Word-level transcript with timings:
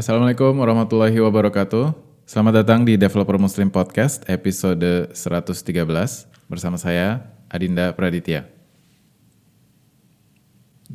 Assalamualaikum 0.00 0.56
warahmatullahi 0.56 1.12
wabarakatuh. 1.20 1.92
Selamat 2.24 2.64
datang 2.64 2.88
di 2.88 2.96
Developer 2.96 3.36
Muslim 3.36 3.68
Podcast 3.68 4.24
episode 4.32 5.12
113 5.12 5.76
bersama 6.48 6.80
saya 6.80 7.28
Adinda 7.52 7.92
Praditya. 7.92 8.48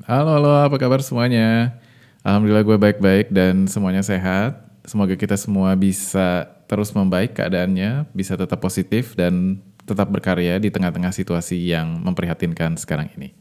Halo, 0.10 0.42
halo, 0.42 0.58
apa 0.58 0.82
kabar 0.82 1.06
semuanya? 1.06 1.78
Alhamdulillah 2.26 2.66
gue 2.66 2.78
baik-baik 2.82 3.30
dan 3.30 3.70
semuanya 3.70 4.02
sehat. 4.02 4.74
Semoga 4.90 5.14
kita 5.14 5.38
semua 5.38 5.78
bisa 5.78 6.50
terus 6.66 6.90
membaik 6.90 7.38
keadaannya, 7.38 8.10
bisa 8.10 8.34
tetap 8.34 8.58
positif 8.58 9.14
dan 9.14 9.62
tetap 9.86 10.10
berkarya 10.10 10.58
di 10.58 10.74
tengah-tengah 10.74 11.14
situasi 11.14 11.62
yang 11.62 12.02
memprihatinkan 12.02 12.74
sekarang 12.74 13.14
ini. 13.14 13.38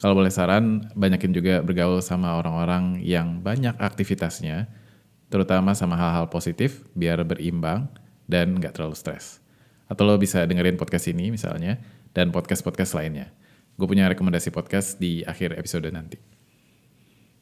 Kalau 0.00 0.16
boleh 0.16 0.32
saran, 0.32 0.88
banyakin 0.96 1.36
juga 1.36 1.60
bergaul 1.60 2.00
sama 2.00 2.32
orang-orang 2.40 3.04
yang 3.04 3.44
banyak 3.44 3.76
aktivitasnya, 3.76 4.80
terutama 5.32 5.72
sama 5.72 5.96
hal-hal 5.96 6.28
positif 6.28 6.84
biar 6.92 7.24
berimbang 7.24 7.88
dan 8.28 8.52
nggak 8.60 8.76
terlalu 8.76 8.92
stres. 8.92 9.40
Atau 9.88 10.04
lo 10.04 10.20
bisa 10.20 10.44
dengerin 10.44 10.76
podcast 10.76 11.08
ini 11.08 11.32
misalnya 11.32 11.80
dan 12.12 12.28
podcast-podcast 12.28 12.92
lainnya. 12.92 13.32
Gue 13.80 13.88
punya 13.88 14.04
rekomendasi 14.12 14.52
podcast 14.52 15.00
di 15.00 15.24
akhir 15.24 15.56
episode 15.56 15.88
nanti. 15.88 16.20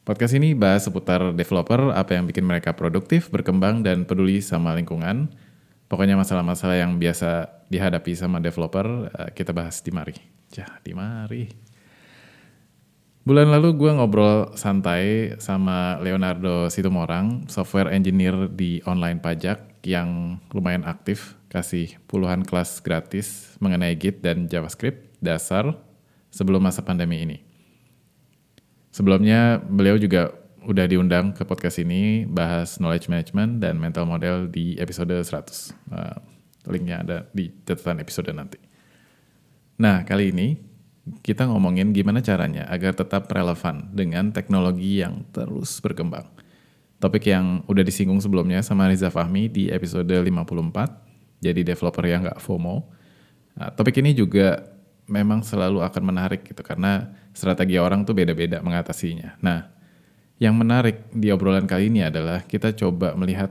Podcast 0.01 0.33
ini 0.33 0.57
bahas 0.57 0.87
seputar 0.87 1.35
developer, 1.35 1.93
apa 1.93 2.17
yang 2.17 2.25
bikin 2.25 2.41
mereka 2.41 2.73
produktif, 2.73 3.29
berkembang, 3.29 3.85
dan 3.85 4.07
peduli 4.07 4.41
sama 4.41 4.73
lingkungan. 4.73 5.29
Pokoknya 5.85 6.17
masalah-masalah 6.17 6.79
yang 6.79 6.97
biasa 6.97 7.61
dihadapi 7.69 8.15
sama 8.17 8.41
developer, 8.41 9.11
eh, 9.11 9.29
kita 9.35 9.53
bahas 9.53 9.83
di 9.85 9.91
mari. 9.93 10.15
Jah, 10.49 10.81
di 10.81 10.95
mari. 10.97 11.70
Bulan 13.21 13.53
lalu 13.53 13.77
gue 13.77 13.91
ngobrol 13.93 14.57
santai 14.57 15.37
sama 15.37 16.01
Leonardo 16.01 16.73
Situmorang, 16.73 17.45
software 17.45 17.93
engineer 17.93 18.49
di 18.49 18.81
online 18.89 19.21
pajak 19.21 19.85
yang 19.85 20.41
lumayan 20.49 20.81
aktif, 20.81 21.37
kasih 21.45 22.01
puluhan 22.09 22.41
kelas 22.41 22.81
gratis 22.81 23.53
mengenai 23.61 23.93
Git 23.93 24.25
dan 24.25 24.49
JavaScript 24.49 25.05
dasar 25.21 25.77
sebelum 26.33 26.65
masa 26.65 26.81
pandemi 26.81 27.21
ini. 27.21 27.37
Sebelumnya 28.89 29.61
beliau 29.61 30.01
juga 30.01 30.33
udah 30.65 30.89
diundang 30.89 31.37
ke 31.37 31.45
podcast 31.45 31.77
ini 31.77 32.25
bahas 32.25 32.81
knowledge 32.81 33.05
management 33.05 33.61
dan 33.61 33.77
mental 33.77 34.09
model 34.09 34.49
di 34.49 34.81
episode 34.81 35.13
100. 35.13 35.29
Uh, 35.29 35.37
eh, 35.93 36.17
linknya 36.73 37.05
ada 37.05 37.17
di 37.37 37.53
catatan 37.69 38.01
episode 38.01 38.33
nanti. 38.33 38.57
Nah, 39.77 40.01
kali 40.09 40.33
ini 40.33 40.70
kita 41.25 41.49
ngomongin 41.49 41.93
gimana 41.97 42.21
caranya 42.21 42.69
agar 42.69 42.93
tetap 42.93 43.25
relevan 43.33 43.89
dengan 43.89 44.29
teknologi 44.29 45.01
yang 45.01 45.25
terus 45.33 45.81
berkembang. 45.81 46.29
Topik 47.01 47.25
yang 47.25 47.65
udah 47.65 47.81
disinggung 47.81 48.21
sebelumnya 48.21 48.61
sama 48.61 48.85
Riza 48.85 49.09
Fahmi 49.09 49.49
di 49.49 49.73
episode 49.73 50.13
54, 50.13 51.41
jadi 51.41 51.65
developer 51.65 52.05
yang 52.05 52.29
gak 52.29 52.37
FOMO. 52.37 52.85
Nah, 53.57 53.73
topik 53.73 53.97
ini 53.97 54.13
juga 54.13 54.69
memang 55.09 55.41
selalu 55.41 55.81
akan 55.81 56.03
menarik 56.05 56.45
gitu, 56.45 56.61
karena 56.61 57.09
strategi 57.33 57.81
orang 57.81 58.05
tuh 58.05 58.13
beda-beda 58.13 58.61
mengatasinya. 58.61 59.41
Nah, 59.41 59.73
yang 60.37 60.53
menarik 60.53 61.09
di 61.09 61.33
obrolan 61.33 61.65
kali 61.65 61.89
ini 61.89 62.05
adalah 62.05 62.45
kita 62.45 62.77
coba 62.77 63.17
melihat 63.17 63.49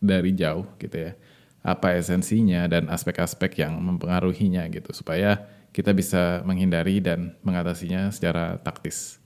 dari 0.00 0.32
jauh 0.32 0.64
gitu 0.80 0.96
ya, 0.96 1.12
apa 1.60 2.00
esensinya 2.00 2.64
dan 2.64 2.88
aspek-aspek 2.88 3.60
yang 3.60 3.76
mempengaruhinya 3.76 4.64
gitu, 4.72 4.96
supaya 4.96 5.44
kita 5.76 5.92
bisa 5.92 6.40
menghindari 6.48 7.04
dan 7.04 7.36
mengatasinya 7.44 8.08
secara 8.08 8.56
taktis. 8.64 9.20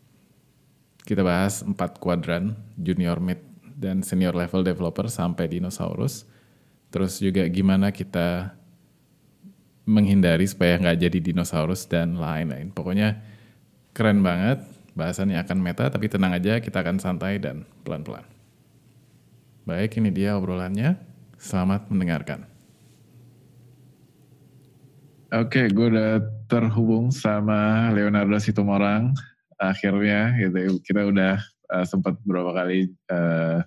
Kita 1.07 1.23
bahas 1.23 1.63
empat 1.63 2.03
kuadran, 2.03 2.59
junior, 2.75 3.23
mid, 3.23 3.39
dan 3.79 4.03
senior 4.03 4.35
level 4.35 4.67
developer 4.67 5.07
sampai 5.07 5.47
dinosaurus. 5.47 6.27
Terus 6.91 7.23
juga 7.23 7.47
gimana 7.47 7.95
kita 7.95 8.59
menghindari 9.87 10.43
supaya 10.51 10.75
nggak 10.75 10.99
jadi 11.07 11.19
dinosaurus 11.31 11.87
dan 11.87 12.19
lain-lain. 12.19 12.75
Pokoknya 12.75 13.23
keren 13.95 14.19
banget, 14.19 14.67
bahasannya 14.99 15.39
akan 15.39 15.59
meta, 15.63 15.87
tapi 15.87 16.11
tenang 16.11 16.35
aja 16.35 16.59
kita 16.59 16.83
akan 16.83 16.99
santai 16.99 17.39
dan 17.39 17.63
pelan-pelan. 17.87 18.27
Baik, 19.71 20.03
ini 20.03 20.11
dia 20.11 20.35
obrolannya. 20.35 20.99
Selamat 21.39 21.87
mendengarkan. 21.87 22.50
Oke, 25.31 25.71
gue 25.71 25.87
udah 25.95 26.19
terhubung 26.51 27.15
sama 27.15 27.87
Leonardo 27.95 28.35
Situmorang. 28.43 29.15
Akhirnya 29.63 30.35
gitu, 30.35 30.83
kita 30.83 31.07
udah 31.07 31.39
uh, 31.71 31.87
sempat 31.87 32.19
beberapa 32.27 32.51
kali 32.51 32.91
uh, 33.15 33.63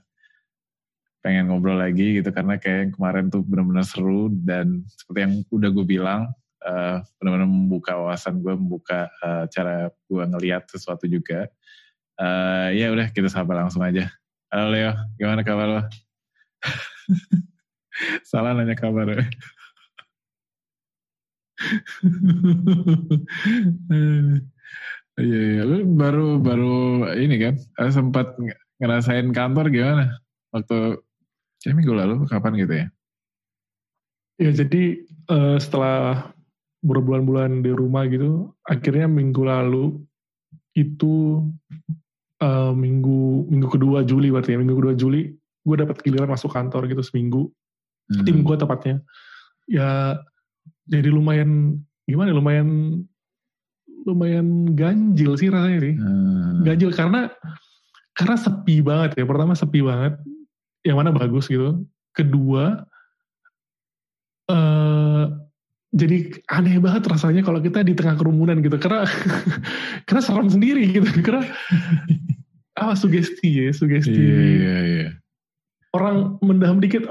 pengen 1.24 1.48
ngobrol 1.48 1.80
lagi 1.80 2.20
gitu 2.20 2.36
karena 2.36 2.60
kayak 2.60 2.80
yang 2.84 2.92
kemarin 3.00 3.26
tuh 3.32 3.48
benar-benar 3.48 3.88
seru 3.88 4.28
dan 4.44 4.84
seperti 4.92 5.20
yang 5.24 5.34
udah 5.56 5.70
gue 5.72 5.86
bilang 5.88 6.22
uh, 6.68 7.00
benar-benar 7.16 7.48
membuka 7.48 7.96
wawasan 7.96 8.44
gue, 8.44 8.60
membuka 8.60 9.08
uh, 9.24 9.48
cara 9.48 9.88
gue 9.88 10.24
ngelihat 10.36 10.68
sesuatu 10.68 11.08
juga. 11.08 11.48
Uh, 12.20 12.76
ya 12.76 12.92
udah 12.92 13.08
kita 13.08 13.32
sapa 13.32 13.56
langsung 13.56 13.88
aja. 13.88 14.12
Halo 14.52 14.68
Leo, 14.68 14.92
gimana 15.16 15.48
kabar 15.48 15.68
lo? 15.80 15.82
Salah 18.28 18.52
nanya 18.52 18.76
kabar. 18.76 19.16
Iya, 25.14 25.40
iya. 25.46 25.62
Lu 25.62 25.86
baru 25.94 26.42
baru 26.42 27.06
ini 27.14 27.38
kan 27.38 27.54
eh, 27.54 27.92
sempat 27.94 28.34
ngerasain 28.82 29.30
kantor 29.30 29.70
gimana 29.70 30.18
waktu 30.50 31.06
ya 31.62 31.72
minggu 31.78 31.94
lalu 31.94 32.26
kapan 32.26 32.58
gitu 32.58 32.74
ya? 32.74 32.88
Ya 34.42 34.50
jadi 34.50 35.06
uh, 35.30 35.62
setelah 35.62 36.34
berbulan-bulan 36.82 37.62
di 37.62 37.70
rumah 37.70 38.10
gitu, 38.10 38.58
akhirnya 38.66 39.06
minggu 39.06 39.46
lalu 39.46 40.02
itu 40.74 41.46
uh, 42.42 42.74
minggu 42.74 43.46
minggu 43.48 43.70
kedua 43.70 44.02
Juli 44.02 44.34
berarti 44.34 44.58
ya 44.58 44.60
minggu 44.60 44.82
kedua 44.82 44.98
Juli 44.98 45.30
gue 45.64 45.76
dapat 45.78 46.02
giliran 46.02 46.34
masuk 46.34 46.52
kantor 46.52 46.90
gitu 46.90 47.06
seminggu 47.06 47.54
hmm. 48.10 48.26
tim 48.26 48.42
gue 48.42 48.58
tepatnya 48.58 49.00
ya 49.70 50.18
jadi 50.88 51.10
lumayan 51.10 51.80
gimana 52.04 52.32
ya, 52.32 52.36
lumayan 52.36 52.70
lumayan 54.04 54.76
ganjil 54.76 55.40
sih 55.40 55.48
rasanya 55.48 55.80
nih. 55.80 55.96
Hmm. 55.96 56.64
Ganjil 56.68 56.92
karena 56.92 57.32
karena 58.14 58.36
sepi 58.36 58.84
banget 58.84 59.20
ya. 59.20 59.24
Pertama 59.24 59.56
sepi 59.56 59.80
banget. 59.80 60.20
Yang 60.84 60.98
mana 61.00 61.12
bagus 61.16 61.48
gitu. 61.48 61.88
Kedua 62.12 62.84
uh, 64.52 65.26
jadi 65.94 66.42
aneh 66.52 66.82
banget 66.82 67.06
rasanya 67.08 67.46
kalau 67.46 67.64
kita 67.64 67.86
di 67.86 67.96
tengah 67.96 68.20
kerumunan 68.20 68.60
gitu. 68.60 68.76
Karena 68.76 69.08
karena 70.08 70.22
serem 70.22 70.52
sendiri 70.52 71.00
gitu. 71.00 71.08
Karena 71.24 71.48
apa 72.74 72.94
sugesti 73.00 73.70
ya, 73.70 73.72
sugesti. 73.72 74.12
Iya, 74.12 74.42
iya, 74.44 74.78
iya. 74.84 75.10
Orang 75.94 76.42
mendaham 76.42 76.82
dikit, 76.82 77.06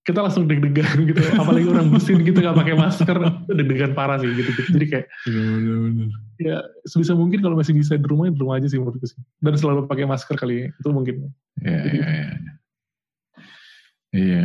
kita 0.00 0.24
langsung 0.24 0.48
deg-degan 0.48 1.04
gitu. 1.10 1.20
Apalagi 1.36 1.66
orang 1.68 1.92
mesin 1.92 2.24
gitu 2.24 2.40
nggak 2.40 2.56
pakai 2.56 2.74
masker. 2.76 3.16
Deg-degan 3.52 3.92
parah 3.92 4.16
sih 4.20 4.30
gitu, 4.32 4.50
gitu. 4.56 4.70
jadi 4.80 4.86
kayak 4.88 5.06
bener, 5.28 6.08
ya 6.40 6.56
sebisa 6.88 7.12
mungkin 7.12 7.44
kalau 7.44 7.56
masih 7.56 7.76
bisa 7.76 8.00
di 8.00 8.06
rumah 8.08 8.32
di 8.32 8.40
rumah 8.40 8.56
aja 8.56 8.68
sih 8.68 8.80
menurutku 8.80 9.04
sih. 9.04 9.20
Dan 9.40 9.54
selalu 9.60 9.84
pakai 9.84 10.08
masker 10.08 10.36
kali 10.40 10.54
ya 10.64 10.66
itu 10.72 10.88
mungkin. 10.88 11.14
Ya, 11.60 11.78
jadi, 11.84 11.98
ya, 11.98 12.08
ya. 12.08 12.30
iya. 14.16 14.42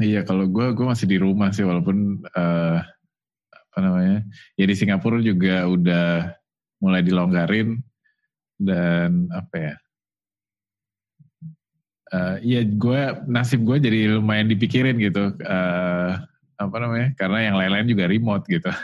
Iya 0.00 0.20
kalau 0.28 0.46
gue 0.46 0.66
gue 0.72 0.86
masih 0.86 1.06
di 1.08 1.18
rumah 1.20 1.50
sih 1.50 1.64
walaupun 1.66 2.24
uh, 2.36 2.78
apa 3.50 3.78
namanya 3.82 4.24
ya 4.58 4.64
di 4.66 4.74
Singapura 4.74 5.18
juga 5.22 5.66
udah 5.66 6.30
mulai 6.80 7.04
dilonggarin 7.04 7.78
dan 8.60 9.28
apa 9.32 9.54
ya 9.56 9.74
uh, 12.12 12.36
ya 12.42 12.60
gue 12.66 13.00
nasib 13.26 13.62
gue 13.66 13.76
jadi 13.82 14.18
lumayan 14.18 14.50
dipikirin 14.50 14.98
gitu. 14.98 15.34
Uh, 15.42 16.20
apa 16.60 16.76
namanya? 16.76 17.08
Karena 17.16 17.38
yang 17.50 17.56
lain-lain 17.56 17.88
juga 17.88 18.04
remote 18.10 18.44
gitu. 18.46 18.70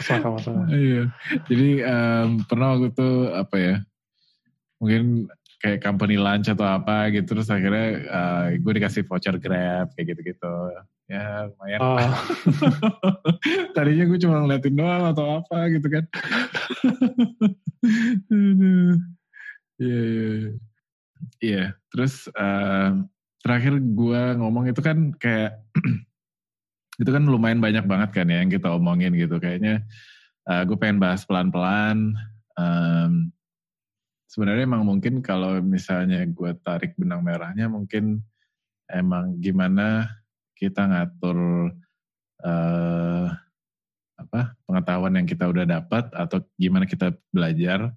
Masalah 0.00 0.32
masalah 0.32 0.64
iya. 0.72 1.12
Jadi 1.44 1.84
um, 1.84 2.40
pernah 2.48 2.72
waktu 2.72 2.88
itu 2.88 3.10
apa 3.36 3.56
ya 3.60 3.76
mungkin 4.80 5.28
kayak 5.60 5.84
company 5.84 6.16
lunch 6.16 6.48
atau 6.48 6.64
apa 6.64 7.12
gitu 7.12 7.36
terus 7.36 7.52
akhirnya 7.52 8.00
uh, 8.08 8.44
gue 8.56 8.72
dikasih 8.80 9.04
voucher 9.04 9.36
grab 9.36 9.92
kayak 9.92 10.16
gitu-gitu. 10.16 10.54
Ya 11.04 11.52
lumayan. 11.52 11.80
Oh. 11.84 12.00
tadinya 13.76 14.08
gue 14.08 14.18
cuma 14.24 14.40
ngeliatin 14.40 14.72
doang 14.72 15.04
atau 15.12 15.44
apa 15.44 15.68
gitu 15.68 15.88
kan. 15.92 16.04
Iya 19.80 19.96
iya, 19.96 20.24
iya. 20.44 20.69
Iya, 21.40 21.72
terus 21.88 22.28
uh, 22.36 23.00
terakhir 23.40 23.80
gue 23.80 24.22
ngomong 24.36 24.68
itu 24.68 24.80
kan 24.84 25.16
kayak 25.16 25.56
itu 27.00 27.10
kan 27.10 27.24
lumayan 27.24 27.64
banyak 27.64 27.88
banget 27.88 28.10
kan 28.12 28.28
ya 28.28 28.44
yang 28.44 28.52
kita 28.52 28.68
omongin 28.68 29.16
gitu. 29.16 29.40
Kayaknya 29.40 29.88
uh, 30.44 30.62
gue 30.68 30.76
pengen 30.76 31.00
bahas 31.00 31.24
pelan-pelan. 31.24 32.12
Um, 32.60 33.32
sebenarnya 34.28 34.68
emang 34.68 34.84
mungkin 34.84 35.24
kalau 35.24 35.64
misalnya 35.64 36.28
gue 36.28 36.52
tarik 36.60 36.92
benang 37.00 37.24
merahnya 37.24 37.72
mungkin 37.72 38.20
emang 38.92 39.40
gimana 39.40 40.12
kita 40.52 40.84
ngatur 40.84 41.72
uh, 42.44 43.26
apa 44.20 44.52
pengetahuan 44.68 45.16
yang 45.16 45.24
kita 45.24 45.48
udah 45.48 45.64
dapat 45.64 46.12
atau 46.12 46.44
gimana 46.60 46.84
kita 46.84 47.16
belajar 47.32 47.96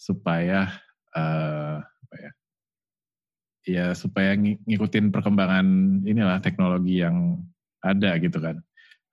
supaya 0.00 0.72
uh, 1.12 1.84
ya 3.66 3.96
supaya 3.96 4.36
ng 4.36 4.60
ngikutin 4.66 5.10
perkembangan 5.10 5.66
inilah 6.06 6.38
teknologi 6.42 7.02
yang 7.02 7.42
ada 7.82 8.18
gitu 8.18 8.38
kan 8.38 8.58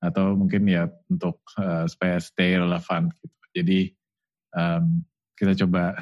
atau 0.04 0.38
mungkin 0.38 0.68
ya 0.70 0.86
untuk 1.10 1.42
uh, 1.58 1.88
supaya 1.90 2.22
stay 2.22 2.60
relevan 2.60 3.10
gitu 3.10 3.36
jadi 3.56 3.80
um, 4.52 5.04
kita 5.40 5.56
coba 5.66 5.96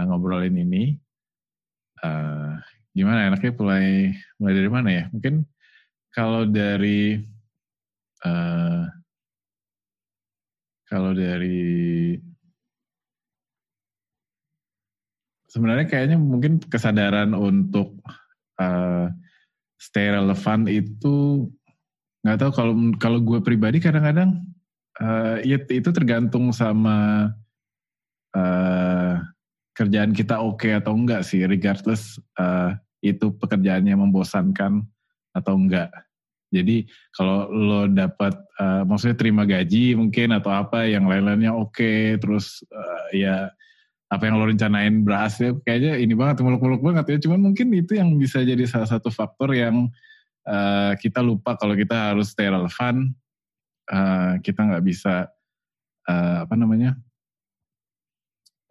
uh, 0.00 0.04
ngobrolin 0.08 0.56
ini. 0.56 0.96
Uh, 2.00 2.60
gimana 2.92 3.32
enaknya 3.32 3.52
mulai 3.56 4.12
mulai 4.40 4.54
dari 4.54 4.70
mana 4.70 4.88
ya? 4.92 5.04
Mungkin 5.12 5.44
kalau 6.12 6.48
dari 6.48 7.20
uh, 8.24 8.84
kalau 10.88 11.12
dari 11.12 12.16
sebenarnya 15.54 15.86
kayaknya 15.86 16.18
mungkin 16.18 16.58
kesadaran 16.58 17.30
untuk 17.38 17.94
uh, 18.58 19.06
stay 19.78 20.10
relevan 20.10 20.66
itu 20.66 21.46
nggak 22.26 22.38
tahu 22.42 22.50
kalau 22.50 22.74
kalau 22.98 23.18
gue 23.22 23.38
pribadi 23.38 23.78
kadang-kadang 23.78 24.42
uh, 24.98 25.38
ya 25.46 25.62
itu 25.70 25.90
tergantung 25.94 26.50
sama 26.50 27.30
uh, 28.34 29.14
kerjaan 29.74 30.14
kita 30.14 30.38
oke 30.38 30.62
okay 30.62 30.78
atau 30.78 30.94
enggak 30.94 31.26
sih, 31.26 31.42
regardless 31.46 32.18
uh, 32.38 32.74
itu 33.02 33.34
pekerjaannya 33.34 33.94
membosankan 33.98 34.86
atau 35.34 35.54
enggak. 35.58 35.90
Jadi 36.54 36.86
kalau 37.10 37.50
lo 37.50 37.90
dapat, 37.90 38.38
uh, 38.62 38.86
maksudnya 38.86 39.18
terima 39.18 39.42
gaji 39.42 39.98
mungkin 39.98 40.30
atau 40.30 40.54
apa, 40.54 40.86
yang 40.86 41.10
lain-lainnya 41.10 41.50
oke, 41.50 41.74
okay, 41.74 42.14
terus 42.22 42.62
uh, 42.70 43.06
ya 43.10 43.50
apa 44.12 44.22
yang 44.28 44.36
lo 44.36 44.46
rencanain 44.46 45.02
berhasil, 45.02 45.58
kayaknya 45.64 45.98
ini 45.98 46.14
banget, 46.14 46.44
muluk-muluk 46.44 46.84
banget 46.84 47.04
ya. 47.16 47.16
Cuman 47.28 47.40
mungkin 47.50 47.72
itu 47.72 47.96
yang 47.98 48.14
bisa 48.20 48.44
jadi 48.44 48.62
salah 48.68 48.86
satu 48.86 49.08
faktor 49.10 49.56
yang 49.56 49.88
uh, 50.46 50.92
kita 51.00 51.24
lupa 51.24 51.56
kalau 51.56 51.74
kita 51.74 52.14
harus 52.14 52.30
stay 52.36 52.46
relevan, 52.46 53.10
uh, 53.90 54.38
kita 54.44 54.60
nggak 54.60 54.84
bisa 54.84 55.28
uh, 56.08 56.36
apa 56.44 56.54
namanya 56.54 56.94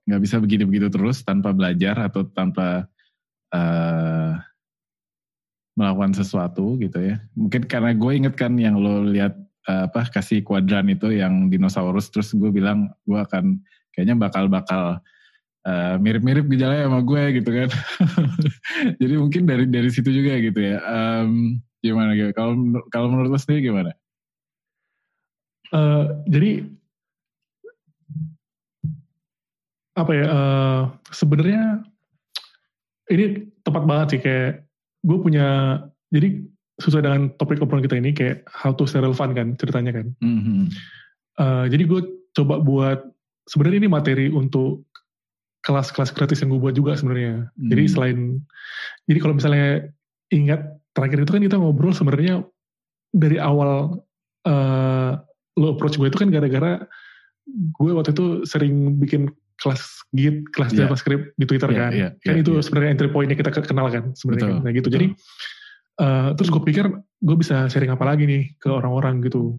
nggak 0.03 0.21
bisa 0.21 0.35
begitu-begitu 0.39 0.91
terus 0.91 1.23
tanpa 1.23 1.55
belajar 1.55 1.95
atau 1.95 2.27
tanpa 2.27 2.91
uh, 3.55 4.35
melakukan 5.73 6.13
sesuatu 6.13 6.77
gitu 6.77 7.01
ya. 7.01 7.17
Mungkin 7.33 7.65
karena 7.65 7.95
gue 7.95 8.11
inget 8.13 8.35
kan 8.37 8.53
yang 8.59 8.77
lo 8.77 9.01
lihat 9.07 9.33
uh, 9.67 9.89
apa 9.89 10.11
kasih 10.11 10.43
kuadran 10.45 10.91
itu 10.91 11.09
yang 11.15 11.47
dinosaurus 11.49 12.11
terus 12.13 12.35
gue 12.35 12.51
bilang 12.51 12.91
gue 13.07 13.17
akan 13.17 13.63
kayaknya 13.95 14.15
bakal-bakal 14.19 15.01
uh, 15.67 15.95
mirip-mirip 15.99 16.45
gejalanya 16.47 16.87
sama 16.87 17.01
gue 17.03 17.23
gitu 17.41 17.49
kan. 17.49 17.69
jadi 19.01 19.13
mungkin 19.19 19.43
dari 19.47 19.65
dari 19.67 19.89
situ 19.91 20.09
juga 20.11 20.39
gitu 20.39 20.59
ya. 20.59 20.77
Um, 20.83 21.59
gimana 21.83 22.15
gitu? 22.15 22.31
Kalau 22.35 22.53
kalau 22.87 23.07
menurut 23.11 23.35
lo 23.35 23.39
sendiri 23.39 23.71
gimana? 23.71 23.91
Uh, 25.73 26.23
jadi 26.29 26.69
apa 29.93 30.11
ya 30.13 30.25
uh, 30.25 30.83
sebenarnya 31.13 31.85
ini 33.13 33.45
tepat 33.61 33.83
banget 33.85 34.07
sih 34.17 34.21
kayak 34.25 34.65
gue 35.05 35.17
punya 35.21 35.79
jadi 36.09 36.41
sesuai 36.81 37.03
dengan 37.05 37.23
topik 37.37 37.61
obrolan 37.61 37.85
kita 37.85 38.01
ini 38.01 38.09
kayak 38.15 38.41
how 38.49 38.73
to 38.73 38.89
stay 38.89 38.97
relevant 38.97 39.37
kan 39.37 39.47
ceritanya 39.53 39.93
kan 39.93 40.07
mm-hmm. 40.17 40.61
uh, 41.37 41.65
jadi 41.69 41.83
gue 41.85 42.01
coba 42.33 42.57
buat 42.57 42.99
sebenarnya 43.45 43.85
ini 43.85 43.89
materi 43.91 44.27
untuk 44.33 44.89
kelas-kelas 45.63 46.11
gratis 46.11 46.43
yang 46.43 46.51
gue 46.51 46.61
buat 46.61 46.75
juga 46.75 46.99
sebenarnya 46.99 47.47
mm-hmm. 47.47 47.69
jadi 47.71 47.83
selain 47.87 48.19
jadi 49.07 49.19
kalau 49.23 49.33
misalnya 49.39 49.87
ingat 50.29 50.61
terakhir 50.93 51.23
itu 51.23 51.31
kan 51.31 51.41
kita 51.41 51.55
ngobrol 51.57 51.95
sebenarnya 51.95 52.43
dari 53.15 53.37
awal 53.39 54.03
uh, 54.43 55.11
lo 55.55 55.67
approach 55.73 55.95
gue 55.95 56.09
itu 56.09 56.19
kan 56.19 56.29
gara-gara 56.29 56.83
gue 57.49 57.91
waktu 57.91 58.11
itu 58.15 58.47
sering 58.47 58.97
bikin 58.99 59.29
kelas 59.61 60.03
Git, 60.13 60.49
kelas 60.53 60.71
yeah. 60.73 60.85
JavaScript 60.85 61.33
di 61.37 61.45
Twitter 61.45 61.69
yeah, 61.71 61.79
kan. 61.79 61.91
Yeah, 61.93 62.11
kan 62.21 62.33
yeah, 62.37 62.43
itu 62.43 62.51
yeah. 62.57 62.63
sebenarnya 62.63 62.89
entry 62.97 63.09
point 63.09 63.29
yang 63.29 63.39
kita 63.39 63.51
kenal 63.63 63.87
kan 63.89 64.13
sebenarnya 64.13 64.45
kan. 64.49 64.55
Nah 64.61 64.71
gitu. 64.73 64.87
Betul. 64.89 64.95
Jadi 64.97 65.07
uh, 66.01 66.29
terus 66.37 66.49
gue 66.53 66.61
pikir 66.61 66.85
gue 66.99 67.35
bisa 67.37 67.65
sharing 67.69 67.93
apa 67.93 68.03
lagi 68.05 68.23
nih 68.27 68.43
ke 68.57 68.69
orang-orang 68.69 69.21
gitu. 69.25 69.57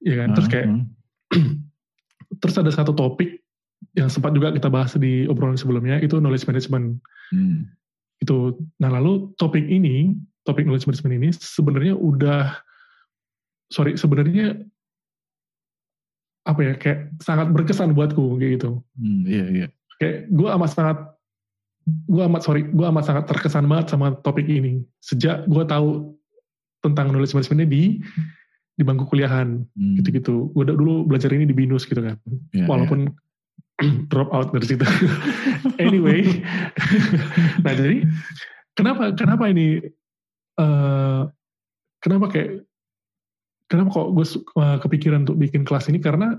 Ya 0.00 0.24
kan. 0.24 0.36
Terus 0.36 0.48
kayak 0.48 0.66
uh. 0.68 0.84
terus 2.40 2.54
ada 2.56 2.70
satu 2.72 2.92
topik 2.92 3.40
yang 3.98 4.06
sempat 4.06 4.30
juga 4.30 4.54
kita 4.54 4.70
bahas 4.70 4.94
di 4.94 5.26
obrolan 5.26 5.58
sebelumnya 5.58 5.98
itu 5.98 6.22
knowledge 6.22 6.46
management. 6.46 7.02
Hmm. 7.34 7.66
Itu. 8.22 8.54
Nah 8.78 8.94
lalu 8.94 9.34
topik 9.34 9.66
ini, 9.66 10.14
topik 10.46 10.62
knowledge 10.62 10.86
management 10.86 11.14
ini 11.18 11.28
sebenarnya 11.34 11.98
udah 11.98 12.54
sorry 13.68 13.98
sebenarnya 13.98 14.56
apa 16.48 16.60
ya 16.64 16.72
kayak 16.80 17.12
sangat 17.20 17.52
berkesan 17.52 17.92
buatku 17.92 18.40
kayak 18.40 18.62
gitu. 18.62 18.80
Hmm, 18.96 19.26
iya 19.26 19.44
iya. 19.50 19.66
Kayak 20.00 20.30
gue 20.32 20.48
amat 20.48 20.70
sangat 20.72 20.98
gue 21.88 22.22
amat 22.24 22.42
sorry 22.44 22.62
gue 22.64 22.86
amat 22.88 23.04
sangat 23.04 23.24
terkesan 23.28 23.68
banget 23.68 23.92
sama 23.92 24.16
topik 24.20 24.44
ini 24.48 24.84
sejak 25.00 25.44
gue 25.48 25.64
tahu 25.68 26.16
tentang 26.84 27.12
knowledge 27.12 27.36
management 27.36 27.68
di 27.68 28.00
di 28.78 28.82
bangku 28.86 29.04
kuliahan 29.10 29.66
hmm. 29.76 29.94
gitu-gitu. 30.00 30.54
Gue 30.54 30.64
dulu 30.64 31.04
belajar 31.04 31.34
ini 31.34 31.44
di 31.44 31.52
binus 31.52 31.84
gitu 31.84 32.00
kan. 32.00 32.16
Yeah, 32.56 32.70
Walaupun 32.70 33.10
yeah. 33.10 33.27
drop 34.10 34.30
out 34.34 34.50
dari 34.50 34.66
situ. 34.66 34.86
anyway, 35.84 36.26
nah 37.64 37.72
jadi 37.74 38.02
kenapa 38.74 39.14
kenapa 39.14 39.44
ini 39.50 39.82
uh, 40.58 41.30
kenapa 42.02 42.26
kayak 42.30 42.66
kenapa 43.70 43.88
kok 43.94 44.08
gue 44.14 44.26
uh, 44.58 44.78
kepikiran 44.82 45.22
untuk 45.22 45.38
bikin 45.38 45.62
kelas 45.62 45.86
ini? 45.90 46.02
Karena 46.02 46.34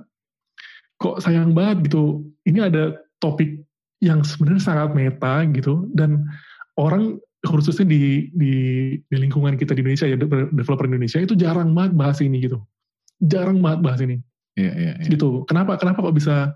kok 1.00 1.24
sayang 1.24 1.56
banget 1.56 1.92
gitu. 1.92 2.28
Ini 2.44 2.68
ada 2.68 3.00
topik 3.24 3.64
yang 4.04 4.24
sebenarnya 4.24 4.64
sangat 4.64 4.96
meta 4.96 5.44
gitu 5.52 5.88
dan 5.92 6.24
orang 6.80 7.20
khususnya 7.44 7.88
di, 7.88 8.32
di 8.36 8.54
di 9.00 9.16
lingkungan 9.16 9.56
kita 9.56 9.76
di 9.76 9.84
Indonesia 9.84 10.08
ya 10.08 10.20
developer 10.52 10.88
Indonesia 10.88 11.20
itu 11.24 11.36
jarang 11.40 11.72
banget 11.72 11.96
bahas 11.96 12.20
ini 12.20 12.44
gitu. 12.44 12.60
Jarang 13.24 13.64
banget 13.64 13.80
bahas 13.84 14.00
ini. 14.04 14.20
Yeah, 14.60 14.76
yeah, 14.76 14.96
yeah. 15.00 15.08
gitu. 15.08 15.48
Kenapa 15.48 15.80
kenapa 15.80 16.04
kok 16.04 16.16
bisa 16.16 16.52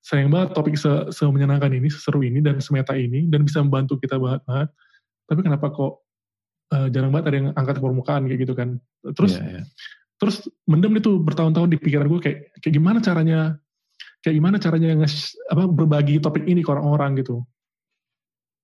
sayang 0.00 0.32
banget 0.32 0.56
topik 0.56 0.74
se, 0.80 1.12
se 1.12 1.22
menyenangkan 1.28 1.70
ini 1.72 1.88
seseru 1.92 2.24
ini 2.24 2.40
dan 2.40 2.58
semeta 2.58 2.96
ini 2.96 3.28
dan 3.28 3.44
bisa 3.44 3.60
membantu 3.60 4.00
kita 4.00 4.16
banget, 4.16 4.40
banget. 4.48 4.68
Tapi 5.28 5.40
kenapa 5.46 5.66
kok 5.70 5.92
uh, 6.72 6.88
jarang 6.88 7.12
banget 7.12 7.26
ada 7.30 7.36
yang 7.36 7.48
angkat 7.54 7.74
ke 7.78 7.82
permukaan 7.84 8.22
kayak 8.26 8.40
gitu 8.42 8.54
kan? 8.56 8.80
Terus 9.14 9.36
yeah, 9.36 9.62
yeah 9.62 9.66
terus 10.20 10.44
mendem 10.68 11.00
itu 11.00 11.16
bertahun-tahun 11.16 11.72
di 11.72 11.78
pikiran 11.80 12.04
gue 12.04 12.20
kayak 12.20 12.38
kayak 12.60 12.74
gimana 12.76 13.00
caranya 13.00 13.56
kayak 14.20 14.36
gimana 14.36 14.60
caranya 14.60 15.00
nges, 15.00 15.32
apa 15.48 15.64
berbagi 15.64 16.20
topik 16.20 16.44
ini 16.44 16.60
ke 16.60 16.68
orang-orang 16.68 17.24
gitu. 17.24 17.40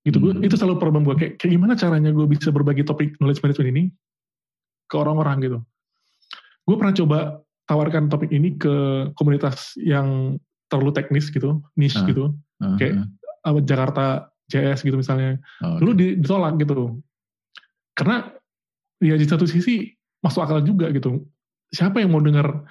Gitu 0.05 0.21
hmm. 0.21 0.37
gue 0.37 0.45
itu 0.45 0.53
selalu 0.53 0.77
problem 0.77 1.01
gue 1.01 1.17
kayak, 1.17 1.33
kayak 1.41 1.51
gimana 1.57 1.73
caranya 1.73 2.13
gue 2.13 2.29
bisa 2.29 2.53
berbagi 2.53 2.85
topik 2.85 3.17
knowledge 3.17 3.41
management 3.41 3.69
ini 3.73 3.83
ke 4.85 4.95
orang-orang 5.01 5.41
gitu? 5.41 5.57
Gue 6.69 6.77
pernah 6.77 6.93
coba 6.93 7.19
tawarkan 7.65 8.05
topik 8.05 8.29
ini 8.29 8.53
ke 8.53 9.09
komunitas 9.17 9.73
yang 9.81 10.37
terlalu 10.67 10.91
teknis 10.95 11.31
gitu 11.31 11.63
niche 11.79 11.99
uh, 11.99 12.05
gitu 12.07 12.23
uh, 12.63 12.75
kayak 12.79 13.03
uh. 13.47 13.61
Jakarta 13.63 14.31
JS 14.47 14.83
gitu 14.83 14.99
misalnya 14.99 15.39
oh, 15.63 15.75
okay. 15.75 15.79
dulu 15.83 15.91
ditolak 15.95 16.53
gitu 16.59 16.99
karena 17.95 18.31
ya 19.03 19.15
di 19.15 19.25
satu 19.27 19.47
sisi 19.47 19.91
masuk 20.23 20.43
akal 20.43 20.59
juga 20.63 20.91
gitu 20.91 21.23
siapa 21.71 21.99
yang 21.99 22.15
mau 22.15 22.23
dengar 22.23 22.63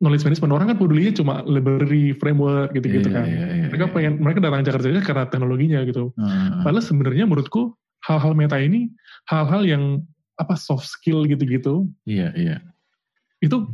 knowledge 0.00 0.28
management 0.28 0.52
orang 0.52 0.66
kan 0.72 0.78
pedulinya 0.78 1.12
cuma 1.16 1.34
library 1.48 2.12
framework 2.20 2.76
gitu-gitu 2.76 3.08
yeah, 3.08 3.16
kan. 3.16 3.24
Yeah, 3.24 3.48
yeah, 3.48 3.68
mereka 3.72 3.86
yeah. 3.88 3.94
pengen 3.96 4.12
mereka 4.20 4.38
datang 4.44 4.62
Jakarta 4.64 5.00
karena 5.00 5.24
teknologinya 5.32 5.80
gitu. 5.88 6.12
Uh. 6.20 6.60
Padahal 6.60 6.84
sebenarnya 6.84 7.24
menurutku 7.24 7.72
hal-hal 8.04 8.36
meta 8.36 8.60
ini 8.60 8.92
hal-hal 9.32 9.64
yang 9.64 10.04
apa 10.36 10.52
soft 10.54 10.84
skill 10.84 11.24
gitu-gitu. 11.24 11.88
Iya, 12.04 12.28
yeah, 12.28 12.32
iya. 12.36 12.48
Yeah. 12.52 12.60
Itu 13.40 13.72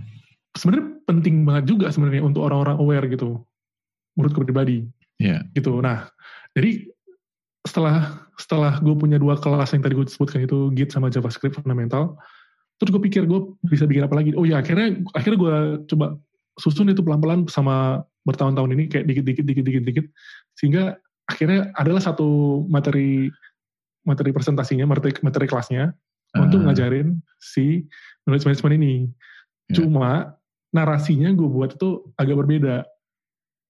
sebenarnya 0.57 0.87
penting 1.09 1.45
banget 1.49 1.65
juga 1.73 1.87
sebenarnya 1.93 2.23
untuk 2.25 2.45
orang-orang 2.45 2.77
aware 2.79 3.07
gitu. 3.09 3.41
Menurutku 4.17 4.45
pribadi. 4.45 4.85
Iya. 5.21 5.41
Yeah. 5.41 5.55
Gitu. 5.57 5.73
Nah, 5.81 6.09
jadi 6.53 6.93
setelah 7.63 8.27
setelah 8.37 8.83
gue 8.83 8.95
punya 8.99 9.23
dua 9.23 9.39
kelas 9.39 9.71
yang 9.73 9.87
tadi 9.87 9.95
gue 9.95 10.07
sebutkan 10.11 10.43
itu 10.43 10.75
Git 10.75 10.91
sama 10.91 11.09
JavaScript 11.09 11.57
fundamental, 11.63 12.19
terus 12.83 12.91
gue 12.91 13.03
pikir 13.07 13.23
gue 13.31 13.41
bisa 13.71 13.87
bikin 13.87 14.03
apa 14.03 14.19
lagi 14.19 14.35
oh 14.35 14.43
ya 14.43 14.59
akhirnya 14.59 14.99
akhirnya 15.15 15.39
gue 15.39 15.55
coba 15.95 16.19
susun 16.59 16.91
itu 16.91 17.01
pelan-pelan 17.01 17.47
sama 17.47 18.03
bertahun-tahun 18.27 18.75
ini 18.75 18.85
kayak 18.91 19.07
dikit-dikit 19.07 19.45
dikit-dikit 19.47 19.83
dikit 19.87 20.07
sehingga 20.59 20.99
akhirnya 21.31 21.71
adalah 21.79 22.03
satu 22.03 22.63
materi 22.67 23.31
materi 24.03 24.35
presentasinya, 24.35 24.85
materi, 24.85 25.15
materi 25.23 25.47
kelasnya 25.47 25.95
uh. 26.35 26.43
untuk 26.43 26.67
ngajarin 26.67 27.23
si 27.39 27.87
knowledge 28.27 28.47
management 28.51 28.75
ini. 28.83 28.95
Yeah. 29.71 29.75
Cuma 29.79 30.35
narasinya 30.73 31.29
gue 31.33 31.49
buat 31.49 31.77
itu 31.77 32.13
agak 32.17 32.37
berbeda, 32.45 32.85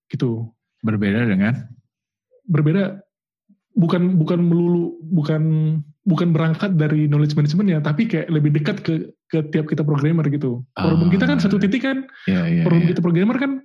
gitu. 0.09 0.51
Berbeda 0.87 1.27
dengan? 1.27 1.67
Berbeda 2.47 3.03
bukan 3.75 4.19
bukan 4.19 4.41
melulu 4.43 4.99
bukan 5.11 5.43
bukan 6.03 6.35
berangkat 6.35 6.75
dari 6.75 7.07
knowledge 7.07 7.39
management 7.39 7.69
ya, 7.71 7.79
tapi 7.79 8.11
kayak 8.11 8.27
lebih 8.31 8.51
dekat 8.55 8.83
ke 8.83 9.15
ke 9.31 9.39
tiap 9.55 9.71
kita 9.71 9.87
programmer 9.87 10.27
gitu. 10.27 10.63
Problem 10.75 11.09
kita 11.11 11.27
kan 11.27 11.39
satu 11.39 11.59
titik 11.63 11.87
kan, 11.87 12.07
yeah, 12.27 12.47
yeah, 12.47 12.67
problem 12.67 12.87
yeah. 12.87 12.91
kita 12.95 13.01
programmer 13.01 13.39
kan 13.39 13.63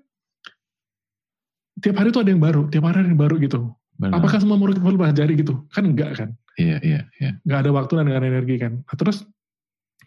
tiap 1.81 1.97
hari 1.97 2.09
tuh 2.09 2.25
ada 2.25 2.33
yang 2.33 2.41
baru, 2.41 2.69
tiap 2.73 2.85
hari 2.89 3.05
ada 3.05 3.09
yang 3.09 3.21
baru 3.21 3.37
gitu. 3.41 3.69
Benar. 3.97 4.21
Apakah 4.21 4.37
semua 4.37 4.61
murid 4.61 4.77
perlu 4.77 4.97
pelajari 4.97 5.33
gitu? 5.33 5.65
Kan 5.73 5.89
enggak 5.89 6.13
kan? 6.21 6.29
Iya, 6.61 6.77
iya, 6.85 7.01
iya. 7.17 7.31
Enggak 7.45 7.59
ada 7.65 7.71
waktu 7.73 7.91
dan 7.97 8.03
enggak 8.05 8.21
ada 8.21 8.29
energi 8.29 8.55
kan. 8.61 8.73
Nah, 8.85 8.95
terus 8.97 9.25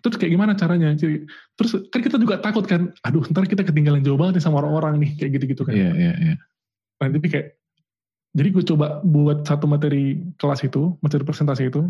terus 0.00 0.16
kayak 0.16 0.32
gimana 0.32 0.52
caranya? 0.56 0.92
Jadi, 0.96 1.24
terus 1.56 1.76
kan 1.92 2.00
kita 2.00 2.16
juga 2.16 2.40
takut 2.40 2.64
kan, 2.64 2.92
aduh 3.04 3.24
ntar 3.30 3.44
kita 3.44 3.62
ketinggalan 3.64 4.00
jauh 4.00 4.16
banget 4.16 4.40
nih 4.40 4.44
sama 4.44 4.64
orang-orang 4.64 5.00
nih, 5.00 5.10
kayak 5.20 5.30
gitu-gitu 5.38 5.62
kan. 5.64 5.76
Iya, 5.76 5.90
iya, 5.96 6.14
iya. 6.16 6.34
Nah, 7.00 7.08
tapi 7.08 7.28
kayak, 7.28 7.56
jadi 8.36 8.48
gue 8.52 8.64
coba 8.74 9.00
buat 9.04 9.44
satu 9.44 9.68
materi 9.68 10.20
kelas 10.40 10.64
itu, 10.64 10.96
materi 11.04 11.22
presentasi 11.24 11.68
itu, 11.68 11.88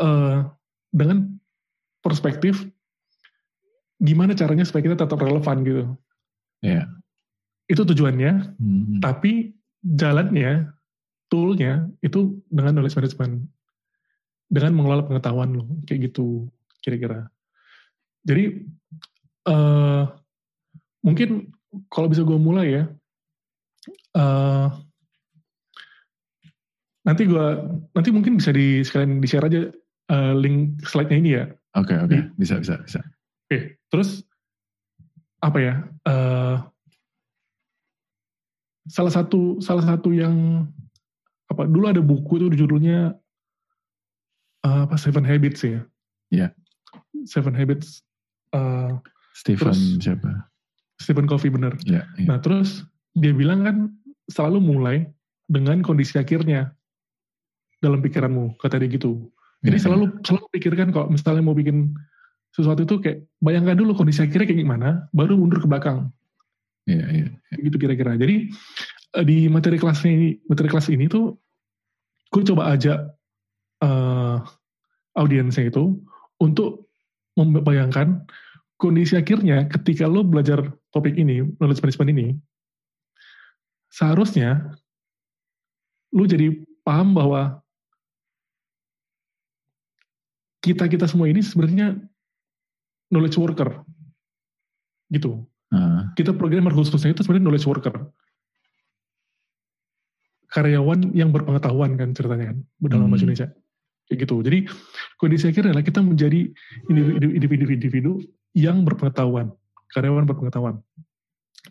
uh, 0.00 0.48
dengan 0.92 1.32
perspektif 2.04 2.66
gimana 4.02 4.34
caranya 4.34 4.66
supaya 4.66 4.82
kita 4.86 4.96
tetap 4.98 5.18
relevan 5.20 5.56
gitu. 5.62 5.84
Iya. 6.60 6.90
Itu 7.70 7.86
tujuannya, 7.86 8.58
hmm. 8.58 9.00
tapi 9.00 9.54
jalannya, 9.80 10.68
toolnya 11.32 11.88
itu 12.04 12.36
dengan 12.52 12.76
knowledge 12.76 12.98
management. 12.98 13.48
Dengan 14.52 14.76
mengelola 14.76 15.08
pengetahuan 15.08 15.56
lo, 15.56 15.64
kayak 15.88 16.12
gitu 16.12 16.44
kira-kira. 16.82 17.30
Jadi, 18.26 18.66
uh, 19.48 20.04
mungkin 21.02 21.50
kalau 21.88 22.10
bisa 22.10 22.22
gue 22.22 22.38
mulai 22.38 22.82
ya, 22.82 22.84
uh, 24.18 24.68
nanti 27.02 27.26
gue 27.26 27.46
nanti 27.98 28.10
mungkin 28.14 28.38
bisa 28.38 28.54
di 28.54 28.82
sekalian 28.86 29.18
di 29.18 29.26
share 29.26 29.46
aja 29.46 29.62
uh, 30.14 30.32
link 30.38 30.78
slide-nya 30.86 31.18
ini 31.18 31.30
ya. 31.34 31.44
Oke 31.74 31.94
okay, 31.94 31.98
oke 31.98 32.08
okay. 32.14 32.20
bisa 32.38 32.54
bisa 32.62 32.78
bisa. 32.84 33.00
Oke 33.02 33.46
okay. 33.50 33.62
terus 33.90 34.22
apa 35.42 35.58
ya? 35.58 35.74
Uh, 36.06 36.56
salah 38.86 39.10
satu 39.10 39.58
salah 39.58 39.82
satu 39.82 40.14
yang 40.14 40.66
apa 41.50 41.66
dulu 41.66 41.90
ada 41.90 42.02
buku 42.02 42.38
itu 42.38 42.64
judulnya 42.64 43.18
uh, 44.62 44.80
apa 44.86 44.94
Seven 44.94 45.26
Habits 45.26 45.66
ya. 45.66 45.82
Iya. 46.30 46.48
Yeah. 46.48 46.50
Seven 47.26 47.54
Habits. 47.54 48.02
Uh, 48.52 49.00
Stephen 49.32 49.72
terus, 49.72 49.80
siapa? 50.00 50.30
Stephen 51.00 51.26
Covey 51.26 51.48
bener. 51.48 51.74
Yeah, 51.88 52.04
yeah. 52.20 52.28
Nah 52.28 52.38
terus 52.38 52.84
dia 53.16 53.32
bilang 53.32 53.64
kan 53.64 53.76
selalu 54.28 54.58
mulai 54.60 54.96
dengan 55.48 55.80
kondisi 55.80 56.16
akhirnya 56.20 56.72
dalam 57.82 57.98
pikiranmu 58.04 58.60
kata 58.60 58.78
dia 58.78 58.92
gitu. 58.92 59.32
Jadi 59.64 59.76
yeah, 59.78 59.84
selalu 59.88 60.04
yeah. 60.12 60.22
selalu 60.22 60.46
pikirkan 60.52 60.88
kalau 60.94 61.08
misalnya 61.10 61.42
mau 61.42 61.56
bikin 61.56 61.96
sesuatu 62.52 62.84
itu 62.84 63.00
kayak 63.00 63.24
bayangkan 63.40 63.80
dulu 63.80 63.96
kondisi 63.96 64.20
akhirnya 64.20 64.46
kayak 64.46 64.60
gimana, 64.60 64.88
baru 65.16 65.40
mundur 65.40 65.64
ke 65.64 65.66
belakang. 65.66 66.12
Iya, 66.84 67.06
iya. 67.08 67.28
iya. 67.32 67.56
Gitu 67.56 67.76
kira-kira. 67.80 68.14
Jadi 68.20 68.52
eh, 69.16 69.24
di 69.24 69.48
materi 69.48 69.80
kelas 69.80 70.04
ini, 70.04 70.36
materi 70.44 70.68
kelas 70.68 70.92
ini 70.92 71.08
tuh 71.08 71.32
gue 72.32 72.42
coba 72.48 72.72
ajak 72.72 72.98
uh, 73.84 74.40
audiensnya 75.16 75.68
itu 75.68 76.00
untuk 76.40 76.91
membayangkan 77.38 78.26
kondisi 78.76 79.14
akhirnya 79.14 79.70
ketika 79.70 80.10
lo 80.10 80.26
belajar 80.26 80.74
topik 80.90 81.14
ini, 81.14 81.46
knowledge 81.62 81.80
management 81.80 82.10
ini, 82.12 82.26
seharusnya 83.92 84.74
lo 86.12 86.26
jadi 86.26 86.52
paham 86.82 87.14
bahwa 87.14 87.62
kita-kita 90.62 91.06
semua 91.06 91.30
ini 91.30 91.42
sebenarnya 91.42 91.98
knowledge 93.10 93.38
worker. 93.38 93.86
Gitu. 95.10 95.42
Uh. 95.70 96.08
Kita 96.18 96.34
programmer 96.34 96.74
khususnya 96.74 97.14
itu 97.14 97.22
sebenarnya 97.22 97.44
knowledge 97.46 97.68
worker. 97.68 97.94
Karyawan 100.52 101.16
yang 101.16 101.32
berpengetahuan 101.32 101.96
kan 101.96 102.12
ceritanya 102.12 102.52
kan 102.52 102.58
dalam 102.84 103.08
bahasa 103.08 103.24
hmm. 103.24 103.32
Indonesia. 103.32 103.48
Kayak 104.12 104.28
gitu. 104.28 104.36
Jadi 104.44 104.58
kondisi 105.16 105.48
akhirnya 105.48 105.72
adalah 105.72 105.86
kita 105.88 106.04
menjadi 106.04 106.52
individu-individu 107.32 108.20
yang 108.52 108.84
berpengetahuan. 108.84 109.56
Karyawan 109.96 110.28
berpengetahuan. 110.28 110.84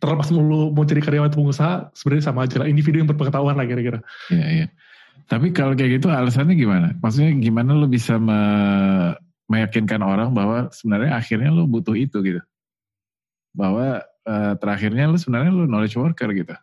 Terlepas 0.01 0.33
mau, 0.33 0.73
mau 0.73 0.81
jadi 0.81 1.05
karyawan 1.05 1.29
atau 1.29 1.45
pengusaha, 1.45 1.93
sebenarnya 1.93 2.25
sama 2.25 2.49
aja 2.49 2.57
lah. 2.57 2.65
Individu 2.65 2.97
yang 2.97 3.09
berpengetahuan 3.13 3.53
lah 3.53 3.69
kira-kira. 3.69 4.01
Iya, 4.33 4.47
iya. 4.49 4.67
Tapi 5.29 5.53
kalau 5.53 5.77
kayak 5.77 6.01
gitu 6.01 6.09
alasannya 6.09 6.57
gimana? 6.57 6.97
Maksudnya 6.97 7.29
gimana 7.37 7.77
lo 7.77 7.85
bisa 7.85 8.17
me 8.17 8.41
meyakinkan 9.45 10.01
orang 10.01 10.33
bahwa 10.33 10.73
sebenarnya 10.73 11.13
akhirnya 11.13 11.53
lo 11.53 11.69
butuh 11.69 11.93
itu 11.93 12.17
gitu? 12.25 12.41
Bahwa 13.53 14.01
uh, 14.25 14.53
terakhirnya 14.57 15.05
lu 15.05 15.21
sebenarnya 15.21 15.53
lu 15.53 15.69
knowledge 15.69 15.93
worker 15.99 16.33
gitu. 16.33 16.57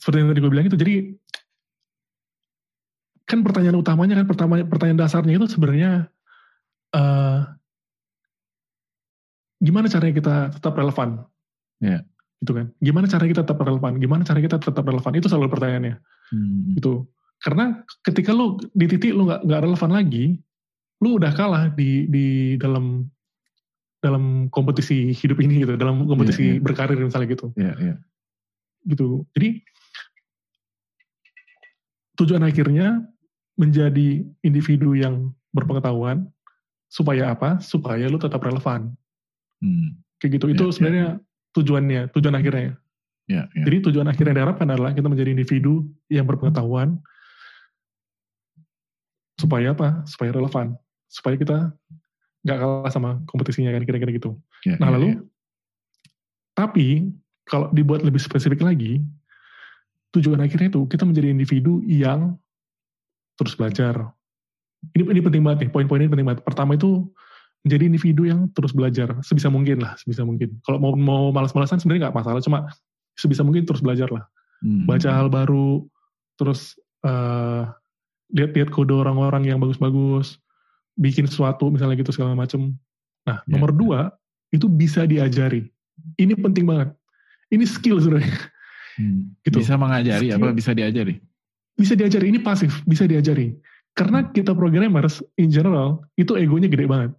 Seperti 0.00 0.16
yang 0.24 0.28
tadi 0.32 0.40
gue 0.40 0.50
bilang 0.52 0.66
itu, 0.72 0.78
jadi 0.78 0.94
kan 3.26 3.42
pertanyaan 3.42 3.76
utamanya 3.76 4.14
kan 4.22 4.26
pertama 4.30 4.62
pertanyaan 4.62 5.02
dasarnya 5.02 5.34
itu 5.34 5.50
sebenarnya 5.50 6.06
uh, 6.94 7.42
gimana 9.58 9.90
caranya 9.90 10.14
kita 10.14 10.34
tetap 10.54 10.78
relevan? 10.78 11.26
Ya. 11.82 11.90
Yeah. 11.90 12.00
Gitu 12.44 12.52
kan? 12.54 12.66
Gimana 12.78 13.06
cara 13.10 13.24
kita 13.26 13.42
tetap 13.42 13.58
relevan? 13.58 13.92
Gimana 13.98 14.22
cara 14.22 14.38
kita 14.38 14.56
tetap 14.62 14.84
relevan? 14.86 15.12
Itu 15.18 15.26
selalu 15.26 15.48
pertanyaannya. 15.50 15.94
Hmm. 16.30 16.78
Itu 16.78 17.10
karena 17.42 17.82
ketika 18.06 18.30
lu 18.30 18.60
di 18.72 18.86
titik 18.86 19.12
lu 19.12 19.26
nggak 19.26 19.42
nggak 19.42 19.62
relevan 19.66 19.90
lagi, 19.90 20.24
lu 21.02 21.18
udah 21.18 21.32
kalah 21.34 21.72
di 21.74 22.06
di 22.06 22.26
dalam 22.56 23.10
dalam 23.98 24.46
kompetisi 24.54 25.10
hidup 25.10 25.42
ini 25.42 25.66
gitu, 25.66 25.74
dalam 25.74 26.06
kompetisi 26.06 26.44
yeah, 26.44 26.54
yeah. 26.60 26.62
berkarir 26.62 26.98
misalnya 27.00 27.28
gitu. 27.32 27.46
Yeah, 27.58 27.74
yeah. 27.80 27.98
Gitu. 28.86 29.26
Jadi 29.34 29.48
tujuan 32.16 32.46
akhirnya 32.46 33.04
menjadi 33.56 34.22
individu 34.44 34.92
yang 34.92 35.32
berpengetahuan 35.50 36.28
supaya 36.92 37.32
apa? 37.32 37.58
Supaya 37.58 38.06
lu 38.06 38.20
tetap 38.20 38.44
relevan. 38.44 38.92
Hmm. 39.60 39.96
Kayak 40.20 40.40
gitu. 40.40 40.44
Yeah, 40.48 40.56
Itu 40.56 40.64
ya, 40.64 40.72
sebenarnya 40.72 41.06
yeah. 41.18 41.52
tujuannya, 41.56 42.00
tujuan 42.12 42.36
akhirnya. 42.36 42.70
Yeah, 43.26 43.44
yeah. 43.52 43.64
Jadi 43.66 43.76
tujuan 43.90 44.06
akhirnya 44.06 44.34
diharapkan 44.38 44.68
adalah 44.70 44.94
kita 44.94 45.08
menjadi 45.10 45.34
individu 45.34 45.88
yang 46.12 46.28
berpengetahuan 46.28 47.00
supaya 49.40 49.72
apa? 49.72 50.04
Supaya 50.06 50.30
relevan, 50.32 50.76
supaya 51.10 51.34
kita 51.36 51.72
nggak 52.46 52.58
kalah 52.62 52.92
sama 52.94 53.10
kompetisinya 53.26 53.74
kan 53.74 53.82
kira-kira 53.82 54.14
gitu. 54.14 54.38
Ya, 54.62 54.78
nah 54.78 54.94
ya, 54.94 54.94
lalu, 54.94 55.08
ya. 55.10 55.20
tapi 56.54 57.10
kalau 57.42 57.66
dibuat 57.74 58.06
lebih 58.06 58.22
spesifik 58.22 58.62
lagi, 58.62 59.02
tujuan 60.14 60.38
akhirnya 60.38 60.70
itu 60.70 60.86
kita 60.86 61.02
menjadi 61.02 61.34
individu 61.34 61.82
yang 61.84 62.38
terus 63.36 63.54
belajar. 63.54 64.12
Ini 64.92 65.02
ini 65.08 65.20
penting 65.24 65.42
banget 65.44 65.58
nih, 65.66 65.70
poin-poin 65.72 66.00
ini 66.02 66.10
penting 66.10 66.26
banget. 66.26 66.42
Pertama 66.44 66.76
itu 66.76 67.08
menjadi 67.66 67.84
individu 67.90 68.22
yang 68.28 68.46
terus 68.54 68.70
belajar 68.70 69.18
sebisa 69.26 69.50
mungkin 69.50 69.82
lah, 69.82 69.98
sebisa 69.98 70.22
mungkin. 70.22 70.60
Kalau 70.62 70.78
mau 70.78 70.92
mau 70.94 71.24
malas-malasan 71.34 71.82
sebenarnya 71.82 72.08
nggak 72.08 72.16
masalah, 72.16 72.40
cuma 72.44 72.58
sebisa 73.18 73.42
mungkin 73.42 73.66
terus 73.66 73.82
belajar 73.82 74.06
lah. 74.12 74.24
Hmm. 74.62 74.86
Baca 74.86 75.10
hal 75.10 75.26
baru, 75.26 75.84
terus 76.38 76.78
uh, 77.02 77.68
lihat-lihat 78.30 78.70
kode 78.70 78.94
orang-orang 78.94 79.50
yang 79.50 79.58
bagus-bagus, 79.58 80.38
bikin 80.94 81.26
sesuatu 81.26 81.68
misalnya 81.68 81.98
gitu 81.98 82.14
segala 82.14 82.38
macam. 82.38 82.76
Nah, 83.26 83.42
yeah. 83.42 83.50
nomor 83.50 83.74
dua 83.74 84.14
itu 84.54 84.70
bisa 84.70 85.02
diajari. 85.04 85.66
Ini 86.16 86.38
penting 86.38 86.64
banget. 86.68 86.94
Ini 87.50 87.64
skill 87.66 87.98
sebenarnya. 87.98 88.36
Hmm. 88.96 89.34
Gitu. 89.44 89.60
Bisa 89.60 89.74
mengajari 89.76 90.32
skill. 90.32 90.38
apa 90.40 90.54
bisa 90.56 90.70
diajari? 90.72 91.20
Bisa 91.76 91.92
diajari. 91.92 92.32
Ini 92.32 92.40
pasif, 92.40 92.82
bisa 92.88 93.04
diajari. 93.04 93.52
Karena 93.96 94.28
kita 94.28 94.52
programmers 94.52 95.24
in 95.40 95.48
general 95.48 96.04
itu 96.16 96.36
egonya 96.36 96.68
gede 96.68 96.88
banget. 96.88 97.12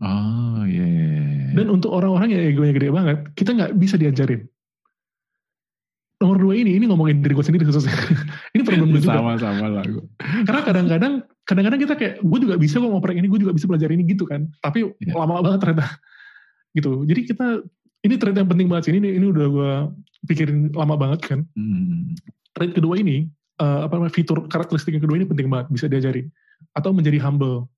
Oh 0.00 0.64
iya. 0.64 0.80
Yeah, 0.80 0.90
yeah, 0.92 1.52
Dan 1.56 1.66
untuk 1.68 1.92
orang-orang 1.92 2.32
yang 2.32 2.42
egonya 2.52 2.72
gede 2.72 2.88
banget, 2.88 3.18
kita 3.36 3.52
nggak 3.52 3.72
bisa 3.76 4.00
diajarin 4.00 4.48
nomor 6.20 6.36
dua 6.36 6.52
ini 6.52 6.76
ini 6.76 6.84
ngomongin 6.84 7.24
diri 7.24 7.32
gue 7.32 7.44
sendiri 7.44 7.64
khususnya 7.64 7.96
ini 8.54 8.60
problem 8.60 8.92
gue 8.92 9.00
juga 9.00 9.24
sama-sama 9.24 9.66
lah 9.72 9.84
gue 9.88 10.04
karena 10.44 10.60
kadang-kadang 10.68 11.12
kadang-kadang 11.48 11.80
kita 11.80 11.94
kayak 11.96 12.14
gue 12.20 12.38
juga 12.44 12.54
bisa 12.60 12.76
kok 12.76 12.92
ngoprek 12.92 13.16
ini 13.16 13.26
gue 13.32 13.40
juga 13.40 13.56
bisa 13.56 13.64
belajar 13.64 13.88
ini 13.88 14.04
gitu 14.04 14.28
kan 14.28 14.44
tapi 14.60 14.84
yeah. 15.00 15.16
lama 15.16 15.40
banget 15.40 15.64
ternyata 15.64 15.96
gitu 16.76 17.08
jadi 17.08 17.20
kita 17.24 17.46
ini 18.04 18.14
ternyata 18.20 18.38
yang 18.44 18.50
penting 18.52 18.68
banget 18.68 18.84
sih 18.84 18.94
ini 19.00 19.08
ini 19.16 19.26
udah 19.32 19.46
gue 19.48 19.72
pikirin 20.28 20.76
lama 20.76 20.94
banget 21.00 21.20
kan 21.24 21.40
hmm. 21.56 22.20
Trait 22.56 22.72
kedua 22.74 22.98
ini 22.98 23.28
uh, 23.60 23.86
apa 23.86 24.00
namanya 24.00 24.14
fitur 24.14 24.46
karakteristik 24.48 24.96
yang 24.96 25.04
kedua 25.04 25.16
ini 25.20 25.26
penting 25.28 25.46
banget 25.46 25.66
bisa 25.70 25.86
diajari 25.86 26.26
atau 26.76 26.90
menjadi 26.90 27.20
humble. 27.22 27.68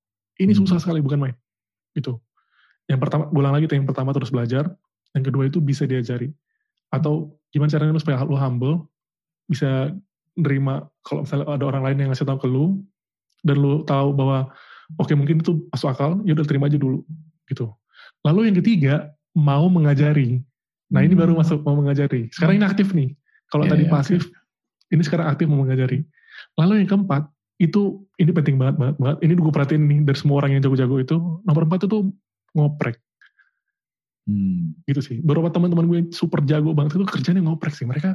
Ini 0.41 0.57
susah 0.57 0.81
sekali 0.81 1.05
bukan 1.05 1.21
main. 1.21 1.37
Itu 1.93 2.19
yang 2.91 2.99
pertama 2.99 3.31
ulang 3.31 3.55
lagi 3.55 3.69
tuh 3.69 3.77
yang 3.79 3.87
pertama 3.87 4.11
terus 4.15 4.33
belajar. 4.33 4.71
Yang 5.13 5.25
kedua 5.29 5.45
itu 5.45 5.61
bisa 5.61 5.85
diajari 5.85 6.33
atau 6.93 7.37
gimana 7.53 7.69
caranya 7.69 8.01
supaya 8.01 8.25
lu 8.25 8.37
humble 8.37 8.89
bisa 9.49 9.93
nerima 10.37 10.89
kalau 11.05 11.25
misalnya 11.25 11.47
ada 11.53 11.65
orang 11.69 11.83
lain 11.85 11.97
yang 12.01 12.09
ngasih 12.13 12.25
tahu 12.25 12.41
ke 12.41 12.49
lu 12.49 12.81
dan 13.45 13.61
lu 13.61 13.85
tahu 13.85 14.17
bahwa 14.17 14.49
oke 14.97 15.09
okay, 15.09 15.17
mungkin 15.17 15.45
itu 15.45 15.61
masuk 15.69 15.93
akal 15.93 16.21
ya 16.25 16.33
udah 16.33 16.47
terima 16.49 16.73
aja 16.73 16.81
dulu. 16.81 17.05
Gitu. 17.45 17.69
Lalu 18.25 18.41
yang 18.49 18.57
ketiga 18.65 18.95
mau 19.37 19.69
mengajari. 19.69 20.41
Nah 20.93 21.01
ini 21.05 21.13
baru 21.13 21.37
hmm. 21.37 21.41
masuk 21.45 21.59
mau 21.61 21.77
mengajari. 21.77 22.33
Sekarang 22.33 22.57
ini 22.57 22.65
aktif 22.65 22.97
nih. 22.97 23.13
Kalau 23.53 23.69
yeah, 23.69 23.73
tadi 23.77 23.85
yeah, 23.85 23.93
pasif 23.93 24.23
okay. 24.25 24.42
Ini 24.93 25.03
sekarang 25.03 25.33
aktif 25.33 25.49
mau 25.49 25.65
mengajari 25.65 26.05
lalu 26.61 26.85
yang 26.85 26.89
keempat 26.89 27.33
itu 27.63 28.03
ini 28.19 28.31
penting 28.35 28.59
banget 28.59 28.75
banget 28.75 28.97
banget. 28.99 29.19
Ini 29.23 29.33
gue 29.39 29.53
perhatiin 29.55 29.83
nih 29.87 29.99
dari 30.03 30.19
semua 30.19 30.43
orang 30.43 30.59
yang 30.59 30.63
jago-jago 30.67 30.97
itu 30.99 31.17
nomor 31.47 31.63
empat 31.71 31.87
itu 31.87 32.11
ngoprek. 32.59 32.99
Hmm. 34.23 34.79
gitu 34.87 35.03
sih. 35.03 35.19
Beberapa 35.19 35.51
teman-teman 35.51 35.87
gue 35.91 35.97
yang 35.99 36.11
super 36.15 36.43
jago 36.47 36.75
banget 36.75 36.99
itu 36.99 37.07
kerjanya 37.07 37.43
ngoprek 37.43 37.75
sih. 37.75 37.87
Mereka 37.87 38.15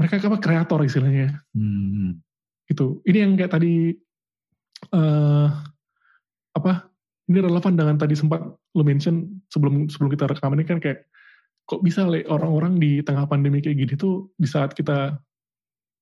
mereka 0.00 0.12
apa 0.16 0.40
kreator 0.40 0.80
istilahnya. 0.80 1.44
Hmm. 1.52 2.20
gitu. 2.64 3.04
Ini 3.04 3.28
yang 3.28 3.36
kayak 3.36 3.52
tadi 3.52 3.92
uh, 4.96 5.48
apa 6.56 6.88
ini 7.28 7.38
relevan 7.44 7.76
dengan 7.76 7.96
tadi 8.00 8.16
sempat 8.16 8.40
lo 8.48 8.82
mention 8.82 9.44
sebelum 9.52 9.92
sebelum 9.92 10.08
kita 10.08 10.24
rekam 10.24 10.56
ini 10.56 10.64
kan 10.64 10.80
kayak 10.80 11.04
kok 11.68 11.84
bisa 11.84 12.02
orang-orang 12.26 12.80
di 12.80 13.04
tengah 13.04 13.28
pandemi 13.28 13.62
kayak 13.62 13.76
gini 13.76 13.94
tuh 13.94 14.32
di 14.34 14.48
saat 14.48 14.74
kita 14.74 15.14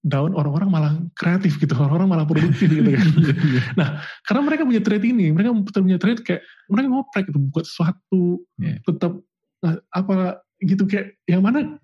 down 0.07 0.31
orang-orang 0.33 0.71
malah 0.71 0.93
kreatif 1.19 1.59
gitu 1.59 1.75
orang-orang 1.75 2.09
malah 2.09 2.27
produktif 2.27 2.71
gitu 2.71 2.87
kan 2.87 3.07
iya, 3.23 3.35
iya. 3.35 3.63
nah 3.75 3.89
karena 4.23 4.43
mereka 4.47 4.63
punya 4.63 4.83
trade 4.83 5.07
ini 5.11 5.35
mereka 5.35 5.51
punya 5.75 5.99
trade 5.99 6.23
kayak 6.23 6.43
mereka 6.71 6.87
ngoprek 6.87 7.25
gitu 7.27 7.39
buat 7.51 7.67
sesuatu 7.67 8.23
yeah. 8.63 8.79
tetap 8.87 9.19
nah, 9.59 9.75
apa 9.91 10.43
gitu 10.63 10.87
kayak 10.87 11.19
yang 11.27 11.43
mana 11.43 11.79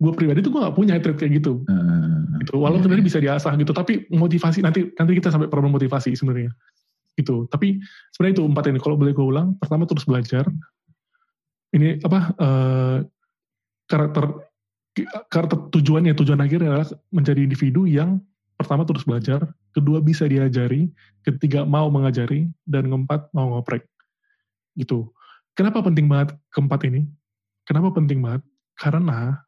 gue 0.00 0.12
pribadi 0.16 0.40
tuh 0.40 0.56
gue 0.56 0.64
gak 0.64 0.76
punya 0.76 0.96
trade 0.96 1.20
kayak 1.20 1.32
gitu 1.44 1.60
uh, 1.68 2.40
gitu 2.40 2.56
walaupun 2.56 2.88
yeah. 2.88 2.96
tadi 2.96 3.04
bisa 3.04 3.18
diasah 3.20 3.52
gitu 3.60 3.72
tapi 3.76 4.08
motivasi 4.08 4.64
nanti 4.64 4.88
nanti 4.96 5.12
kita 5.20 5.28
sampai 5.28 5.52
problem 5.52 5.76
motivasi 5.76 6.16
sebenarnya 6.16 6.48
gitu 7.20 7.44
tapi 7.52 7.76
sebenarnya 8.16 8.40
itu 8.40 8.44
empat 8.48 8.64
ini 8.72 8.80
kalau 8.80 8.96
boleh 8.96 9.12
gue 9.12 9.26
ulang 9.26 9.52
pertama 9.60 9.84
terus 9.84 10.08
belajar 10.08 10.48
ini 11.76 12.00
apa 12.00 12.20
uh, 12.40 12.96
karakter 13.84 14.49
karakter 15.28 15.70
tujuannya 15.72 16.16
tujuan 16.16 16.40
akhirnya 16.40 16.68
adalah 16.74 16.88
menjadi 17.12 17.40
individu 17.44 17.84
yang 17.86 18.20
pertama 18.56 18.84
terus 18.84 19.04
belajar 19.08 19.48
kedua 19.72 20.04
bisa 20.04 20.28
diajari 20.28 20.92
ketiga 21.24 21.64
mau 21.64 21.88
mengajari 21.88 22.48
dan 22.68 22.88
keempat 22.88 23.32
mau 23.32 23.56
ngoprek 23.56 23.88
gitu 24.76 25.12
kenapa 25.56 25.80
penting 25.80 26.08
banget 26.08 26.36
keempat 26.52 26.80
ini 26.88 27.08
kenapa 27.64 27.92
penting 27.94 28.20
banget 28.20 28.42
karena 28.76 29.40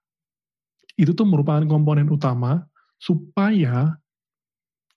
itu 0.96 1.16
tuh 1.16 1.24
merupakan 1.24 1.64
komponen 1.64 2.08
utama 2.12 2.68
supaya 3.00 3.96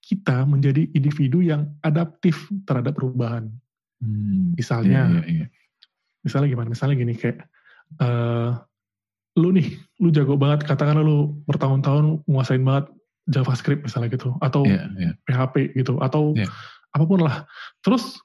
kita 0.05 0.45
menjadi 0.45 0.85
individu 0.93 1.41
yang 1.41 1.73
adaptif 1.81 2.45
terhadap 2.69 2.93
perubahan. 2.93 3.49
Hmm, 3.97 4.53
misalnya, 4.53 5.09
iya, 5.09 5.21
iya, 5.25 5.33
iya. 5.41 5.47
misalnya 6.21 6.53
gimana? 6.53 6.69
Misalnya 6.69 6.95
gini 7.01 7.13
kayak, 7.17 7.49
uh, 7.97 8.61
lu 9.35 9.51
nih, 9.51 9.67
lu 9.99 10.09
jago 10.15 10.39
banget, 10.39 10.63
katakanlah 10.63 11.03
lu 11.03 11.35
bertahun-tahun 11.47 12.23
menguasain 12.23 12.63
banget 12.63 12.87
JavaScript 13.27 13.83
misalnya 13.83 14.09
gitu, 14.15 14.35
atau 14.39 14.63
yeah, 14.63 14.87
yeah. 14.95 15.13
PHP 15.27 15.75
gitu, 15.75 15.99
atau 15.99 16.31
yeah. 16.39 16.47
apa 16.95 17.03
pun 17.03 17.19
lah. 17.19 17.43
Terus 17.83 18.15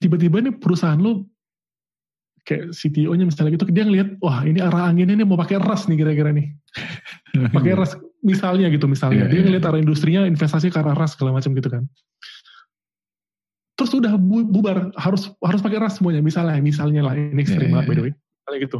tiba-tiba 0.00 0.40
nih 0.40 0.56
perusahaan 0.56 0.96
lu 0.96 1.28
kayak 2.48 2.72
CTO-nya 2.72 3.28
misalnya 3.28 3.52
gitu 3.54 3.68
dia 3.68 3.84
ngeliat 3.84 4.16
wah 4.24 4.42
ini 4.42 4.64
arah 4.64 4.88
anginnya 4.88 5.12
ini 5.12 5.24
mau 5.28 5.36
pakai 5.36 5.60
ras 5.60 5.84
nih 5.86 6.00
kira-kira 6.00 6.32
nih 6.32 6.48
pakai 7.56 7.76
ras 7.76 7.94
misalnya 8.24 8.72
gitu 8.72 8.88
misalnya 8.88 9.28
yeah, 9.28 9.30
dia 9.30 9.36
yeah. 9.40 9.44
ngeliat 9.46 9.64
arah 9.68 9.80
industrinya 9.80 10.24
investasi 10.24 10.72
ke 10.72 10.78
arah 10.80 10.96
ras 10.96 11.14
segala 11.16 11.36
macam 11.36 11.52
gitu 11.52 11.68
kan 11.68 11.84
terus 13.76 13.92
udah 13.96 14.16
bu 14.20 14.44
bubar 14.44 14.92
harus 14.96 15.32
harus 15.40 15.60
pakai 15.60 15.78
ras 15.80 16.00
semuanya 16.00 16.20
misalnya 16.20 16.60
misalnya 16.60 17.00
lah 17.04 17.14
ini 17.16 17.40
ekstrim 17.40 17.72
yeah, 17.72 17.80
yeah, 17.80 17.88
by 17.88 17.94
the 17.96 18.02
way 18.08 18.12
kayak 18.48 18.60
gitu 18.68 18.78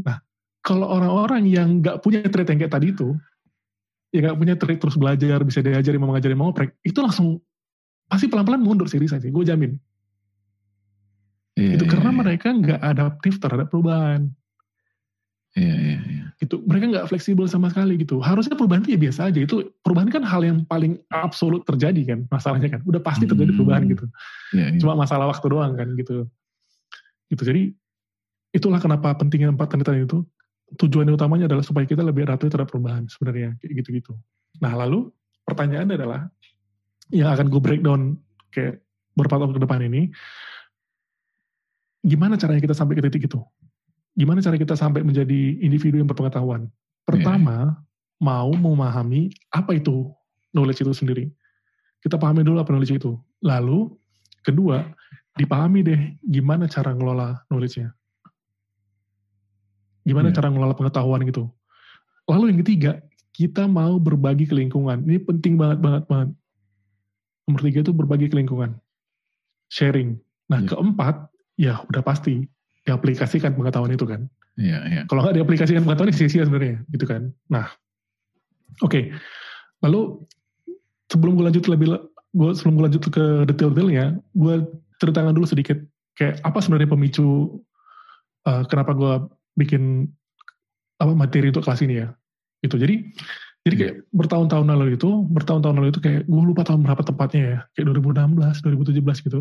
nah 0.00 0.20
kalau 0.60 0.86
orang-orang 0.86 1.48
yang 1.48 1.80
nggak 1.80 2.04
punya 2.04 2.24
trait 2.28 2.48
yang 2.48 2.60
kayak 2.60 2.74
tadi 2.74 2.92
itu 2.92 3.16
ya 4.12 4.28
nggak 4.28 4.38
punya 4.38 4.54
trait 4.60 4.78
terus 4.78 4.96
belajar 4.98 5.40
bisa 5.46 5.64
diajari 5.64 5.96
mau 5.96 6.12
mengajari 6.12 6.34
mau 6.36 6.50
ngoprek 6.50 6.76
itu 6.84 6.98
langsung 7.00 7.40
pasti 8.10 8.26
pelan-pelan 8.26 8.60
mundur 8.60 8.90
sih 8.90 8.98
sih 9.00 9.30
gue 9.30 9.44
jamin 9.46 9.78
Yeah, 11.60 11.76
itu 11.76 11.84
yeah, 11.84 11.92
karena 11.92 12.10
yeah. 12.10 12.18
mereka 12.24 12.48
nggak 12.54 12.80
adaptif 12.80 13.34
terhadap 13.36 13.66
perubahan. 13.68 14.32
Iya, 15.58 15.74
iya, 15.76 15.98
iya. 16.06 16.24
Itu 16.38 16.62
mereka 16.64 16.88
nggak 16.88 17.06
fleksibel 17.10 17.44
sama 17.50 17.68
sekali 17.68 18.00
gitu. 18.00 18.22
Harusnya 18.22 18.56
perubahan 18.56 18.86
itu 18.86 18.94
ya 18.94 19.00
biasa 19.02 19.20
aja. 19.28 19.40
Itu 19.44 19.74
perubahan 19.84 20.08
kan 20.08 20.22
hal 20.24 20.46
yang 20.46 20.62
paling 20.64 21.02
absolut 21.12 21.66
terjadi 21.68 22.16
kan, 22.16 22.18
masalahnya 22.32 22.70
kan. 22.70 22.80
Udah 22.86 23.02
pasti 23.04 23.28
terjadi 23.28 23.52
perubahan 23.52 23.84
gitu. 23.92 24.06
Yeah, 24.56 24.72
yeah. 24.72 24.80
Cuma 24.80 24.96
masalah 24.96 25.28
waktu 25.28 25.46
doang 25.52 25.76
kan 25.76 25.88
gitu. 25.98 26.30
Gitu. 27.28 27.42
Jadi 27.42 27.62
itulah 28.56 28.80
kenapa 28.80 29.12
pentingnya 29.18 29.52
empat 29.52 29.74
tanda 29.74 29.92
itu. 29.92 30.24
Tujuan 30.78 31.10
utamanya 31.10 31.50
adalah 31.50 31.66
supaya 31.66 31.82
kita 31.82 32.06
lebih 32.06 32.26
adaptif 32.30 32.54
terhadap 32.54 32.70
perubahan 32.70 33.10
sebenarnya 33.10 33.58
kayak 33.58 33.82
gitu-gitu. 33.82 34.14
Nah 34.62 34.78
lalu 34.78 35.10
pertanyaannya 35.42 35.94
adalah 35.98 36.30
yang 37.10 37.34
akan 37.34 37.50
gue 37.50 37.60
breakdown 37.62 38.00
kayak 38.54 38.78
beberapa 39.18 39.42
tahun 39.42 39.52
ke 39.58 39.60
depan 39.66 39.80
ini 39.90 40.02
gimana 42.06 42.38
caranya 42.38 42.62
kita 42.62 42.74
sampai 42.76 42.94
ke 42.96 43.02
titik 43.06 43.26
itu? 43.28 43.40
Gimana 44.14 44.42
cara 44.42 44.56
kita 44.56 44.74
sampai 44.74 45.02
menjadi 45.02 45.60
individu 45.62 46.00
yang 46.00 46.08
berpengetahuan? 46.08 46.66
Pertama, 47.06 47.74
yeah. 47.74 48.22
mau 48.22 48.50
memahami 48.52 49.30
apa 49.54 49.76
itu 49.76 50.10
knowledge 50.54 50.82
itu 50.82 50.92
sendiri. 50.94 51.24
Kita 52.00 52.16
pahami 52.16 52.42
dulu 52.42 52.58
apa 52.58 52.72
knowledge 52.72 52.96
itu. 52.96 53.18
Lalu, 53.44 53.92
kedua, 54.42 54.82
dipahami 55.36 55.80
deh 55.84 56.00
gimana 56.26 56.66
cara 56.66 56.92
ngelola 56.96 57.44
knowledge-nya. 57.48 57.92
Gimana 60.06 60.30
yeah. 60.30 60.36
cara 60.36 60.48
ngelola 60.48 60.74
pengetahuan 60.76 61.20
gitu. 61.28 61.48
Lalu 62.28 62.54
yang 62.54 62.60
ketiga, 62.62 62.92
kita 63.34 63.66
mau 63.66 63.96
berbagi 63.96 64.46
ke 64.46 64.54
lingkungan. 64.54 65.02
Ini 65.04 65.22
penting 65.24 65.56
banget, 65.56 65.78
banget, 65.82 66.04
banget. 66.06 66.28
Nomor 67.48 67.60
tiga 67.66 67.80
itu 67.82 67.92
berbagi 67.92 68.26
ke 68.30 68.36
lingkungan. 68.38 68.78
Sharing. 69.70 70.18
Nah, 70.50 70.60
yeah. 70.62 70.70
keempat, 70.70 71.16
ya 71.58 71.74
udah 71.90 72.02
pasti 72.02 72.46
diaplikasikan 72.86 73.54
pengetahuan 73.54 73.92
itu 73.92 74.06
kan. 74.06 74.26
Iya, 74.60 74.78
iya. 74.88 75.02
Kalau 75.08 75.24
nggak 75.24 75.36
diaplikasikan 75.40 75.82
pengetahuan 75.86 76.12
sia-sia 76.12 76.44
sebenarnya, 76.44 76.82
gitu 76.92 77.04
kan. 77.06 77.32
Nah, 77.48 77.70
oke. 78.84 78.90
Okay. 78.90 79.04
Lalu 79.80 80.20
sebelum 81.08 81.40
gue 81.40 81.44
lanjut 81.48 81.64
lebih, 81.66 81.96
gue 82.36 82.50
sebelum 82.52 82.76
gue 82.76 82.84
lanjut 82.92 83.02
ke 83.08 83.24
detail-detailnya, 83.48 84.20
gue 84.36 84.54
ceritakan 85.00 85.32
dulu 85.32 85.48
sedikit 85.48 85.80
kayak 86.20 86.44
apa 86.44 86.60
sebenarnya 86.60 86.92
pemicu 86.92 87.58
uh, 88.44 88.62
kenapa 88.68 88.92
gue 88.92 89.12
bikin 89.58 90.08
apa 91.00 91.12
materi 91.16 91.48
untuk 91.48 91.64
kelas 91.64 91.80
ini 91.82 92.04
ya. 92.04 92.08
Itu 92.60 92.76
jadi 92.76 93.00
jadi 93.60 93.74
kayak 93.76 93.94
yeah. 94.00 94.16
bertahun-tahun 94.16 94.72
lalu 94.72 94.96
itu, 94.96 95.10
bertahun-tahun 95.28 95.76
lalu 95.76 95.88
itu 95.92 96.00
kayak 96.00 96.24
gue 96.24 96.42
lupa 96.42 96.64
tahun 96.64 96.80
berapa 96.80 97.02
tepatnya 97.04 97.42
ya, 97.44 97.58
kayak 97.76 97.92
2016, 97.92 98.64
2017 98.64 99.26
gitu. 99.28 99.40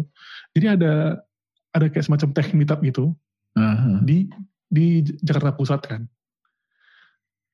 Jadi 0.60 0.66
ada 0.68 1.24
ada 1.72 1.86
kayak 1.88 2.04
semacam 2.04 2.30
tech 2.36 2.52
meetup 2.52 2.84
gitu 2.84 3.16
uh-huh. 3.56 4.04
di 4.04 4.28
di 4.68 5.08
Jakarta 5.24 5.56
Pusat 5.56 5.82
kan. 5.88 6.02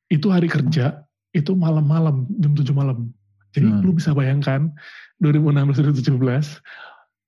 Itu 0.10 0.34
hari 0.34 0.50
kerja, 0.50 1.06
itu 1.38 1.54
malam-malam 1.54 2.26
jam 2.42 2.58
7 2.58 2.66
malam. 2.74 3.14
Jadi 3.54 3.70
uh. 3.70 3.86
lu 3.86 3.94
bisa 3.94 4.18
bayangkan 4.18 4.74
2016 5.22 6.02
2017 6.02 6.18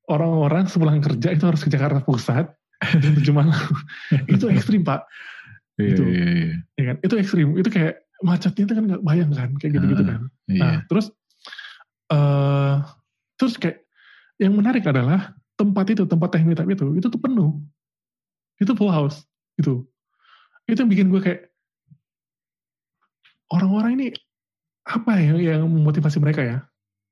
orang-orang 0.10 0.66
sepulang 0.66 1.00
kerja 1.04 1.30
itu 1.30 1.46
harus 1.46 1.62
ke 1.62 1.70
Jakarta 1.70 2.02
Pusat 2.02 2.57
jam 3.02 3.14
7 3.18 3.34
malam. 3.34 3.58
itu 4.34 4.46
ekstrim, 4.54 4.82
Pak. 4.86 5.08
Itu, 5.78 6.04
iya, 6.06 6.26
iya. 6.26 6.54
Ya 6.78 6.84
kan? 6.94 6.98
Itu 7.06 7.14
ekstrim. 7.18 7.54
Itu 7.58 7.70
kayak 7.70 8.02
macetnya 8.26 8.64
itu 8.66 8.74
kan 8.74 8.84
nggak 8.90 9.04
bayang 9.06 9.32
kan, 9.34 9.50
kayak 9.62 9.72
gitu-gitu 9.78 10.04
uh, 10.04 10.08
kan. 10.10 10.22
Iya. 10.50 10.62
Nah, 10.62 10.76
terus 10.90 11.06
uh, 12.10 12.76
terus 13.38 13.54
kayak 13.62 13.86
yang 14.42 14.54
menarik 14.58 14.86
adalah 14.86 15.38
tempat 15.58 15.86
itu, 15.94 16.06
tempat 16.06 16.30
teh 16.34 16.44
meetup 16.46 16.70
itu, 16.70 16.86
itu 16.98 17.08
tuh 17.10 17.22
penuh. 17.22 17.58
Itu 18.62 18.74
full 18.78 18.94
house. 18.94 19.26
Itu. 19.58 19.86
Itu 20.70 20.86
yang 20.86 20.92
bikin 20.92 21.10
gue 21.10 21.22
kayak, 21.22 21.42
orang-orang 23.50 23.92
ini 23.98 24.08
apa 24.88 25.18
ya 25.18 25.56
yang 25.56 25.66
memotivasi 25.66 26.22
mereka 26.22 26.42
ya? 26.46 26.58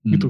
Hmm. 0.06 0.13
Gitu. 0.13 0.30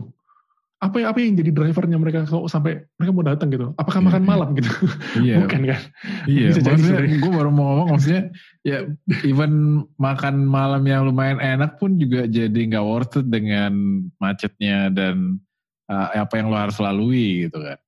Apa 0.75 0.99
ya 0.99 1.07
apa 1.09 1.23
yang 1.23 1.39
jadi 1.39 1.55
drivernya 1.55 1.95
mereka 1.95 2.27
kalau 2.27 2.51
sampai 2.51 2.83
mereka 2.99 3.11
mau 3.15 3.23
datang 3.23 3.47
gitu? 3.47 3.71
Apakah 3.79 4.03
yeah, 4.03 4.07
makan 4.11 4.21
yeah. 4.21 4.29
malam 4.29 4.49
gitu? 4.59 4.71
Yeah. 5.25 5.39
bukan 5.41 5.61
kan? 5.71 5.81
Iya 6.27 6.47
yeah, 6.51 6.61
maksudnya 6.61 7.15
gue 7.15 7.31
baru 7.31 7.49
mau 7.49 7.65
ngomong 7.71 7.87
maksudnya 7.95 8.23
ya 8.67 8.79
even 9.23 9.85
makan 9.95 10.43
malam 10.43 10.83
yang 10.83 11.07
lumayan 11.07 11.39
enak 11.39 11.79
pun 11.79 11.95
juga 11.95 12.27
jadi 12.27 12.59
nggak 12.59 12.85
worth 12.85 13.15
it 13.15 13.27
dengan 13.31 14.03
macetnya 14.19 14.91
dan 14.91 15.39
uh, 15.87 16.11
apa 16.11 16.33
yang 16.37 16.51
lo 16.51 16.57
harus 16.59 16.77
lalui 16.83 17.47
gitu 17.47 17.57
kan. 17.63 17.79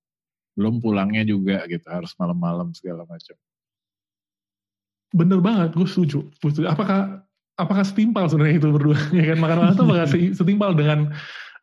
Belum 0.55 0.79
pulangnya 0.79 1.27
juga 1.27 1.67
gitu 1.67 1.85
harus 1.91 2.15
malam-malam 2.15 2.71
segala 2.71 3.03
macam. 3.03 3.35
Bener 5.11 5.39
banget 5.43 5.75
gue 5.75 5.87
setuju. 5.87 6.23
gue 6.23 6.49
setuju. 6.49 6.71
Apakah 6.71 7.27
apakah 7.57 7.83
setimpal 7.83 8.29
sebenarnya 8.29 8.63
itu 8.63 8.69
berdua? 8.71 8.97
Ya 9.17 9.33
kan 9.33 9.37
makan 9.43 9.57
malam 9.59 9.73
itu 9.75 9.83
apakah 9.83 10.07
setimpal 10.39 10.71
dengan 10.77 11.11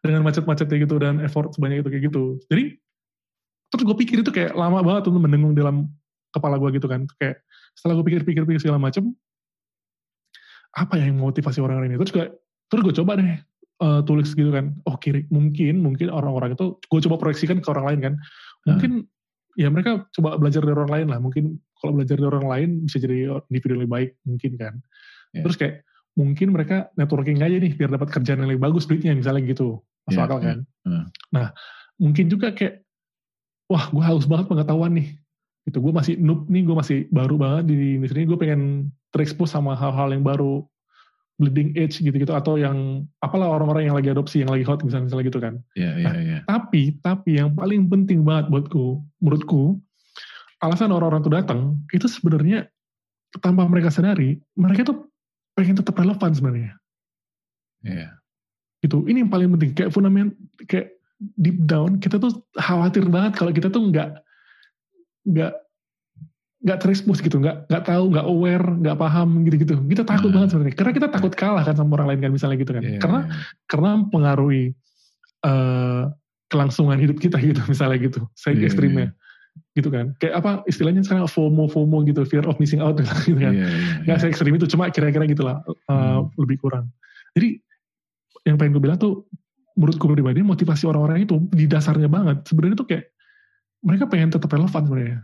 dengan 0.05 0.21
macet-macetnya 0.21 0.77
gitu 0.85 1.01
dan 1.01 1.25
effort 1.25 1.57
sebanyak 1.57 1.81
itu 1.81 1.89
kayak 1.89 2.05
gitu. 2.13 2.25
Jadi 2.53 2.65
terus 3.73 3.83
gue 3.89 3.97
pikir 3.97 4.17
itu 4.21 4.31
kayak 4.31 4.53
lama 4.53 4.85
banget 4.85 5.09
tuh 5.09 5.17
mendengung 5.17 5.57
dalam 5.57 5.89
kepala 6.29 6.61
gue 6.61 6.77
gitu 6.77 6.85
kan. 6.85 7.09
Kayak 7.17 7.41
setelah 7.73 7.97
gue 7.99 8.05
pikir-pikir 8.13 8.45
pikir 8.45 8.61
segala 8.61 8.77
macem 8.77 9.17
apa 10.77 11.01
yang 11.01 11.17
motivasi 11.17 11.65
orang-orang 11.65 11.97
ini? 11.97 11.99
Terus 12.05 12.13
gue 12.13 12.25
terus 12.69 12.83
gue 12.85 12.95
coba 13.01 13.17
deh 13.17 13.41
uh, 13.81 14.05
tulis 14.05 14.29
gitu 14.37 14.53
kan. 14.53 14.77
Oh 14.85 15.01
kiri 15.01 15.25
mungkin 15.33 15.81
mungkin 15.81 16.13
orang-orang 16.13 16.53
itu 16.53 16.77
gue 16.77 17.01
coba 17.09 17.17
proyeksikan 17.17 17.65
ke 17.65 17.69
orang 17.73 17.87
lain 17.89 18.01
kan. 18.05 18.15
Mungkin 18.69 19.09
hmm. 19.09 19.57
ya 19.57 19.73
mereka 19.73 20.05
coba 20.13 20.37
belajar 20.37 20.61
dari 20.61 20.77
orang 20.77 20.93
lain 20.93 21.07
lah. 21.09 21.19
Mungkin 21.25 21.57
kalau 21.81 21.97
belajar 21.97 22.21
dari 22.21 22.29
orang 22.29 22.47
lain 22.47 22.69
bisa 22.85 23.01
jadi 23.01 23.41
individu 23.49 23.81
lebih 23.81 23.91
baik 23.91 24.11
mungkin 24.29 24.53
kan. 24.61 24.75
Yeah. 25.35 25.43
terus 25.43 25.59
kayak 25.59 25.83
mungkin 26.15 26.55
mereka 26.55 26.95
networking 26.95 27.43
aja 27.43 27.59
nih 27.59 27.75
biar 27.75 27.91
dapat 27.91 28.15
kerjaan 28.15 28.47
yang 28.47 28.55
lebih 28.55 28.63
bagus 28.63 28.87
duitnya 28.87 29.19
misalnya 29.19 29.43
gitu 29.51 29.83
masuk 30.09 30.21
yeah, 30.21 30.27
akal 30.29 30.39
kan 30.41 30.59
yeah. 30.87 31.05
nah 31.33 31.47
mungkin 32.01 32.27
juga 32.29 32.53
kayak 32.53 32.85
wah 33.71 33.89
gue 33.89 34.05
haus 34.05 34.27
banget 34.29 34.47
pengetahuan 34.51 34.93
nih 34.95 35.09
gitu 35.65 35.81
gue 35.81 35.93
masih 35.97 36.15
noob 36.21 36.45
nih 36.53 36.63
gue 36.69 36.77
masih 36.77 36.99
baru 37.09 37.41
banget 37.41 37.73
di 37.73 37.97
industri 37.97 38.25
ini 38.25 38.29
gue 38.29 38.39
pengen 38.39 38.93
terekspos 39.15 39.57
sama 39.57 39.73
hal-hal 39.73 40.13
yang 40.13 40.21
baru 40.21 40.65
bleeding 41.35 41.75
edge 41.75 41.99
gitu-gitu 41.99 42.31
atau 42.31 42.55
yang 42.61 43.09
apalah 43.19 43.51
orang-orang 43.51 43.91
yang 43.91 43.97
lagi 43.97 44.13
adopsi 44.13 44.47
yang 44.47 44.55
lagi 44.55 44.63
hot 44.63 44.87
misalnya, 44.87 45.11
misalnya 45.11 45.25
gitu 45.27 45.41
kan 45.41 45.55
yeah, 45.75 45.95
yeah, 45.99 46.07
nah, 46.07 46.15
yeah. 46.21 46.41
tapi 46.47 46.83
tapi 47.01 47.31
yang 47.41 47.57
paling 47.57 47.89
penting 47.91 48.23
banget 48.23 48.53
buatku 48.53 49.03
menurutku 49.19 49.81
alasan 50.63 50.95
orang-orang 50.95 51.25
itu 51.25 51.33
datang 51.33 51.61
itu 51.91 52.07
sebenarnya 52.07 52.69
tanpa 53.43 53.67
mereka 53.67 53.91
sadari 53.91 54.39
mereka 54.55 54.87
tuh 54.87 55.11
pengen 55.55 55.79
tetap 55.79 55.95
relevan 55.97 56.31
sebenarnya. 56.35 56.73
Iya. 57.87 57.95
Yeah. 57.95 58.11
Itu 58.85 59.09
ini 59.09 59.25
yang 59.25 59.33
paling 59.33 59.49
penting. 59.57 59.73
Kayak 59.73 59.91
fundament 59.97 60.37
kayak 60.69 60.93
deep 61.41 61.57
down 61.65 61.97
kita 61.97 62.21
tuh 62.21 62.45
khawatir 62.61 63.09
banget 63.09 63.41
kalau 63.41 63.49
kita 63.55 63.73
tuh 63.73 63.81
nggak 63.89 64.21
nggak 65.25 65.53
nggak 66.65 66.79
terexpose 66.81 67.21
gitu, 67.21 67.41
nggak 67.41 67.69
nggak 67.69 67.85
tahu, 67.85 68.05
nggak 68.13 68.27
aware, 68.29 68.65
nggak 68.65 68.97
paham 68.97 69.45
gitu-gitu. 69.45 69.77
Kita 69.85 70.05
takut 70.05 70.33
uh, 70.33 70.35
banget 70.37 70.49
sebenarnya, 70.57 70.77
karena 70.77 70.93
kita 70.97 71.09
takut 71.13 71.33
kalah 71.37 71.65
kan 71.65 71.77
sama 71.77 71.93
orang 72.01 72.17
lain 72.17 72.21
kan 72.25 72.33
misalnya 72.33 72.57
gitu 72.57 72.73
kan. 72.73 72.83
Yeah, 72.85 73.01
karena 73.01 73.21
karena 73.69 73.89
mempengaruhi 74.01 74.73
uh, 75.45 76.09
kelangsungan 76.49 76.97
hidup 76.97 77.21
kita 77.21 77.37
gitu 77.41 77.61
misalnya 77.73 78.01
gitu, 78.01 78.21
saya 78.37 78.57
yeah, 78.57 78.69
ekstrimnya. 78.69 79.09
Yeah 79.13 79.23
gitu 79.75 79.91
kan. 79.91 80.15
Kayak 80.19 80.35
apa 80.43 80.51
istilahnya 80.67 81.03
sekarang 81.03 81.31
FOMO 81.31 81.71
FOMO 81.71 82.03
gitu 82.07 82.23
fear 82.27 82.43
of 82.47 82.59
missing 82.59 82.83
out 82.83 82.99
gitu 83.27 83.39
kan. 83.39 83.55
Yeah, 83.55 83.71
yeah, 84.07 84.15
yeah. 84.15 84.19
se 84.19 84.31
ekstrim 84.31 84.55
itu 84.55 84.67
cuma 84.71 84.91
kira-kira 84.91 85.27
gitulah 85.31 85.63
uh, 85.91 86.23
hmm. 86.23 86.35
lebih 86.39 86.63
kurang. 86.63 86.91
Jadi 87.35 87.59
yang 88.45 88.57
pengen 88.61 88.77
gue 88.77 88.83
bilang 88.85 88.99
tuh 89.01 89.25
menurutku 89.75 90.07
pribadi 90.07 90.41
motivasi 90.45 90.87
orang-orang 90.87 91.27
itu 91.27 91.41
di 91.51 91.67
dasarnya 91.67 92.07
banget 92.07 92.47
sebenarnya 92.47 92.77
tuh 92.79 92.87
kayak 92.87 93.05
mereka 93.85 94.05
pengen 94.07 94.31
tetap 94.31 94.49
relevan 94.53 94.83
sebenarnya 94.87 95.21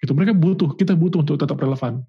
itu 0.00 0.12
mereka 0.16 0.32
butuh 0.32 0.70
kita 0.78 0.92
butuh 0.96 1.20
untuk 1.20 1.36
tetap 1.36 1.58
relevan 1.60 2.02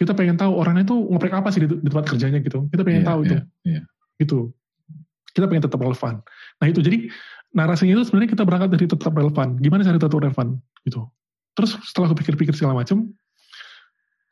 kita 0.00 0.16
pengen 0.16 0.34
tahu 0.34 0.52
orangnya 0.58 0.88
tuh 0.88 0.98
ngoprek 0.98 1.34
apa 1.36 1.52
sih 1.54 1.62
di, 1.62 1.68
di 1.70 1.88
tempat 1.88 2.10
kerjanya 2.10 2.42
gitu 2.42 2.66
kita 2.72 2.82
pengen 2.82 3.06
yeah, 3.06 3.10
tahu 3.12 3.20
yeah, 3.22 3.28
itu 3.28 3.36
yeah. 3.68 3.84
gitu 4.18 4.38
kita 5.32 5.46
pengen 5.46 5.62
tetap 5.62 5.78
relevan 5.78 6.14
nah 6.58 6.66
itu 6.66 6.80
jadi 6.82 7.06
narasinya 7.52 7.92
itu 8.00 8.04
sebenarnya 8.08 8.30
kita 8.32 8.44
berangkat 8.48 8.70
dari 8.72 8.86
tetap 8.88 9.12
relevan. 9.12 9.60
Gimana 9.60 9.84
cara 9.84 10.00
tetap 10.00 10.18
relevan 10.18 10.58
gitu. 10.88 11.00
Terus 11.52 11.76
setelah 11.84 12.10
aku 12.10 12.16
pikir-pikir 12.24 12.56
segala 12.56 12.80
macam, 12.80 13.12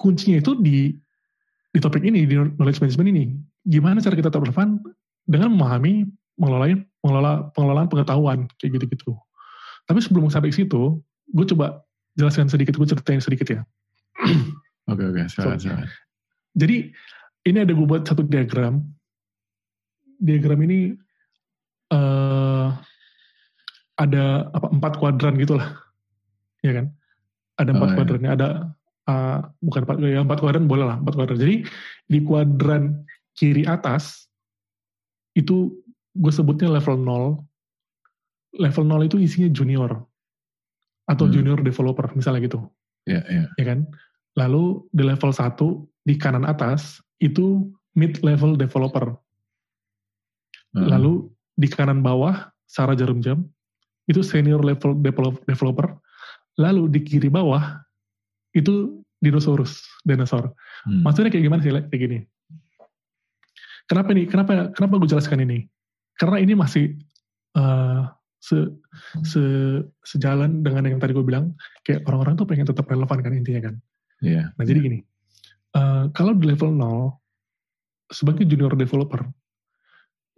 kuncinya 0.00 0.40
itu 0.40 0.56
di 0.56 0.96
di 1.70 1.78
topik 1.78 2.02
ini 2.02 2.24
di 2.24 2.34
knowledge 2.34 2.80
management 2.80 3.08
ini. 3.12 3.24
Gimana 3.66 4.00
cara 4.00 4.14
kita 4.16 4.28
tetap 4.32 4.44
relevan 4.44 4.80
dengan 5.28 5.52
memahami 5.52 6.08
mengelola 6.40 6.72
mengelola 7.04 7.32
pengelolaan 7.52 7.88
pengetahuan 7.88 8.38
kayak 8.56 8.80
gitu-gitu. 8.80 9.12
Tapi 9.84 9.98
sebelum 10.00 10.32
sampai 10.32 10.52
ke 10.52 10.64
situ, 10.64 11.00
gue 11.34 11.46
coba 11.56 11.84
jelaskan 12.16 12.48
sedikit, 12.48 12.76
gue 12.76 12.88
ceritain 12.88 13.20
sedikit 13.20 13.48
ya. 13.48 13.60
Oke 14.90 15.06
oke, 15.06 15.22
silakan, 15.30 15.58
so, 15.62 15.70
Jadi 16.58 16.90
ini 17.46 17.58
ada 17.62 17.70
gue 17.70 17.86
buat 17.86 18.02
satu 18.02 18.26
diagram. 18.26 18.82
Diagram 20.18 20.66
ini 20.66 20.98
uh, 21.94 22.74
ada 24.00 24.48
apa 24.56 24.66
empat 24.72 24.92
kuadran 24.96 25.36
gitulah 25.36 25.76
ya 26.64 26.72
kan 26.72 26.86
ada 27.60 27.70
empat 27.76 27.84
oh, 27.84 27.92
iya. 27.92 27.96
kuadrannya 28.00 28.30
ada 28.32 28.48
uh, 29.04 29.38
bukan 29.60 29.80
empat 29.84 29.96
ya 30.00 30.20
empat 30.24 30.38
kuadran 30.40 30.64
boleh 30.64 30.86
lah 30.88 30.96
empat 30.96 31.14
kuadran 31.16 31.38
jadi 31.38 31.56
di 32.08 32.18
kuadran 32.24 33.04
kiri 33.40 33.64
atas 33.64 34.28
itu 35.32 35.72
gue 36.12 36.32
sebutnya 36.34 36.68
level 36.68 37.00
0 37.00 37.40
level 38.60 38.84
0 38.84 39.08
itu 39.08 39.16
isinya 39.16 39.48
junior 39.48 40.04
atau 41.08 41.24
hmm. 41.24 41.32
junior 41.32 41.58
developer 41.64 42.04
misalnya 42.12 42.44
gitu 42.44 42.60
ya 43.08 43.24
yeah, 43.24 43.24
yeah. 43.32 43.46
ya 43.56 43.64
kan 43.64 43.88
lalu 44.36 44.84
di 44.92 45.08
level 45.08 45.32
1 45.32 45.56
di 46.04 46.14
kanan 46.20 46.44
atas 46.44 47.00
itu 47.24 47.72
mid 47.96 48.20
level 48.20 48.60
developer 48.60 49.16
hmm. 50.76 50.84
lalu 50.84 51.32
di 51.56 51.72
kanan 51.72 52.04
bawah 52.04 52.52
Sarah 52.68 52.94
Jarum 52.94 53.24
Jam 53.24 53.48
itu 54.10 54.26
senior 54.26 54.62
level 54.66 54.98
developer. 55.46 55.94
Lalu 56.58 56.90
di 56.90 57.00
kiri 57.06 57.30
bawah 57.30 57.78
itu 58.54 59.02
dinosaurus, 59.22 59.86
dinosaur. 60.02 60.50
Hmm. 60.82 61.06
Maksudnya 61.06 61.30
kayak 61.30 61.44
gimana 61.46 61.60
sih? 61.62 61.70
Kayak 61.70 62.00
gini. 62.02 62.18
Kenapa 63.90 64.14
nih? 64.14 64.30
Kenapa 64.30 64.70
kenapa 64.70 64.94
gue 65.02 65.10
jelaskan 65.10 65.42
ini? 65.42 65.66
Karena 66.14 66.38
ini 66.38 66.54
masih 66.54 66.94
uh, 67.58 68.06
se, 68.38 68.70
se 69.26 69.42
sejalan 70.06 70.62
dengan 70.62 70.86
yang 70.86 71.02
tadi 71.02 71.10
gue 71.10 71.26
bilang, 71.26 71.58
kayak 71.82 72.06
orang-orang 72.06 72.38
tuh 72.38 72.46
pengen 72.46 72.70
tetap 72.70 72.86
relevan 72.86 73.18
kan 73.18 73.34
intinya 73.34 73.66
kan. 73.66 73.74
Yeah. 74.22 74.54
Nah 74.54 74.62
jadi 74.62 74.78
gini, 74.78 74.98
uh, 75.74 76.06
kalau 76.14 76.38
di 76.38 76.46
level 76.46 76.70
0 76.70 77.18
sebagai 78.14 78.46
junior 78.46 78.78
developer, 78.78 79.26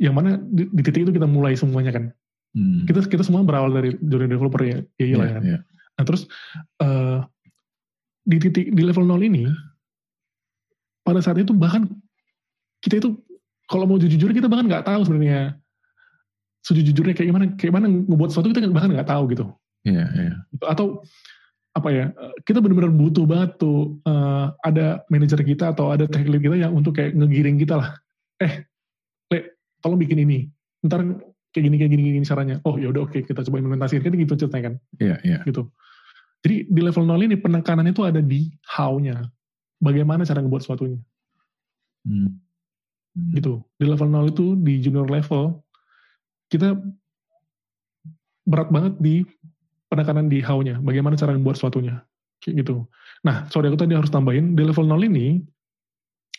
yang 0.00 0.16
mana 0.16 0.40
di, 0.40 0.72
di 0.72 0.80
titik 0.80 1.04
itu 1.04 1.12
kita 1.12 1.28
mulai 1.28 1.52
semuanya 1.52 1.92
kan, 1.92 2.08
Hmm. 2.52 2.84
Kita 2.84 3.08
kita 3.08 3.24
semua 3.24 3.40
berawal 3.40 3.72
dari 3.72 3.96
junior 4.04 4.28
developer 4.28 4.60
ya, 4.60 4.78
ya 5.00 5.06
iya 5.08 5.16
yeah, 5.16 5.32
kan. 5.32 5.42
Yeah. 5.42 5.60
Nah 5.96 6.04
terus 6.04 6.22
uh, 6.84 7.24
di 8.28 8.36
titik 8.38 8.76
di 8.76 8.82
level 8.84 9.08
0 9.08 9.24
ini 9.24 9.48
pada 11.02 11.18
saat 11.24 11.40
itu 11.40 11.56
bahkan 11.56 11.88
kita 12.84 13.00
itu 13.00 13.16
kalau 13.72 13.88
mau 13.88 13.96
jujur 13.96 14.28
kita 14.36 14.52
bahkan 14.52 14.68
nggak 14.68 14.84
tahu 14.84 15.00
sebenarnya 15.08 15.56
sejujurnya 16.62 17.16
kayak 17.16 17.28
gimana 17.32 17.44
kayak 17.56 17.72
mana 17.72 17.86
ngebuat 17.88 18.28
sesuatu 18.30 18.52
kita 18.52 18.68
bahkan 18.68 18.92
nggak 18.92 19.08
tahu 19.08 19.24
gitu. 19.32 19.44
Iya, 19.82 20.04
yeah, 20.04 20.08
iya. 20.14 20.30
Yeah. 20.30 20.70
Atau 20.70 21.02
apa 21.72 21.88
ya 21.88 22.04
kita 22.44 22.60
benar-benar 22.60 22.92
butuh 22.92 23.24
banget 23.24 23.56
tuh 23.56 23.96
uh, 24.04 24.52
ada 24.60 25.08
manajer 25.08 25.40
kita 25.40 25.72
atau 25.72 25.88
ada 25.88 26.04
tech 26.04 26.28
lead 26.28 26.44
kita 26.44 26.60
yang 26.60 26.76
untuk 26.76 27.00
kayak 27.00 27.16
ngegiring 27.16 27.56
kita 27.56 27.80
lah 27.80 27.96
eh 28.44 28.68
le 29.32 29.56
tolong 29.80 29.96
bikin 29.96 30.20
ini 30.20 30.52
ntar 30.84 31.00
kayak 31.48 31.64
gini 31.64 31.76
kayak 31.80 31.90
gini 31.96 32.02
gini 32.12 32.26
caranya 32.28 32.60
oh 32.68 32.76
ya 32.76 32.92
udah 32.92 33.08
oke 33.08 33.16
okay, 33.16 33.24
kita 33.24 33.40
coba 33.48 33.64
implementasikan 33.64 34.04
kan 34.04 34.12
gitu 34.12 34.34
ceritanya 34.36 34.64
kan 34.68 34.74
iya 35.00 35.08
yeah, 35.08 35.18
iya 35.24 35.32
yeah. 35.40 35.42
gitu 35.48 35.72
jadi 36.44 36.68
di 36.68 36.80
level 36.84 37.04
0 37.08 37.24
ini 37.24 37.36
penekanan 37.40 37.88
itu 37.88 38.04
ada 38.04 38.20
di 38.20 38.52
how-nya 38.68 39.32
bagaimana 39.80 40.28
cara 40.28 40.44
ngebuat 40.44 40.62
sesuatunya 40.68 41.00
hmm. 42.04 42.36
Hmm. 43.12 43.32
gitu. 43.36 43.60
Di 43.76 43.84
level 43.84 44.08
0 44.08 44.32
itu 44.32 44.46
di 44.56 44.80
junior 44.80 45.08
level 45.08 45.60
kita 46.48 46.76
berat 48.48 48.68
banget 48.72 48.94
di 49.00 49.24
penekanan 49.92 50.28
di 50.32 50.40
how-nya. 50.40 50.80
Bagaimana 50.80 51.16
cara 51.16 51.36
ngebuat 51.36 51.56
sesuatunya. 51.60 52.00
Kayak 52.40 52.64
gitu. 52.64 52.76
Nah 53.24 53.46
sorry 53.52 53.68
aku 53.68 53.80
tadi 53.80 53.92
harus 53.92 54.08
tambahin. 54.08 54.56
Di 54.56 54.64
level 54.64 54.88
0 54.88 55.04
ini 55.04 55.44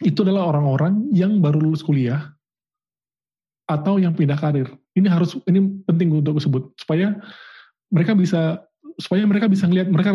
itu 0.02 0.26
adalah 0.26 0.50
orang-orang 0.50 1.14
yang 1.14 1.38
baru 1.38 1.62
lulus 1.62 1.86
kuliah 1.86 2.34
atau 3.70 4.02
yang 4.02 4.18
pindah 4.18 4.36
karir. 4.36 4.68
Ini 4.98 5.08
harus 5.10 5.38
ini 5.46 5.82
penting 5.86 6.10
untuk 6.14 6.42
disebut. 6.42 6.74
Supaya 6.78 7.14
mereka 7.94 8.18
bisa 8.18 8.66
supaya 8.98 9.26
mereka 9.26 9.50
bisa 9.50 9.66
ngelihat 9.70 9.90
mereka 9.90 10.14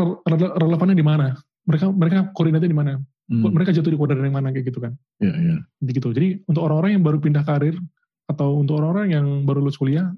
relevannya 0.58 0.98
di 0.98 1.06
mana. 1.06 1.38
Mereka 1.66 1.86
mereka 1.94 2.18
koordinatnya 2.34 2.70
di 2.70 2.78
mana 2.78 2.92
hmm. 3.28 3.52
mereka 3.54 3.70
jatuh 3.76 3.92
di 3.92 3.98
koordinat 4.00 4.24
yang 4.24 4.36
mana 4.36 4.50
kayak 4.50 4.72
gitu 4.72 4.80
kan? 4.80 4.96
Yeah, 5.20 5.36
yeah. 5.36 5.60
jadi 5.84 5.90
gitu 6.00 6.08
jadi 6.16 6.28
untuk 6.48 6.64
orang-orang 6.64 6.98
yang 6.98 7.04
baru 7.04 7.18
pindah 7.20 7.44
karir 7.44 7.76
atau 8.28 8.60
untuk 8.60 8.80
orang-orang 8.80 9.06
yang 9.12 9.26
baru 9.48 9.64
lulus 9.64 9.80
kuliah 9.80 10.12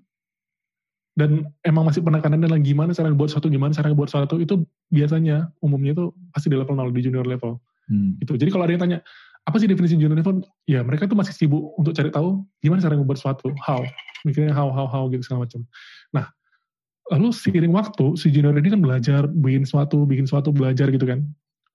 dan 1.19 1.51
emang 1.67 1.85
masih 1.85 2.01
penekanannya 2.01 2.47
adalah 2.47 2.63
gimana 2.63 2.91
cara 2.95 3.11
buat 3.13 3.29
sesuatu 3.29 3.51
gimana 3.51 3.75
cara 3.75 3.91
buat 3.93 4.09
sesuatu 4.09 4.39
itu 4.39 4.63
biasanya 4.89 5.51
umumnya 5.61 5.93
itu 5.93 6.05
pasti 6.31 6.49
di 6.49 6.57
level 6.57 6.75
0 6.79 6.97
di 6.97 7.03
junior 7.05 7.27
level. 7.27 7.59
Hmm. 7.91 8.15
gitu. 8.23 8.39
Jadi 8.39 8.51
kalau 8.55 8.65
ada 8.65 8.73
yang 8.73 8.83
tanya 8.83 8.99
apa 9.43 9.57
sih 9.59 9.67
definisi 9.67 9.99
junior 9.99 10.15
level? 10.15 10.47
Ya 10.65 10.81
mereka 10.87 11.11
tuh 11.11 11.19
masih 11.19 11.35
sibuk 11.35 11.75
untuk 11.75 11.93
cari 11.93 12.09
tahu 12.09 12.47
gimana 12.63 12.79
cara 12.79 12.95
buat 12.97 13.19
sesuatu 13.19 13.51
how. 13.67 13.83
Mikirnya 14.27 14.55
how 14.55 14.71
how 14.71 14.87
how 14.87 15.11
gitu 15.11 15.27
segala 15.27 15.45
macam. 15.45 15.67
Nah 16.15 16.31
lalu 17.11 17.35
seiring 17.35 17.75
waktu 17.75 18.15
si 18.15 18.31
junior 18.31 18.55
ini 18.55 18.71
kan 18.71 18.81
belajar 18.81 19.27
bikin 19.27 19.67
sesuatu 19.67 20.07
bikin 20.07 20.25
sesuatu 20.31 20.55
belajar 20.55 20.89
gitu 20.89 21.05
kan. 21.05 21.27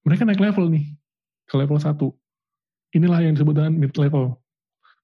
Mereka 0.08 0.24
naik 0.24 0.40
level 0.40 0.72
nih 0.72 0.96
ke 1.46 1.54
level 1.56 1.78
1 1.78 1.96
inilah 2.98 3.20
yang 3.22 3.34
disebut 3.38 3.54
dengan 3.56 3.74
mid 3.76 3.94
level 3.96 4.38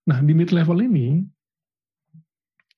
nah 0.05 0.17
di 0.19 0.33
mid 0.33 0.49
level 0.49 0.77
ini 0.81 1.21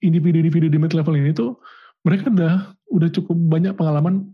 individu-individu 0.04 0.68
di 0.68 0.78
mid 0.80 0.92
level 0.92 1.16
ini 1.16 1.32
tuh 1.32 1.56
mereka 2.04 2.28
udah 2.28 2.76
udah 2.92 3.10
cukup 3.10 3.38
banyak 3.48 3.74
pengalaman 3.80 4.28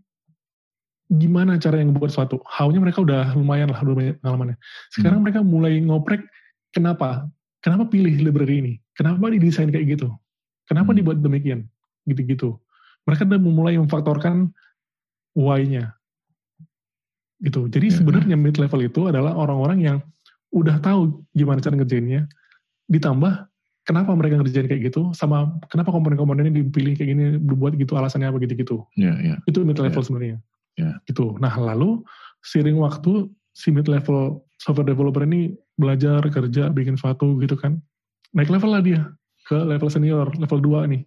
gimana 1.09 1.57
cara 1.57 1.81
yang 1.81 1.97
buat 1.97 2.13
sesuatu. 2.13 2.37
How-nya 2.45 2.77
mereka 2.77 3.01
udah 3.01 3.33
lumayan 3.33 3.73
lah, 3.73 3.81
udah 3.81 3.97
banyak 3.97 4.15
pengalamannya. 4.21 4.57
Sekarang 4.93 5.19
hmm. 5.19 5.25
mereka 5.25 5.39
mulai 5.41 5.81
ngoprek 5.81 6.21
kenapa? 6.69 7.25
Kenapa 7.65 7.89
pilih 7.89 8.13
library 8.21 8.61
ini? 8.61 8.73
Kenapa 8.93 9.33
didesain 9.33 9.73
kayak 9.73 9.97
gitu? 9.97 10.13
Kenapa 10.69 10.93
hmm. 10.93 10.97
dibuat 11.01 11.17
demikian? 11.25 11.65
Gitu-gitu. 12.05 12.61
Mereka 13.09 13.25
udah 13.25 13.41
mulai 13.41 13.73
memfaktorkan 13.81 14.53
why-nya. 15.33 15.97
Gitu. 17.39 17.71
Jadi 17.71 17.87
yeah. 17.87 17.97
sebenarnya 17.97 18.35
mid 18.35 18.59
level 18.59 18.81
itu 18.83 19.07
adalah 19.07 19.35
orang-orang 19.35 19.79
yang 19.79 19.97
udah 20.51 20.81
tahu 20.81 21.23
gimana 21.31 21.63
cara 21.63 21.77
ngerjainnya, 21.77 22.27
ditambah 22.89 23.49
kenapa 23.89 24.13
mereka 24.13 24.37
ngerjain 24.37 24.69
kayak 24.69 24.93
gitu 24.93 25.09
sama 25.17 25.49
kenapa 25.73 25.89
komponen-komponennya 25.89 26.53
dipilih 26.53 26.93
kayak 26.93 27.09
gini 27.09 27.25
dibuat 27.41 27.73
gitu 27.73 27.97
alasannya 27.97 28.29
apa 28.29 28.37
gitu-gitu 28.45 28.85
yeah, 28.93 29.17
yeah. 29.17 29.37
itu 29.49 29.65
mid 29.65 29.81
level 29.81 29.97
yeah. 29.97 30.05
sebenarnya 30.05 30.37
yeah. 30.77 30.93
gitu 31.09 31.33
nah 31.41 31.49
lalu 31.57 32.05
seiring 32.45 32.77
waktu 32.77 33.25
si 33.57 33.73
mid 33.73 33.89
level 33.89 34.45
software 34.61 34.85
developer 34.85 35.25
ini 35.25 35.57
belajar 35.81 36.21
kerja 36.29 36.69
bikin 36.69 37.01
sesuatu 37.01 37.41
gitu 37.41 37.57
kan 37.57 37.81
naik 38.37 38.53
level 38.53 38.69
lah 38.69 38.85
dia 38.85 39.09
ke 39.49 39.57
level 39.57 39.89
senior 39.89 40.29
level 40.37 40.61
2 40.61 40.85
nih 40.93 41.01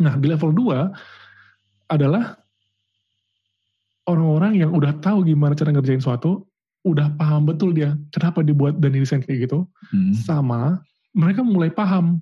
nah 0.00 0.16
di 0.16 0.26
level 0.32 0.48
2 0.56 1.92
adalah 1.92 2.40
orang-orang 4.04 4.60
yang 4.60 4.70
udah 4.72 4.92
tahu 5.00 5.24
gimana 5.24 5.56
cara 5.56 5.72
ngerjain 5.72 6.00
sesuatu 6.00 6.44
udah 6.84 7.08
paham 7.16 7.48
betul 7.48 7.72
dia 7.72 7.96
kenapa 8.12 8.44
dibuat 8.44 8.76
dan 8.76 8.92
desain 8.92 9.24
kayak 9.24 9.48
gitu 9.48 9.64
hmm. 9.92 10.12
sama 10.12 10.84
mereka 11.16 11.40
mulai 11.40 11.72
paham 11.72 12.20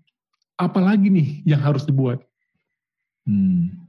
apa 0.61 0.79
lagi 0.79 1.09
nih 1.09 1.43
yang 1.49 1.59
harus 1.59 1.83
dibuat. 1.83 2.21
Hmm. 3.27 3.89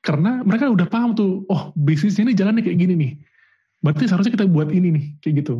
Karena 0.00 0.40
mereka 0.42 0.68
udah 0.68 0.88
paham 0.88 1.12
tuh, 1.12 1.44
oh 1.46 1.72
bisnis 1.76 2.18
ini 2.18 2.36
jalannya 2.36 2.64
kayak 2.64 2.78
gini 2.80 2.94
nih. 2.96 3.12
Berarti 3.80 4.08
seharusnya 4.08 4.34
kita 4.34 4.48
buat 4.48 4.68
ini 4.72 4.88
nih, 4.92 5.06
kayak 5.24 5.34
gitu. 5.44 5.56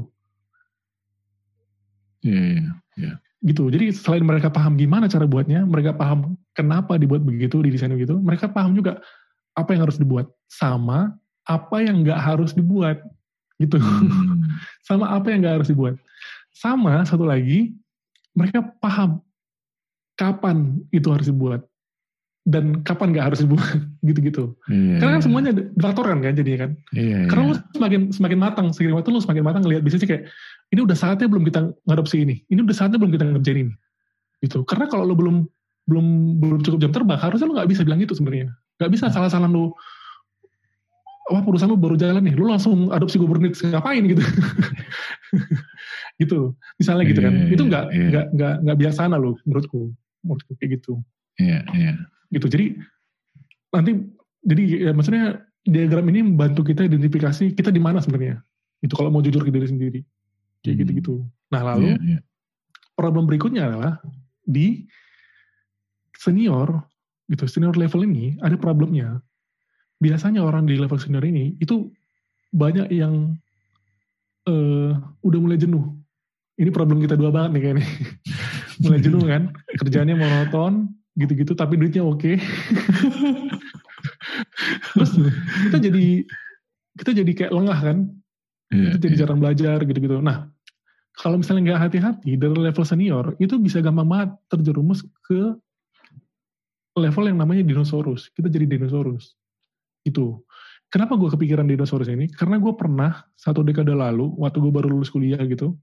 Iya, 2.24 2.36
yeah, 2.36 2.48
yeah, 2.52 2.74
yeah. 3.00 3.16
Gitu. 3.40 3.72
Jadi 3.72 3.96
selain 3.96 4.24
mereka 4.24 4.52
paham 4.52 4.76
gimana 4.76 5.08
cara 5.08 5.24
buatnya, 5.24 5.64
mereka 5.64 5.96
paham 5.96 6.36
kenapa 6.52 7.00
dibuat 7.00 7.24
begitu, 7.24 7.64
didesain 7.64 7.92
begitu, 7.92 8.16
mereka 8.20 8.48
paham 8.52 8.76
juga 8.76 9.00
apa 9.60 9.76
yang 9.76 9.84
harus 9.84 10.00
dibuat. 10.00 10.26
Sama 10.48 11.14
apa 11.44 11.76
yang 11.84 12.02
nggak 12.02 12.20
harus 12.20 12.56
dibuat. 12.56 13.04
Gitu. 13.60 13.76
Hmm. 13.76 14.48
Sama 14.88 15.12
apa 15.12 15.28
yang 15.30 15.44
nggak 15.44 15.62
harus 15.62 15.68
dibuat. 15.68 15.94
Sama 16.50 17.04
satu 17.04 17.28
lagi, 17.28 17.76
mereka 18.34 18.64
paham 18.80 19.20
kapan 20.18 20.76
itu 20.92 21.08
harus 21.08 21.32
dibuat 21.32 21.64
dan 22.48 22.80
kapan 22.84 23.12
nggak 23.12 23.26
harus 23.32 23.40
dibuat 23.44 23.78
gitu-gitu. 24.08 24.56
Iya, 24.68 24.96
Karena 25.00 25.12
kan 25.16 25.20
iya. 25.20 25.26
semuanya 25.28 25.52
faktor 25.76 26.04
kan 26.08 26.18
kan 26.24 26.34
jadinya 26.36 26.58
kan. 26.66 26.70
Iya, 26.96 27.18
Karena 27.28 27.42
iya. 27.44 27.50
lu 27.52 27.54
semakin 27.76 28.00
semakin 28.12 28.38
matang 28.40 28.66
seiring 28.72 28.96
waktu 28.96 29.10
lu 29.12 29.20
semakin 29.20 29.44
matang 29.44 29.62
ngelihat 29.64 29.82
bisnisnya 29.84 30.08
kayak 30.08 30.24
ini 30.72 30.80
udah 30.82 30.96
saatnya 30.96 31.28
belum 31.28 31.44
kita 31.44 31.60
ngadopsi 31.84 32.16
ini. 32.24 32.36
Ini 32.48 32.60
udah 32.64 32.76
saatnya 32.76 32.98
belum 33.00 33.12
kita 33.12 33.24
ngerjain 33.28 33.58
ini. 33.68 33.74
Gitu. 34.40 34.64
Karena 34.64 34.88
kalau 34.88 35.04
lu 35.04 35.14
belum 35.16 35.36
belum 35.88 36.06
belum 36.38 36.60
cukup 36.62 36.78
jam 36.78 36.92
terbang 36.94 37.18
harusnya 37.18 37.46
lu 37.50 37.54
nggak 37.56 37.68
bisa 37.68 37.82
bilang 37.84 38.00
itu 38.00 38.12
sebenarnya. 38.16 38.48
Nggak 38.80 38.90
bisa 38.96 39.12
salah-salah 39.12 39.46
lu 39.46 39.76
wah 41.30 41.42
perusahaan 41.46 41.70
lu 41.70 41.78
baru 41.78 41.94
jalan 41.94 42.26
nih, 42.26 42.34
lu 42.34 42.50
langsung 42.50 42.90
adopsi 42.90 43.20
Kubernetes 43.20 43.62
ngapain 43.62 44.02
gitu. 44.02 44.24
gitu. 46.20 46.58
Misalnya 46.80 47.04
gitu 47.06 47.20
kan. 47.22 47.32
Yeah, 47.32 47.54
itu 47.54 47.62
nggak 47.70 47.84
yeah. 47.94 48.08
nggak 48.10 48.26
nggak 48.34 48.54
nggak 48.66 48.78
biasa 48.82 49.00
lo 49.14 49.38
menurutku. 49.46 49.94
Menurutku 50.26 50.52
kayak 50.58 50.82
gitu. 50.82 50.98
Iya, 51.38 51.62
yeah, 51.62 51.62
iya. 51.72 51.84
Yeah. 51.86 51.96
Gitu. 52.34 52.46
Jadi 52.50 52.66
nanti 53.70 53.90
jadi 54.42 54.62
ya, 54.90 54.92
maksudnya 54.96 55.24
diagram 55.62 56.06
ini 56.10 56.20
membantu 56.26 56.66
kita 56.66 56.88
identifikasi 56.90 57.54
kita 57.54 57.70
di 57.70 57.78
mana 57.78 58.02
sebenarnya. 58.02 58.42
Itu 58.82 58.98
kalau 58.98 59.14
mau 59.14 59.22
jujur 59.22 59.46
ke 59.46 59.54
diri 59.54 59.70
sendiri. 59.70 60.00
Kayak 60.66 60.74
hmm. 60.74 60.82
gitu-gitu. 60.82 61.14
Nah, 61.54 61.62
lalu 61.62 61.94
yeah, 61.94 62.18
yeah. 62.18 62.22
problem 62.98 63.30
berikutnya 63.30 63.70
adalah 63.70 64.02
di 64.42 64.82
senior 66.18 66.90
gitu, 67.30 67.46
senior 67.46 67.78
level 67.78 68.02
ini 68.02 68.34
ada 68.42 68.58
problemnya 68.58 69.22
biasanya 70.00 70.40
orang 70.40 70.64
di 70.64 70.80
level 70.80 70.96
senior 70.96 71.22
ini 71.22 71.54
itu 71.60 71.92
banyak 72.50 72.88
yang 72.90 73.36
uh, 74.48 74.92
udah 75.22 75.38
mulai 75.38 75.60
jenuh. 75.60 75.92
Ini 76.60 76.72
problem 76.72 77.00
kita 77.00 77.16
dua 77.16 77.30
banget 77.30 77.50
nih 77.56 77.62
kayaknya. 77.62 77.86
mulai 78.82 79.00
jenuh 79.04 79.22
kan, 79.28 79.42
kerjanya 79.76 80.16
monoton, 80.16 80.88
gitu-gitu, 81.20 81.52
tapi 81.52 81.76
duitnya 81.76 82.00
oke. 82.00 82.16
Okay. 82.16 82.36
Terus 84.96 85.12
kita 85.68 85.78
jadi 85.84 86.06
kita 86.96 87.10
jadi 87.12 87.32
kayak 87.36 87.52
lengah 87.52 87.78
kan, 87.80 87.98
yeah, 88.72 88.96
kita 88.96 88.98
jadi 89.04 89.14
yeah. 89.14 89.20
jarang 89.20 89.38
belajar 89.40 89.78
gitu-gitu. 89.84 90.20
Nah, 90.20 90.48
kalau 91.16 91.40
misalnya 91.40 91.72
nggak 91.72 91.82
hati-hati 91.88 92.40
dari 92.40 92.56
level 92.56 92.84
senior, 92.88 93.36
itu 93.36 93.60
bisa 93.60 93.84
gampang 93.84 94.08
banget 94.08 94.30
terjerumus 94.48 95.04
ke 95.24 95.56
level 97.00 97.24
yang 97.32 97.40
namanya 97.40 97.64
dinosaurus. 97.64 98.28
Kita 98.36 98.52
jadi 98.52 98.68
dinosaurus. 98.68 99.34
Itu. 100.04 100.44
Kenapa 100.90 101.14
gue 101.16 101.30
kepikiran 101.32 101.64
dinosaurus 101.64 102.10
ini? 102.10 102.28
Karena 102.28 102.58
gue 102.58 102.74
pernah 102.74 103.24
satu 103.38 103.64
dekade 103.64 103.94
lalu, 103.94 104.34
waktu 104.36 104.58
gue 104.58 104.72
baru 104.74 104.90
lulus 104.90 105.08
kuliah 105.08 105.38
gitu, 105.46 105.78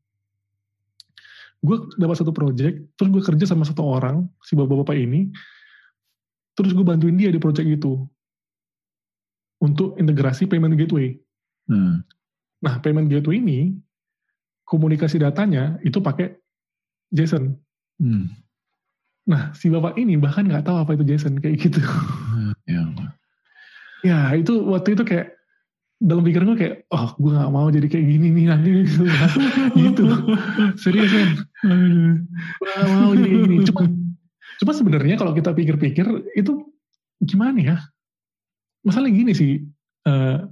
gue 1.64 1.78
dapat 1.96 2.16
satu 2.20 2.36
project, 2.36 2.84
terus 3.00 3.10
gue 3.10 3.24
kerja 3.24 3.46
sama 3.50 3.64
satu 3.64 3.82
orang, 3.88 4.28
si 4.44 4.54
bapak-bapak 4.54 5.00
ini, 5.00 5.32
terus 6.54 6.76
gue 6.76 6.86
bantuin 6.86 7.16
dia 7.16 7.32
di 7.32 7.40
project 7.40 7.66
itu 7.66 8.04
untuk 9.64 9.98
integrasi 9.98 10.46
payment 10.46 10.78
gateway. 10.78 11.18
Hmm. 11.72 12.06
Nah, 12.62 12.78
payment 12.84 13.10
gateway 13.10 13.42
ini 13.42 13.74
komunikasi 14.68 15.24
datanya 15.24 15.80
itu 15.82 16.04
pakai 16.04 16.36
JSON. 17.16 17.56
Hmm. 17.98 18.28
Nah, 19.28 19.52
si 19.52 19.68
bapak 19.68 20.00
ini 20.00 20.16
bahkan 20.16 20.48
nggak 20.48 20.64
tahu 20.64 20.80
apa 20.80 20.96
itu 20.96 21.04
JSON 21.04 21.40
kayak 21.44 21.60
gitu. 21.60 21.82
Ya 22.68 22.84
ya 24.06 24.36
itu 24.38 24.54
waktu 24.70 24.94
itu 24.94 25.04
kayak 25.08 25.38
dalam 25.98 26.22
pikiran 26.22 26.54
gue 26.54 26.60
kayak 26.62 26.76
oh 26.94 27.10
gue 27.18 27.32
gak 27.34 27.50
mau 27.50 27.68
jadi 27.74 27.88
kayak 27.90 28.06
gini 28.06 28.28
nih 28.30 28.46
nanti 28.54 28.70
gitu, 28.86 29.02
gitu. 29.82 30.06
serius 30.78 31.10
kan 31.10 31.30
gak 32.62 32.88
mau 32.94 33.18
jadi 33.18 33.30
gini 33.34 33.56
cuma 33.66 33.82
cuma 34.62 34.72
sebenarnya 34.78 35.16
kalau 35.18 35.34
kita 35.34 35.58
pikir-pikir 35.58 36.06
itu 36.38 36.70
gimana 37.18 37.58
ya 37.58 37.78
masalah 38.86 39.10
gini 39.10 39.34
sih 39.34 39.66
uh, 40.06 40.46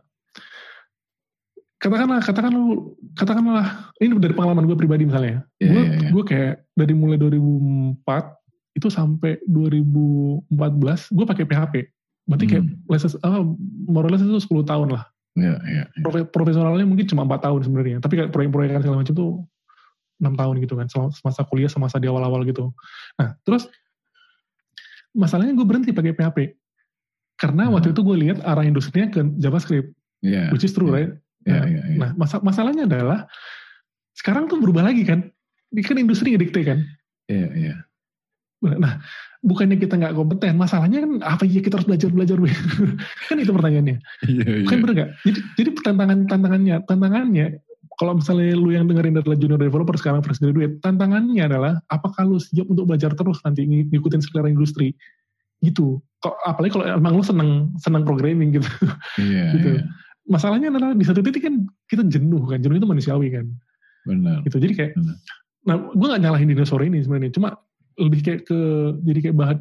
katakanlah 1.78 2.26
katakanlah 2.26 2.66
katakanlah 3.14 3.68
ini 4.02 4.18
dari 4.18 4.34
pengalaman 4.34 4.66
gue 4.66 4.78
pribadi 4.82 5.06
misalnya 5.06 5.46
yeah, 5.62 5.70
gue 5.70 5.78
yeah, 5.78 5.94
yeah. 6.02 6.10
gue 6.10 6.24
kayak 6.26 6.54
dari 6.74 6.94
mulai 6.98 7.22
2004 7.22 8.02
itu 8.76 8.92
sampai 8.92 9.40
2014 9.48 10.52
gue 11.16 11.26
pakai 11.26 11.46
PHP 11.48 11.76
Berarti 12.26 12.46
kayak 12.50 12.66
hmm. 12.66 12.90
leses, 12.90 13.14
ah, 13.22 13.46
morales 13.86 14.22
itu 14.26 14.34
10 14.34 14.66
tahun 14.66 14.98
lah. 14.98 15.06
Ya, 15.38 15.62
ya, 15.62 15.84
ya. 15.86 16.02
Profe, 16.02 16.26
profesionalnya 16.26 16.86
mungkin 16.88 17.06
cuma 17.06 17.22
4 17.22 17.46
tahun 17.46 17.62
sebenarnya. 17.70 17.98
Tapi 18.02 18.14
kayak 18.18 18.30
proyek-proyek 18.34 18.82
segala 18.82 19.06
macam 19.06 19.14
tuh 19.14 19.30
6 20.18 20.34
tahun 20.34 20.56
gitu 20.66 20.74
kan. 20.74 20.88
Semasa 20.90 21.42
kuliah, 21.46 21.70
semasa 21.70 22.02
di 22.02 22.10
awal-awal 22.10 22.42
gitu. 22.50 22.74
Nah, 23.22 23.38
terus 23.46 23.70
masalahnya 25.14 25.54
gue 25.54 25.66
berhenti 25.66 25.94
pakai 25.94 26.18
PHP. 26.18 26.58
Karena 27.38 27.70
hmm. 27.70 27.74
waktu 27.78 27.94
itu 27.94 28.02
gue 28.02 28.18
lihat 28.18 28.38
arah 28.42 28.66
industrinya 28.66 29.08
ke 29.14 29.22
JavaScript. 29.38 29.94
Yeah, 30.26 30.50
which 30.50 30.66
is 30.66 30.74
true, 30.74 30.90
yeah. 30.90 30.98
right? 30.98 31.12
Yeah, 31.46 31.62
nah, 31.62 31.68
yeah, 31.70 31.86
yeah. 31.86 32.00
nah 32.02 32.10
mas 32.18 32.34
masalahnya 32.42 32.90
adalah 32.90 33.30
sekarang 34.18 34.50
tuh 34.50 34.58
berubah 34.58 34.82
lagi 34.82 35.06
kan. 35.06 35.30
Ini 35.70 35.82
kan 35.86 36.02
industri 36.02 36.34
ngedikte 36.34 36.66
kan. 36.66 36.82
Iya, 37.30 37.38
yeah, 37.38 37.50
iya. 37.54 37.68
Yeah. 37.70 37.78
Nah, 38.80 39.00
bukannya 39.46 39.78
kita 39.78 39.96
nggak 40.02 40.14
kompeten, 40.18 40.58
masalahnya 40.58 41.06
kan 41.06 41.12
apa 41.22 41.44
ya 41.46 41.62
kita 41.62 41.78
harus 41.78 41.88
belajar 41.88 42.10
belajar 42.10 42.38
kan 43.30 43.38
itu 43.38 43.52
pertanyaannya. 43.54 43.98
Iya, 44.26 44.46
iya. 44.66 44.68
Kan 44.68 44.82
bener 44.82 44.94
nggak? 44.98 45.10
Jadi, 45.30 45.40
jadi 45.62 45.70
tantangan 45.86 46.20
tantangannya 46.26 46.76
tantangannya 46.90 47.46
kalau 47.96 48.20
misalnya 48.20 48.52
lu 48.60 48.76
yang 48.76 48.92
dengerin 48.92 49.16
adalah 49.22 49.40
junior 49.40 49.56
developer 49.62 49.96
sekarang 49.96 50.20
fresh 50.20 50.44
graduate, 50.44 50.84
tantangannya 50.84 51.48
adalah 51.48 51.80
apakah 51.88 52.28
lu 52.28 52.42
siap 52.42 52.68
untuk 52.68 52.92
belajar 52.92 53.16
terus 53.16 53.40
nanti 53.48 53.64
ngikutin 53.64 54.20
selera 54.20 54.52
industri 54.52 54.92
gitu 55.64 56.04
kok 56.20 56.36
apalagi 56.44 56.76
kalau 56.76 56.86
emang 56.86 57.14
lo 57.16 57.24
seneng 57.24 57.72
seneng 57.80 58.04
programming 58.04 58.60
gitu 58.60 58.68
Iya, 59.18 59.46
Gitu. 59.56 59.70
iya. 59.80 59.84
masalahnya 60.28 60.68
adalah 60.74 60.92
di 60.94 61.06
satu 61.08 61.22
titik 61.24 61.46
kan 61.48 61.66
kita 61.88 62.04
jenuh 62.06 62.44
kan 62.50 62.60
jenuh 62.60 62.78
itu 62.78 62.88
manusiawi 62.90 63.30
kan 63.34 63.46
Benar. 64.06 64.44
gitu 64.46 64.58
jadi 64.62 64.74
kayak 64.76 64.92
Benar. 65.00 65.16
nah 65.66 65.76
gue 65.96 66.08
gak 66.12 66.22
nyalahin 66.22 66.50
dinosaur 66.52 66.82
ini 66.86 67.02
sebenarnya 67.02 67.32
cuma 67.34 67.56
lebih 67.96 68.20
kayak 68.24 68.42
ke 68.48 68.60
jadi 69.04 69.20
kayak 69.30 69.38
bahan 69.38 69.60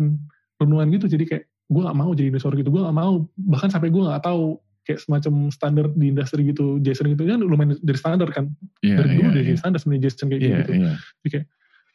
renungan 0.58 0.88
gitu. 0.98 1.06
Jadi 1.10 1.24
kayak 1.26 1.44
gue 1.70 1.82
gak 1.82 1.96
mau 1.96 2.10
jadi 2.12 2.28
dinosaur 2.30 2.54
gitu. 2.58 2.70
Gue 2.70 2.82
gak 2.84 2.96
mau 2.96 3.26
bahkan 3.38 3.70
sampai 3.70 3.88
gue 3.90 4.02
gak 4.02 4.24
tahu 4.26 4.58
kayak 4.84 5.00
semacam 5.00 5.48
standar 5.48 5.86
di 5.96 6.12
industri 6.12 6.44
gitu 6.44 6.76
Jason 6.84 7.08
gitu. 7.14 7.24
Kan 7.24 7.40
lumayan 7.40 7.78
dari 7.80 7.98
standar 7.98 8.28
kan. 8.30 8.52
Iya, 8.84 9.00
dari 9.00 9.08
dulu 9.16 9.28
dari 9.32 9.46
iya. 9.54 9.58
standar 9.58 9.78
sebenarnya 9.80 10.02
Jason 10.10 10.26
kayak 10.28 10.42
Iya, 10.42 10.56
gitu. 10.60 10.72
iya. 10.76 11.42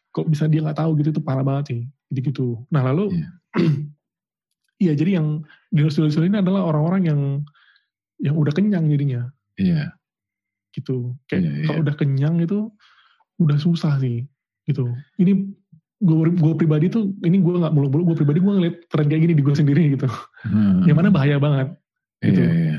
kok 0.10 0.25
bisa 0.25 0.49
dia 0.49 0.65
nggak 0.65 0.80
tahu 0.82 0.91
gitu 0.97 1.10
itu 1.13 1.21
parah 1.21 1.45
banget 1.45 1.65
sih. 1.69 1.82
Gitu 2.10 2.19
gitu. 2.34 2.47
Nah 2.73 2.82
lalu 2.82 3.13
Iya. 3.13 3.30
iya 4.89 4.93
jadi 4.97 5.21
yang 5.21 5.45
dinosaur 5.69 6.10
ini 6.25 6.41
adalah 6.41 6.65
orang-orang 6.65 7.02
yang 7.06 7.21
yang 8.19 8.36
udah 8.36 8.52
kenyang 8.56 8.89
jadinya. 8.89 9.30
Iya. 9.60 9.93
gitu. 10.69 11.17
Kayak 11.25 11.41
Iya, 11.43 11.52
iya. 11.52 11.65
kalau 11.65 11.80
udah 11.82 11.95
kenyang 11.97 12.36
itu 12.41 12.60
udah 13.41 13.58
susah 13.58 13.97
sih. 13.97 14.25
Gitu. 14.69 14.86
Ini 15.17 15.34
gue 15.99 16.15
gue 16.31 16.53
pribadi 16.55 16.88
tuh 16.88 17.12
ini 17.27 17.43
gue 17.43 17.59
nggak 17.59 17.75
mulu-mulu 17.75 18.12
gue 18.12 18.17
pribadi 18.23 18.39
gue 18.39 18.53
ngeliat 18.55 18.75
tren 18.88 19.07
kayak 19.12 19.21
gini 19.27 19.33
di 19.35 19.43
gue 19.43 19.55
sendiri 19.55 19.83
gitu 19.99 20.07
Hmm. 20.47 20.88
yang 20.88 20.95
mana 20.95 21.12
bahaya 21.12 21.35
banget 21.35 21.75
gitu. 22.23 22.39
Iya, 22.39 22.51
iya. 22.55 22.77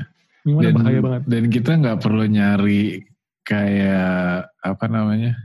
yang 0.49 0.55
mana 0.57 0.65
Dan, 0.65 0.75
bahaya 0.81 0.99
banget 1.05 1.21
dan 1.29 1.43
kita 1.53 1.71
nggak 1.77 1.97
perlu 2.01 2.23
nyari 2.25 3.05
kayak 3.45 4.49
apa 4.65 4.85
namanya 4.89 5.37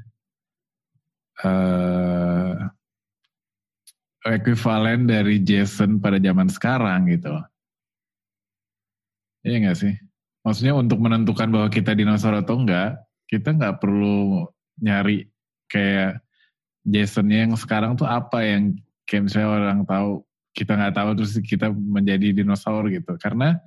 eh 1.44 2.56
ekuivalen 4.26 5.06
dari 5.06 5.38
Jason 5.44 6.02
pada 6.02 6.18
zaman 6.18 6.50
sekarang 6.50 7.06
gitu. 7.14 7.30
Iya 9.46 9.56
nggak 9.62 9.78
sih? 9.78 9.94
Maksudnya 10.42 10.74
untuk 10.74 10.98
menentukan 10.98 11.46
bahwa 11.50 11.68
kita 11.70 11.94
dinosaur 11.94 12.34
atau 12.34 12.58
enggak, 12.58 12.98
kita 13.30 13.54
nggak 13.54 13.78
perlu 13.78 14.50
nyari 14.82 15.30
kayak 15.70 16.25
Jasonnya 16.87 17.46
yang 17.46 17.53
sekarang 17.59 17.99
tuh 17.99 18.07
apa 18.07 18.46
yang 18.46 18.79
kayak 19.05 19.27
misalnya 19.27 19.49
orang 19.51 19.83
tahu 19.83 20.22
kita 20.55 20.72
nggak 20.79 20.94
tahu 20.94 21.11
terus 21.18 21.35
kita 21.42 21.66
menjadi 21.75 22.33
dinosaur 22.33 22.87
gitu. 22.88 23.18
Karena 23.18 23.59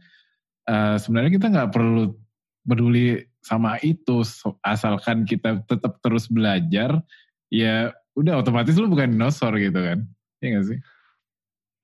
eh, 0.66 0.96
sebenarnya 0.98 1.32
kita 1.36 1.48
nggak 1.52 1.72
perlu 1.76 2.16
peduli 2.64 3.20
sama 3.44 3.80
itu 3.84 4.24
asalkan 4.64 5.24
kita 5.24 5.64
tetap 5.64 6.00
terus 6.04 6.28
belajar 6.28 7.00
ya 7.48 7.96
udah 8.20 8.44
otomatis 8.44 8.76
lu 8.76 8.92
bukan 8.92 9.16
dinosaur 9.16 9.56
gitu 9.58 9.80
kan 9.80 10.04
Iya 10.44 10.60
gak 10.60 10.66
sih 10.68 10.80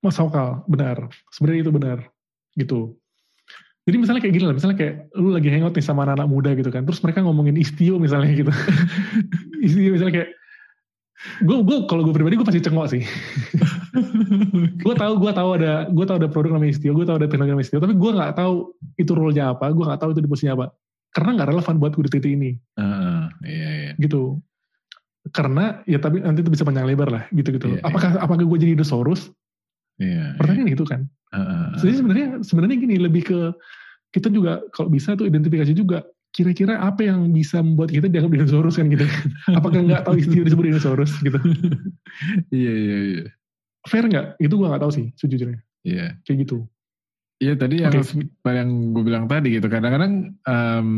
Mas 0.06 0.14
Sokal, 0.14 0.62
benar. 0.70 1.10
Sebenarnya 1.34 1.66
itu 1.66 1.72
benar. 1.74 1.98
Gitu. 2.54 2.94
Jadi 3.86 3.96
misalnya 4.02 4.20
kayak 4.22 4.34
gini 4.34 4.44
lah, 4.46 4.54
misalnya 4.54 4.78
kayak 4.78 4.94
lu 5.14 5.30
lagi 5.30 5.50
hangout 5.50 5.74
nih 5.74 5.82
sama 5.82 6.06
anak-anak 6.06 6.28
muda 6.30 6.50
gitu 6.58 6.70
kan, 6.74 6.82
terus 6.82 6.98
mereka 7.02 7.22
ngomongin 7.22 7.54
istio 7.58 8.02
misalnya 8.02 8.34
gitu. 8.34 8.52
istio 9.66 9.94
misalnya 9.94 10.14
kayak, 10.22 10.30
gue 11.40 11.56
gue 11.64 11.76
kalau 11.88 12.04
gue 12.04 12.14
pribadi 12.14 12.36
gue 12.36 12.46
pasti 12.46 12.60
cengok 12.60 12.86
sih. 12.92 13.02
gue 14.84 14.94
tahu 14.94 15.12
gue 15.16 15.32
tahu 15.32 15.50
ada 15.56 15.88
gue 15.88 16.04
tahu 16.04 16.16
ada 16.20 16.28
produk 16.28 16.60
namanya 16.60 16.76
istio, 16.76 16.92
gue 16.92 17.06
tahu 17.08 17.16
ada 17.18 17.26
teknologi 17.26 17.52
namanya 17.56 17.66
istio, 17.66 17.80
tapi 17.80 17.96
gue 17.96 18.10
nggak 18.12 18.32
tahu 18.36 18.76
itu 19.00 19.12
role-nya 19.16 19.56
apa, 19.56 19.72
gue 19.72 19.84
nggak 19.84 20.00
tahu 20.00 20.10
itu 20.12 20.20
di 20.20 20.28
posisinya 20.28 20.54
apa, 20.60 20.66
karena 21.16 21.30
nggak 21.40 21.48
relevan 21.56 21.74
buat 21.80 21.92
gue 21.96 22.04
di 22.04 22.12
titik 22.12 22.32
ini, 22.36 22.50
Heeh, 22.76 23.22
iya 23.48 23.68
iya 23.72 23.92
gitu. 23.96 24.40
Karena 25.34 25.82
ya 25.90 25.98
tapi 25.98 26.22
nanti 26.22 26.46
itu 26.46 26.52
bisa 26.54 26.62
panjang 26.62 26.86
lebar 26.86 27.10
lah, 27.10 27.24
gitu-gitu. 27.34 27.80
Iya, 27.80 27.82
apakah 27.82 28.14
apakah 28.22 28.44
gue 28.46 28.58
jadi 28.62 28.72
dinosaurus? 28.78 29.32
iya 29.98 30.36
Pertanyaan 30.38 30.70
itu 30.70 30.84
kan. 30.86 31.08
Heeh, 31.34 31.66
Jadi 31.82 31.92
sebenarnya 31.98 32.28
sebenarnya 32.46 32.76
gini 32.78 32.96
lebih 33.00 33.22
ke 33.26 33.38
kita 34.14 34.30
juga 34.30 34.62
kalau 34.70 34.88
bisa 34.88 35.18
tuh 35.18 35.26
identifikasi 35.26 35.74
juga 35.74 36.06
kira-kira 36.36 36.84
apa 36.84 37.00
yang 37.00 37.32
bisa 37.32 37.64
membuat 37.64 37.88
kita 37.88 38.12
dianggap 38.12 38.36
dinosaurus 38.36 38.76
kan 38.76 38.92
gitu. 38.92 39.08
Apakah 39.56 39.80
nggak 39.88 40.04
tahu 40.04 40.20
istilah 40.20 40.44
disebut 40.44 40.64
dinosaurus 40.68 41.16
gitu? 41.24 41.40
iya 42.52 42.72
iya 42.76 42.98
iya 43.00 43.26
Fair 43.88 44.04
nggak? 44.04 44.36
Itu 44.36 44.60
gua 44.60 44.76
nggak 44.76 44.84
tahu 44.84 44.92
sih 44.92 45.06
sejujurnya. 45.16 45.64
iya 45.80 46.20
Kayak 46.28 46.44
gitu. 46.44 46.68
Iya 47.40 47.52
tadi 47.56 47.80
yang 47.84 47.92
Oke. 47.92 48.28
yang 48.48 48.70
gue 48.96 49.02
bilang 49.04 49.24
tadi 49.28 49.60
gitu 49.60 49.68
kadang-kadang 49.68 50.40
em, 50.48 50.88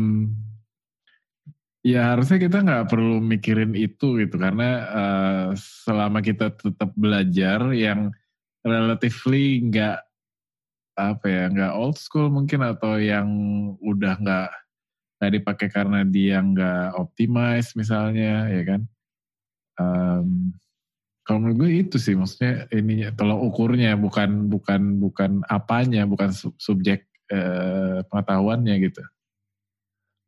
ya 1.83 2.15
harusnya 2.15 2.39
kita 2.39 2.63
nggak 2.63 2.87
perlu 2.87 3.19
mikirin 3.19 3.75
itu 3.75 4.19
gitu 4.23 4.39
karena 4.39 4.69
eh, 4.87 5.47
selama 5.59 6.23
kita 6.23 6.55
tetap 6.55 6.95
belajar 6.95 7.75
yang 7.75 8.15
relatively 8.63 9.67
nggak 9.67 9.99
apa 10.99 11.25
ya 11.27 11.43
nggak 11.51 11.73
old 11.75 11.95
school 11.95 12.27
mungkin 12.31 12.63
atau 12.63 12.99
yang 12.99 13.27
udah 13.83 14.19
nggak 14.19 14.49
nggak 15.19 15.33
dipakai 15.35 15.67
karena 15.67 16.07
dia 16.07 16.39
nggak 16.39 16.95
optimize 16.95 17.75
misalnya 17.75 18.47
ya 18.47 18.63
kan 18.65 18.81
Em, 19.79 20.51
kalau 21.23 21.39
menurut 21.39 21.57
gue 21.63 21.71
itu 21.87 21.95
sih 21.95 22.11
maksudnya 22.11 22.67
ininya 22.75 23.15
tolong 23.15 23.39
ukurnya 23.47 23.95
bukan 23.95 24.51
bukan 24.51 24.99
bukan 24.99 25.39
apanya 25.47 26.03
bukan 26.03 26.35
sub- 26.35 26.57
subjek 26.59 27.07
eh, 27.31 28.03
pengetahuannya 28.11 28.75
gitu 28.83 28.99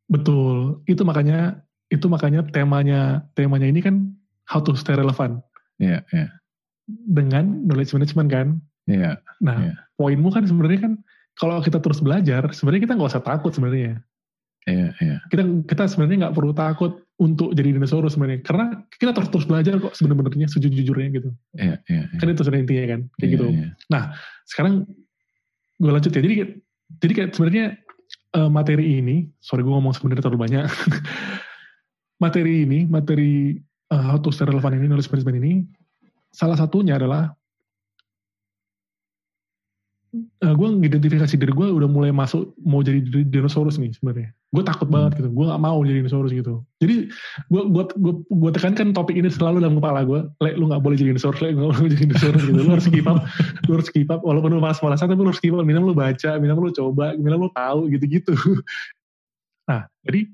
Betul. 0.08 0.82
Itu 0.84 1.02
makanya 1.08 1.62
itu 1.88 2.08
makanya 2.08 2.44
temanya 2.48 3.24
temanya 3.36 3.68
ini 3.68 3.80
kan 3.84 4.12
how 4.48 4.60
to 4.60 4.72
stay 4.72 4.96
relevant 4.96 5.40
Iya 5.76 6.04
iya 6.12 6.28
dengan 6.88 7.64
knowledge 7.68 7.92
management 7.96 8.28
kan. 8.32 8.48
iya 8.88 9.20
Nah, 9.40 9.58
Iya. 9.68 9.74
poinmu 9.96 10.28
kan 10.32 10.44
sebenarnya 10.44 10.80
kan 10.90 10.92
kalau 11.36 11.60
kita 11.64 11.80
terus 11.80 12.00
belajar, 12.04 12.44
sebenarnya 12.52 12.82
kita 12.88 12.94
nggak 12.96 13.10
usah 13.16 13.24
takut 13.24 13.52
sebenarnya. 13.56 14.00
Iya 14.66 14.94
iya. 15.02 15.16
Kita 15.26 15.42
kita 15.66 15.82
sebenarnya 15.90 16.28
nggak 16.28 16.36
perlu 16.38 16.52
takut 16.54 17.02
untuk 17.18 17.50
jadi 17.54 17.74
dinosaurus 17.74 18.14
sebenarnya. 18.14 18.46
Karena 18.46 18.66
kita 18.94 19.10
terus 19.10 19.28
terus 19.30 19.46
belajar 19.46 19.78
kok 19.82 19.94
sebenarnya 19.98 20.48
sejujurnya 20.50 21.08
gitu. 21.18 21.30
Iya 21.58 21.82
iya 21.90 22.02
kan 22.18 22.26
itu 22.30 22.42
sebenarnya 22.46 22.62
intinya 22.66 22.84
kan 22.86 23.00
kayak 23.18 23.22
Iya, 23.26 23.34
gitu. 23.34 23.46
iya. 23.50 24.00
sekarang 24.46 24.72
gue 25.82 25.90
lanjut 25.90 26.12
ya. 26.14 26.20
Jadi 26.22 26.34
jadi 27.02 27.12
kayak 27.14 27.30
sebenarnya 27.34 27.64
eh, 28.38 28.50
materi 28.50 29.02
ini 29.02 29.26
sorry 29.42 29.66
gue 29.66 29.72
ngomong 29.72 29.94
sebenarnya 29.94 30.22
terlalu 30.26 30.40
banyak. 30.46 30.66
Materi 32.22 32.62
ini 32.62 32.86
materi 32.86 33.58
eh, 33.90 34.04
how 34.06 34.14
to 34.14 34.30
stay 34.30 34.46
relevant 34.46 34.78
ini 34.78 34.86
knowledge 34.86 35.10
management 35.10 35.38
ini 35.42 35.52
salah 36.30 36.54
satunya 36.54 36.94
adalah 36.94 37.34
eh, 40.14 40.54
gue 40.54 40.68
ngidentifikasi 40.78 41.34
diri 41.34 41.50
gue 41.50 41.66
udah 41.66 41.88
mulai 41.90 42.14
masuk 42.14 42.54
mau 42.62 42.78
jadi 42.78 43.02
di- 43.02 43.26
dinosaurus 43.26 43.80
nih 43.82 43.90
sebenarnya 43.96 44.30
gue 44.52 44.60
takut 44.60 44.84
Hmm. 44.84 44.94
banget 45.00 45.24
gitu. 45.24 45.28
Gue 45.32 45.48
gak 45.48 45.62
mau 45.64 45.80
jadi 45.80 46.04
dinosaurus 46.04 46.32
gitu. 46.36 46.60
Jadi 46.76 47.08
gue 47.48 47.62
gue 47.72 47.84
gue 47.96 48.14
gue 48.28 48.50
tekankan 48.52 48.92
topik 48.92 49.16
ini 49.16 49.32
selalu 49.32 49.64
dalam 49.64 49.80
kepala 49.80 50.04
gue 50.04 50.20
le 50.44 50.50
lu 50.60 50.68
gak 50.68 50.84
boleh 50.84 50.96
jadi 51.00 51.16
dinosaurus 51.16 51.40
le. 51.40 51.56
Gak 51.56 51.72
boleh 51.72 51.88
jadi 51.88 52.04
dinosaurus 52.04 52.42
gitu. 52.44 52.60
Lu 52.60 52.72
harus 52.76 52.88
keep 52.92 53.08
up. 53.08 53.18
Lu 53.64 53.72
harus 53.80 53.88
keep 53.88 54.08
up. 54.12 54.20
Walaupun 54.20 54.52
lu 54.52 54.60
malas-malasan 54.60 55.08
tapi 55.08 55.24
lu 55.24 55.32
harus 55.32 55.40
keep 55.40 55.56
up. 55.56 55.64
Minimal 55.64 55.92
lu 55.92 55.96
baca 55.96 56.30
minimal 56.36 56.68
lu 56.68 56.72
coba 56.76 57.16
minimal 57.16 57.48
lu 57.48 57.50
tahu 57.56 57.80
gitu-gitu. 57.90 58.36
Nah 59.62 59.86
jadi 60.04 60.26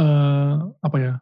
eh 0.00 0.54
apa 0.80 0.96
ya 0.98 1.12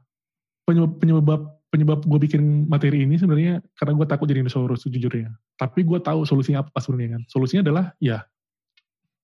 penyebab 0.68 0.92
penyebab 1.02 1.42
penyebab 1.68 2.00
gue 2.04 2.18
bikin 2.22 2.64
materi 2.64 3.04
ini 3.04 3.20
sebenarnya 3.20 3.60
karena 3.76 3.92
gue 3.92 4.06
takut 4.08 4.24
jadi 4.24 4.40
dinosaurus 4.40 4.88
sejujurnya. 4.88 5.36
Tapi 5.60 5.84
gue 5.84 6.00
tahu 6.00 6.24
solusinya 6.24 6.64
apa 6.64 6.80
sebenarnya 6.80 7.20
kan. 7.20 7.22
Solusinya 7.28 7.60
adalah 7.66 7.92
ya 8.00 8.24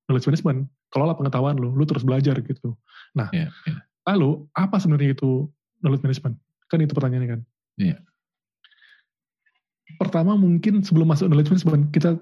knowledge 0.06 0.26
management 0.28 0.58
kelola 0.92 1.16
pengetahuan 1.16 1.56
lu 1.56 1.72
lu 1.72 1.84
terus 1.88 2.04
belajar 2.04 2.38
gitu 2.40 2.76
nah 3.16 3.28
Iya, 3.32 3.48
iya. 3.68 3.78
lalu 4.08 4.44
apa 4.52 4.76
sebenarnya 4.76 5.16
itu 5.16 5.48
knowledge 5.80 6.04
management 6.04 6.34
kan 6.68 6.78
itu 6.80 6.92
pertanyaannya 6.92 7.30
kan 7.38 7.40
Iya. 7.74 7.96
pertama 10.00 10.34
mungkin 10.34 10.80
sebelum 10.82 11.06
masuk 11.10 11.28
knowledge 11.30 11.50
management 11.52 11.82
kita 11.92 12.16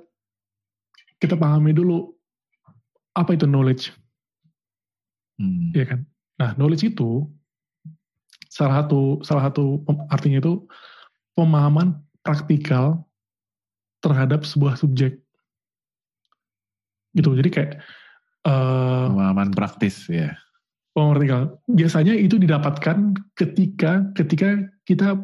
kita 1.19 1.39
pahami 1.39 1.71
dulu 1.73 2.11
apa 3.15 3.35
itu 3.37 3.47
knowledge 3.47 3.93
Hmm. 5.41 5.73
ya 5.73 5.89
kan 5.89 6.05
nah 6.37 6.53
knowledge 6.61 6.93
itu 6.93 7.25
salah 8.53 8.85
satu 8.85 9.25
salah 9.25 9.49
satu 9.49 9.81
artinya 10.13 10.45
itu 10.45 10.69
pemahaman 11.33 11.97
praktikal 12.21 13.01
terhadap 14.05 14.45
sebuah 14.45 14.77
subjek 14.77 15.22
gitu. 17.17 17.37
Jadi 17.37 17.49
kayak 17.53 17.73
eh 18.43 19.07
pemahaman 19.09 19.55
praktis 19.55 20.09
ya. 20.11 20.35
Pemahaman 20.93 21.15
praktikal. 21.17 21.43
Biasanya 21.71 22.15
itu 22.19 22.37
didapatkan 22.37 23.17
ketika 23.39 24.11
ketika 24.19 24.49
kita 24.85 25.21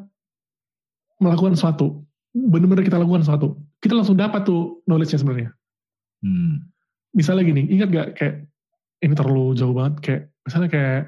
melakukan 1.18 1.58
sesuatu. 1.58 2.06
Benar-benar 2.32 2.86
kita 2.86 3.00
lakukan 3.00 3.26
sesuatu. 3.26 3.58
Kita 3.82 3.98
langsung 3.98 4.14
dapat 4.18 4.46
tuh 4.46 4.84
knowledge-nya 4.86 5.20
sebenarnya. 5.20 5.50
Hmm. 6.18 6.66
misalnya 7.14 7.46
gini 7.46 7.62
ingat 7.70 7.88
gak 7.94 8.08
kayak 8.18 8.34
ini 9.06 9.14
terlalu 9.14 9.54
jauh 9.54 9.70
banget 9.70 9.94
kayak 10.02 10.22
misalnya 10.42 10.68
kayak 10.70 11.02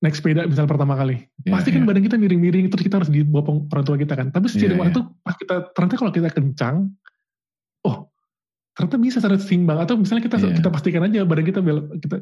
naik 0.00 0.16
sepeda 0.16 0.48
misalnya 0.48 0.70
pertama 0.72 0.96
kali. 0.96 1.28
Iya, 1.44 1.52
pasti 1.54 1.70
kan 1.70 1.84
iya. 1.84 1.88
badan 1.92 2.02
kita 2.02 2.16
miring-miring 2.16 2.66
terus 2.72 2.84
kita 2.88 2.96
harus 2.98 3.12
dibawa 3.12 3.44
peng- 3.44 3.68
orang 3.68 3.84
tua 3.84 3.96
kita 4.00 4.14
kan. 4.16 4.32
Tapi 4.32 4.48
seiring 4.48 4.80
Iya, 4.80 4.84
waktu 4.88 5.00
pas 5.20 5.36
kita 5.36 5.54
ternyata 5.76 5.94
kalau 6.00 6.12
kita 6.12 6.28
kencang 6.32 6.76
oh 7.86 8.09
ternyata 8.80 8.96
bisa 8.96 9.20
secara 9.20 9.36
seimbang 9.36 9.76
atau 9.76 10.00
misalnya 10.00 10.24
kita 10.24 10.40
yeah. 10.40 10.56
kita 10.56 10.68
pastikan 10.72 11.04
aja 11.04 11.28
badan 11.28 11.44
kita 11.44 11.60
kita 12.00 12.16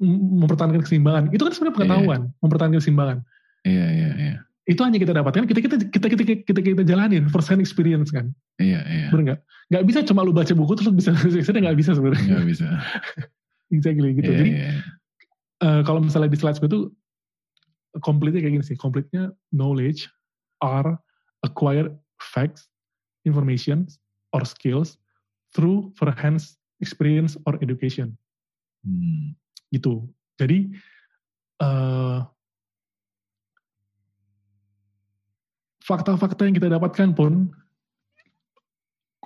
mempertahankan 0.00 0.80
keseimbangan 0.80 1.28
itu 1.36 1.42
kan 1.44 1.52
sebenarnya 1.52 1.68
iya. 1.68 1.76
pengetahuan 1.76 2.20
yeah. 2.24 2.40
mempertahankan 2.40 2.78
keseimbangan 2.80 3.18
iya 3.68 3.76
yeah, 3.76 3.88
iya 3.92 4.00
yeah, 4.00 4.12
iya 4.16 4.26
yeah. 4.32 4.38
itu 4.72 4.80
hanya 4.80 4.98
kita 5.04 5.12
dapatkan 5.12 5.44
kita 5.44 5.60
kita 5.60 5.76
kita 5.92 6.06
kita 6.08 6.24
kita 6.24 6.32
kita, 6.48 6.60
kita 6.64 6.82
jalanin 6.88 7.28
first 7.28 7.52
hand 7.52 7.60
experience 7.60 8.08
kan 8.08 8.32
iya 8.56 8.80
yeah, 8.80 8.82
iya 8.88 8.98
yeah. 9.04 9.10
benar 9.12 9.22
nggak 9.28 9.38
nggak 9.68 9.84
bisa 9.84 9.98
cuma 10.08 10.24
lu 10.24 10.32
baca 10.32 10.52
buku 10.56 10.72
terus 10.80 10.88
bisa 10.96 11.12
saya 11.44 11.60
nggak 11.60 11.76
bisa 11.76 11.90
sebenarnya 11.92 12.24
nggak 12.24 12.48
bisa 12.48 12.66
exactly 13.76 14.16
gitu 14.16 14.30
yeah, 14.32 14.40
jadi 14.40 14.50
yeah. 14.56 14.76
Uh, 15.58 15.82
kalau 15.82 16.00
misalnya 16.00 16.32
di 16.32 16.38
slides 16.38 16.62
gue 16.62 16.70
tuh 16.70 16.88
complete 18.00 18.40
kayak 18.40 18.56
gini 18.56 18.64
sih 18.64 18.78
complete-nya 18.78 19.34
knowledge 19.52 20.06
are 20.62 20.96
acquired 21.42 21.92
facts 22.22 22.70
information 23.26 23.90
or 24.30 24.46
skills 24.46 24.96
through 25.52 25.92
first-hand 25.96 26.40
experience 26.80 27.36
or 27.44 27.58
education. 27.60 28.14
Hmm. 28.84 29.34
Gitu. 29.72 30.06
Jadi 30.38 30.72
uh, 31.60 32.24
fakta-fakta 35.82 36.46
yang 36.46 36.56
kita 36.56 36.68
dapatkan 36.70 37.12
pun 37.12 37.52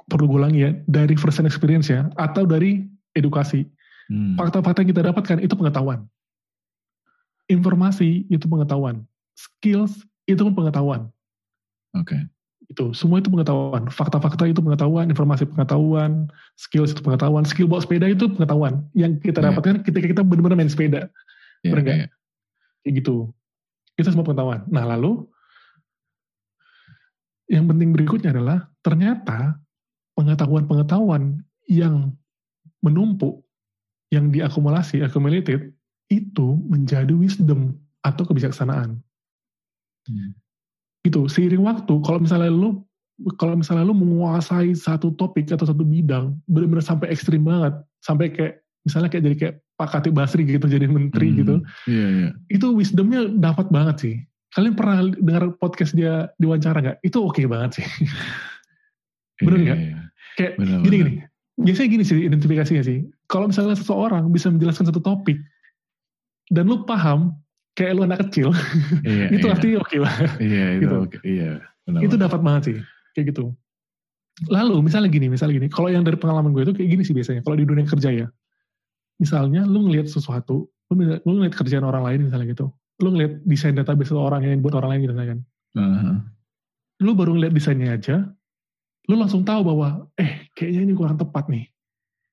perlu 0.08 0.28
gue 0.28 0.38
ulangi 0.44 0.60
ya 0.66 0.70
dari 0.88 1.14
first-hand 1.14 1.48
experience 1.48 1.88
ya 1.88 2.08
atau 2.16 2.48
dari 2.48 2.84
edukasi. 3.12 3.68
Hmm. 4.08 4.34
Fakta-fakta 4.34 4.82
yang 4.82 4.90
kita 4.90 5.04
dapatkan 5.12 5.38
itu 5.44 5.54
pengetahuan. 5.54 6.08
Informasi 7.50 8.24
itu 8.32 8.46
pengetahuan. 8.48 9.04
Skills 9.36 10.06
itu 10.24 10.40
pun 10.40 10.54
pengetahuan. 10.54 11.10
Oke. 11.92 12.16
Okay 12.16 12.22
itu 12.72 12.96
semua 12.96 13.20
itu 13.20 13.28
pengetahuan. 13.28 13.92
Fakta-fakta 13.92 14.48
itu 14.48 14.64
pengetahuan 14.64 15.12
informasi 15.12 15.44
pengetahuan 15.44 16.32
skill 16.56 16.88
itu 16.88 17.04
pengetahuan 17.04 17.44
skill 17.44 17.68
bawa 17.68 17.84
sepeda 17.84 18.08
itu 18.08 18.32
pengetahuan. 18.32 18.88
Yang 18.96 19.20
kita 19.20 19.44
yeah. 19.44 19.52
dapatkan 19.52 19.84
ketika 19.84 20.06
kita 20.08 20.22
benar-benar 20.24 20.56
main 20.56 20.72
sepeda. 20.72 21.12
Yeah, 21.60 21.76
benar 21.76 21.84
yeah. 21.84 22.08
kayak 22.82 22.92
gitu. 23.04 23.30
Itu 24.00 24.08
semua 24.08 24.24
pengetahuan. 24.24 24.64
Nah 24.72 24.88
lalu 24.88 25.28
yang 27.52 27.68
penting 27.68 27.92
berikutnya 27.92 28.32
adalah 28.32 28.72
ternyata 28.80 29.60
pengetahuan-pengetahuan 30.16 31.44
yang 31.68 32.16
menumpuk 32.80 33.44
yang 34.08 34.32
diakumulasi 34.32 35.04
accumulated 35.04 35.76
itu 36.08 36.56
menjadi 36.68 37.12
wisdom 37.12 37.76
atau 38.00 38.24
kebijaksanaan. 38.24 38.98
Hmm 40.08 40.41
gitu 41.02 41.26
seiring 41.26 41.66
waktu 41.66 41.94
kalau 42.06 42.22
misalnya 42.22 42.50
lu 42.50 42.82
kalau 43.38 43.54
misalnya 43.54 43.86
lu 43.86 43.94
menguasai 43.94 44.74
satu 44.74 45.14
topik 45.14 45.46
atau 45.50 45.68
satu 45.68 45.84
bidang 45.84 46.34
benar-benar 46.50 46.82
sampai 46.82 47.12
ekstrim 47.12 47.46
banget. 47.46 47.74
Sampai 48.02 48.34
kayak 48.34 48.64
misalnya 48.82 49.08
kayak 49.12 49.24
jadi 49.30 49.36
kayak 49.38 49.54
Pak 49.78 49.88
Katib 49.94 50.14
Basri 50.18 50.42
gitu 50.46 50.66
jadi 50.66 50.86
menteri 50.90 51.30
hmm, 51.30 51.38
gitu. 51.38 51.54
iya, 51.86 52.06
iya. 52.06 52.28
itu 52.50 52.66
wisdomnya 52.74 53.30
dapat 53.30 53.70
banget 53.70 53.96
sih. 53.98 54.14
Kalian 54.52 54.74
pernah 54.76 54.96
dengar 55.16 55.44
podcast 55.56 55.96
dia 55.96 56.28
diwawancara 56.36 56.78
nggak? 56.82 56.98
Itu 57.06 57.24
oke 57.24 57.38
okay 57.38 57.46
banget 57.46 57.80
sih. 57.82 57.86
Bener 59.46 59.58
nggak? 59.58 59.78
iya, 59.78 59.90
iya. 59.90 59.98
kayak 60.38 60.52
bener, 60.58 60.78
gini 60.82 60.96
bener. 60.98 60.98
gini. 60.98 61.12
Biasanya 61.62 61.88
gini 61.94 62.04
sih 62.04 62.18
identifikasinya 62.26 62.82
sih. 62.82 62.98
Kalau 63.30 63.46
misalnya 63.48 63.76
seseorang 63.78 64.28
bisa 64.34 64.50
menjelaskan 64.50 64.88
satu 64.90 65.00
topik 65.04 65.38
dan 66.50 66.68
lu 66.68 66.82
paham 66.84 67.38
kayak 67.72 67.92
lu 67.96 68.00
anak 68.04 68.20
kecil 68.28 68.52
iya, 69.04 69.26
itu 69.36 69.46
iya. 69.48 69.52
artinya 69.52 69.76
oke 69.80 69.88
okay 69.88 69.98
lah 70.00 70.14
iya 70.38 70.66
itu 70.76 70.84
gitu. 70.84 70.96
okay. 71.08 71.20
iya 71.24 71.52
benar 71.88 72.00
itu 72.04 72.14
dapat 72.20 72.40
banget 72.44 72.62
sih 72.68 72.76
kayak 73.16 73.26
gitu 73.32 73.44
lalu 74.48 74.80
misalnya 74.80 75.08
gini 75.12 75.28
misalnya 75.28 75.54
gini 75.60 75.68
kalau 75.68 75.88
yang 75.92 76.04
dari 76.04 76.16
pengalaman 76.16 76.56
gue 76.56 76.64
itu 76.68 76.74
kayak 76.76 76.88
gini 76.88 77.02
sih 77.04 77.14
biasanya 77.16 77.40
kalau 77.44 77.56
di 77.56 77.64
dunia 77.68 77.84
kerja 77.84 78.10
ya 78.12 78.26
misalnya 79.20 79.62
lu 79.68 79.88
ngelihat 79.88 80.08
sesuatu 80.08 80.68
lu, 80.92 80.92
lu 81.24 81.30
ngelihat 81.40 81.54
kerjaan 81.56 81.84
orang 81.84 82.02
lain 82.04 82.20
misalnya 82.28 82.46
gitu 82.52 82.66
lu 83.00 83.08
ngelihat 83.12 83.32
desain 83.44 83.76
database 83.76 84.12
orang 84.12 84.44
yang 84.44 84.60
buat 84.60 84.76
orang 84.76 84.96
lain 84.96 85.00
gitu 85.08 85.14
kan 85.14 85.38
uh-huh. 85.76 86.16
lu 87.04 87.12
baru 87.12 87.36
ngelihat 87.36 87.54
desainnya 87.54 87.96
aja 87.96 88.16
lu 89.10 89.18
langsung 89.18 89.42
tahu 89.42 89.66
bahwa 89.66 90.06
eh 90.14 90.46
kayaknya 90.54 90.80
ini 90.90 90.94
kurang 90.94 91.18
tepat 91.18 91.50
nih 91.50 91.66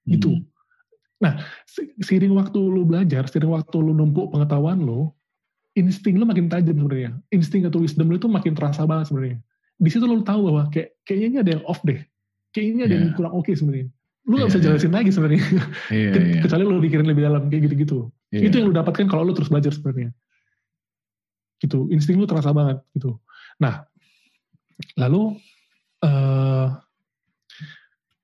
gitu 0.09 0.37
hmm. 0.37 0.45
nah 1.19 1.41
seiring 1.99 2.37
waktu 2.37 2.59
lu 2.59 2.85
belajar 2.85 3.25
seiring 3.27 3.53
waktu 3.53 3.75
lu 3.81 3.91
numpuk 3.91 4.31
pengetahuan 4.31 4.79
lu 4.79 5.09
insting 5.79 6.19
lu 6.19 6.27
makin 6.27 6.51
tajam 6.51 6.75
sebenarnya. 6.75 7.15
Insting 7.31 7.63
atau 7.63 7.79
wisdom 7.79 8.11
lu 8.11 8.19
itu 8.19 8.27
makin 8.27 8.51
terasa 8.51 8.83
banget 8.83 9.07
sebenarnya. 9.07 9.37
Di 9.79 9.89
situ 9.89 10.03
lu 10.03 10.19
tahu 10.27 10.51
bahwa 10.51 10.67
kayak 10.67 10.99
kayaknya 11.07 11.27
ini 11.31 11.37
ada 11.39 11.51
yang 11.55 11.63
off 11.63 11.79
deh. 11.87 11.99
Kayaknya 12.51 12.71
ini 12.71 12.81
ada 12.83 12.91
yeah. 12.91 13.01
yang 13.07 13.11
kurang 13.15 13.33
oke 13.33 13.47
okay 13.47 13.53
sebenarnya. 13.55 13.87
Lu 14.27 14.33
gak 14.35 14.39
yeah, 14.39 14.49
bisa 14.51 14.59
jelasin 14.59 14.89
yeah. 14.91 14.97
lagi 14.99 15.09
sebenarnya. 15.15 15.43
Yeah, 15.89 16.13
yeah. 16.19 16.41
Kecuali 16.43 16.63
lu 16.67 16.81
pikirin 16.83 17.07
lebih 17.07 17.23
dalam 17.23 17.41
kayak 17.47 17.61
gitu-gitu. 17.71 17.97
Yeah. 18.35 18.51
Itu 18.51 18.55
yang 18.59 18.67
lu 18.69 18.75
dapatkan 18.75 19.05
kalau 19.07 19.23
lu 19.23 19.33
terus 19.33 19.47
belajar 19.47 19.71
sebenarnya. 19.71 20.11
Gitu. 21.63 21.79
Insting 21.95 22.19
lu 22.19 22.27
terasa 22.27 22.51
banget 22.51 22.83
gitu. 22.93 23.15
Nah, 23.63 23.87
lalu 24.99 25.39
uh, 26.03 26.67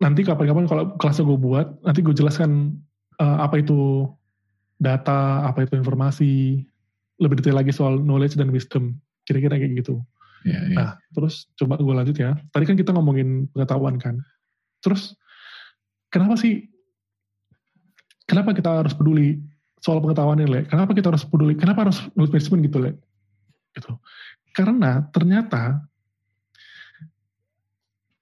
nanti 0.03 0.21
kapan-kapan 0.27 0.65
kalau 0.67 0.83
kelasnya 0.99 1.23
gue 1.23 1.39
buat, 1.39 1.67
nanti 1.83 1.99
gue 2.03 2.15
jelaskan 2.15 2.75
uh, 3.19 3.37
apa 3.43 3.63
itu 3.63 4.11
data, 4.75 5.47
apa 5.47 5.63
itu 5.63 5.79
informasi, 5.79 6.63
lebih 7.21 7.39
detail 7.39 7.57
lagi 7.59 7.71
soal 7.71 7.99
knowledge 8.01 8.35
dan 8.35 8.51
wisdom. 8.51 8.99
Kira-kira 9.25 9.57
kayak 9.57 9.81
gitu. 9.81 10.03
Yeah, 10.45 10.61
yeah. 10.69 10.77
Nah, 10.77 10.89
terus 11.15 11.49
coba 11.57 11.81
gue 11.81 11.93
lanjut 11.95 12.17
ya. 12.17 12.37
Tadi 12.53 12.63
kan 12.69 12.77
kita 12.77 12.93
ngomongin 12.93 13.49
pengetahuan 13.49 13.97
kan. 13.97 14.21
Terus, 14.85 15.17
kenapa 16.13 16.37
sih, 16.37 16.69
kenapa 18.29 18.53
kita 18.53 18.85
harus 18.85 18.93
peduli 18.93 19.41
soal 19.81 19.97
pengetahuan 20.05 20.37
ini, 20.37 20.47
Le? 20.49 20.61
Kenapa 20.69 20.93
kita 20.93 21.09
harus 21.09 21.25
peduli, 21.25 21.57
kenapa 21.57 21.89
harus 21.89 21.97
knowledge 22.13 22.33
management 22.37 22.61
gitu, 22.69 22.77
Le? 22.77 22.91
Gitu. 23.73 23.91
Karena 24.53 25.01
ternyata 25.09 25.81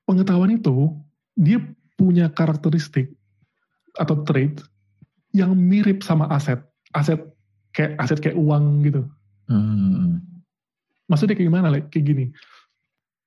pengetahuan 0.08 0.56
itu, 0.56 0.96
dia 1.36 1.60
punya 2.00 2.32
karakteristik 2.32 3.12
atau 4.00 4.24
trait 4.24 4.64
yang 5.36 5.58
mirip 5.58 6.06
sama 6.06 6.30
aset. 6.32 6.62
Aset 6.94 7.33
kayak 7.74 7.98
aset 8.00 8.22
kayak 8.22 8.38
uang 8.38 8.86
gitu. 8.86 9.02
Hmm. 9.50 10.22
Maksudnya 11.10 11.36
kayak 11.36 11.50
gimana? 11.50 11.68
Like, 11.74 11.90
kayak 11.90 12.06
gini. 12.08 12.26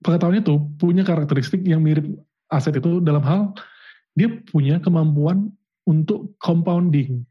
Pengetahuan 0.01 0.41
itu 0.41 0.55
punya 0.81 1.03
karakteristik 1.03 1.61
yang 1.67 1.83
mirip 1.83 2.07
aset 2.49 2.79
itu 2.79 3.03
dalam 3.03 3.27
hal 3.27 3.53
dia 4.17 4.33
punya 4.49 4.81
kemampuan 4.81 5.53
untuk 5.85 6.33
compounding. 6.41 7.27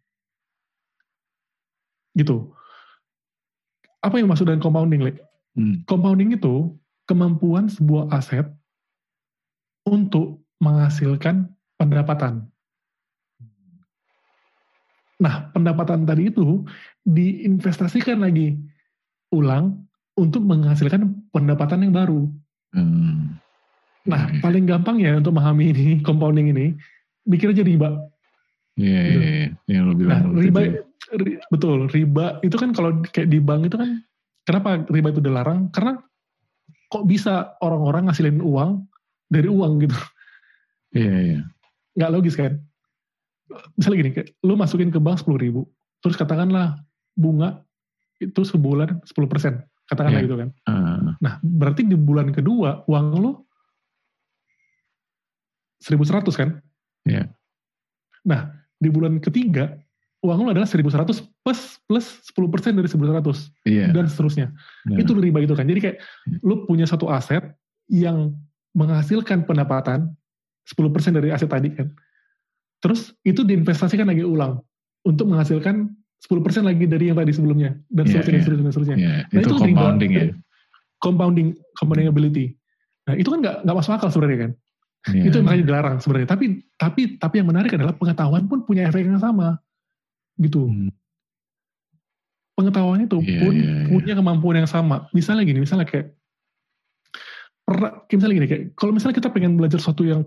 Gitu. 2.13 2.53
Apa 4.05 4.22
yang 4.22 4.30
maksud 4.30 4.45
dengan 4.45 4.61
compounding, 4.61 5.01
like? 5.01 5.20
Hmm. 5.57 5.82
Compounding 5.89 6.38
itu 6.38 6.78
kemampuan 7.09 7.72
sebuah 7.72 8.11
aset 8.13 8.45
untuk 9.88 10.45
menghasilkan 10.61 11.49
pendapatan. 11.78 12.47
Nah, 15.16 15.47
pendapatan 15.55 16.03
tadi 16.03 16.28
itu 16.28 16.68
diinvestasikan 17.07 18.20
lagi 18.20 18.59
ulang 19.32 19.88
untuk 20.20 20.43
menghasilkan 20.43 21.07
pendapatan 21.32 21.88
yang 21.88 21.93
baru. 21.95 22.22
Hmm. 22.76 23.39
Nah, 24.05 24.30
okay. 24.30 24.39
paling 24.43 24.68
gampang 24.68 25.01
ya 25.01 25.18
untuk 25.18 25.34
memahami 25.34 25.72
ini 25.72 25.88
compounding 26.03 26.51
ini, 26.51 26.76
mikir 27.26 27.55
aja 27.55 27.63
riba. 27.63 27.95
Iya, 28.76 28.91
yeah, 28.91 29.03
gitu. 29.07 29.24
yeah, 29.24 29.47
yang 29.72 29.84
lo 29.88 29.93
bilang. 29.95 30.11
Nah, 30.11 30.22
riba, 30.36 30.59
ri, 31.16 31.32
betul, 31.47 31.88
riba 31.89 32.26
itu 32.43 32.55
kan 32.59 32.76
kalau 32.76 32.99
kayak 33.07 33.32
di 33.32 33.39
bank 33.39 33.72
itu 33.72 33.80
kan, 33.80 34.03
kenapa 34.43 34.84
riba 34.91 35.09
itu 35.16 35.24
dilarang? 35.24 35.72
Karena 35.72 35.95
kok 36.91 37.07
bisa 37.07 37.55
orang-orang 37.63 38.11
ngasilin 38.11 38.43
uang 38.43 38.84
dari 39.32 39.47
uang 39.47 39.74
gitu. 39.88 39.97
Iya, 40.95 41.07
yeah, 41.07 41.18
iya. 41.20 41.32
Yeah. 41.32 41.41
Nggak 41.95 42.11
logis 42.11 42.36
kan? 42.36 42.53
Misalnya 43.76 43.97
gini, 44.01 44.12
kayak, 44.16 44.28
lu 44.43 44.53
masukin 44.60 44.89
ke 44.91 44.99
bank 44.99 45.22
sepuluh 45.22 45.39
ribu, 45.39 45.62
terus 46.03 46.16
katakanlah 46.16 46.80
bunga 47.16 47.64
itu 48.20 48.41
sebulan 48.43 49.03
10 49.03 49.32
persen, 49.32 49.53
katakanlah 49.91 50.20
yeah. 50.24 50.28
gitu 50.28 50.38
kan. 50.39 50.49
Uh. 50.68 51.16
Nah, 51.20 51.34
berarti 51.43 51.84
di 51.84 51.97
bulan 51.99 52.32
kedua 52.32 52.84
uang 52.88 53.08
lu 53.20 53.32
1100 55.84 56.32
kan? 56.36 56.49
Iya. 57.06 57.16
Yeah. 57.24 57.26
Nah, 58.26 58.41
di 58.80 58.89
bulan 58.89 59.20
ketiga 59.20 59.78
uang 60.26 60.41
lu 60.41 60.49
adalah 60.49 60.66
1100 60.66 61.22
plus 61.45 61.62
plus 61.86 62.06
10 62.34 62.53
persen 62.53 62.74
dari 62.74 62.89
1100 62.89 63.70
yeah. 63.70 63.93
dan 63.93 64.10
seterusnya. 64.10 64.47
Yeah. 64.89 65.06
Itu 65.06 65.14
riba 65.14 65.43
itu 65.43 65.53
kan. 65.53 65.70
Jadi 65.70 65.80
kayak 65.84 65.97
yeah. 66.01 66.39
lu 66.41 66.66
punya 66.66 66.89
satu 66.89 67.12
aset 67.12 67.53
yang 67.91 68.34
menghasilkan 68.74 69.45
pendapatan 69.45 70.18
10 70.66 70.93
persen 70.95 71.14
dari 71.14 71.30
aset 71.30 71.47
tadi 71.47 71.70
kan. 71.72 71.93
Terus 72.86 73.18
itu 73.26 73.42
diinvestasikan 73.42 74.06
lagi 74.06 74.22
ulang 74.22 74.62
untuk 75.02 75.26
menghasilkan 75.26 75.90
10% 76.22 76.62
lagi 76.62 76.86
dari 76.86 77.10
yang 77.10 77.18
tadi 77.18 77.34
sebelumnya 77.34 77.74
dan 77.90 78.06
yeah, 78.06 78.22
seterusnya, 78.22 78.38
yeah. 78.38 78.46
seterusnya, 78.46 78.70
seterusnya. 78.70 78.98
Yeah, 79.02 79.20
nah, 79.34 79.40
itu, 79.42 79.50
itu 79.50 79.58
compounding 79.58 80.12
ya. 80.14 80.26
Compounding, 81.02 81.48
compounding 81.82 82.08
ability. 82.14 82.46
Nah 83.10 83.18
itu 83.18 83.26
kan 83.34 83.42
nggak 83.42 83.56
nggak 83.66 83.76
masuk 83.82 83.98
akal 83.98 84.14
sebenarnya 84.14 84.40
kan. 84.46 84.52
Yeah. 85.10 85.26
Itu 85.34 85.42
makanya 85.42 85.66
dilarang 85.66 85.98
sebenarnya. 85.98 86.30
Tapi 86.30 86.46
tapi 86.78 87.02
tapi 87.18 87.36
yang 87.42 87.50
menarik 87.50 87.74
adalah 87.74 87.98
pengetahuan 87.98 88.46
pun 88.46 88.62
punya 88.70 88.86
efek 88.86 89.02
yang 89.02 89.18
sama. 89.18 89.58
Gitu. 90.38 90.70
Hmm. 90.70 90.94
Pengetahuan 92.54 93.02
itu 93.02 93.18
yeah, 93.26 93.42
pun 93.42 93.54
yeah, 93.58 93.66
yeah. 93.66 93.86
punya 93.90 94.14
kemampuan 94.14 94.62
yang 94.62 94.70
sama. 94.70 95.10
Misalnya 95.10 95.42
gini, 95.42 95.66
misalnya 95.66 95.90
kayak 95.90 96.14
pernah 97.66 98.06
misalnya 98.06 98.36
gini 98.38 98.48
kayak 98.50 98.64
kalau 98.78 98.94
misalnya 98.94 99.18
kita 99.18 99.34
pengen 99.34 99.58
belajar 99.58 99.82
sesuatu 99.82 100.06
yang 100.06 100.22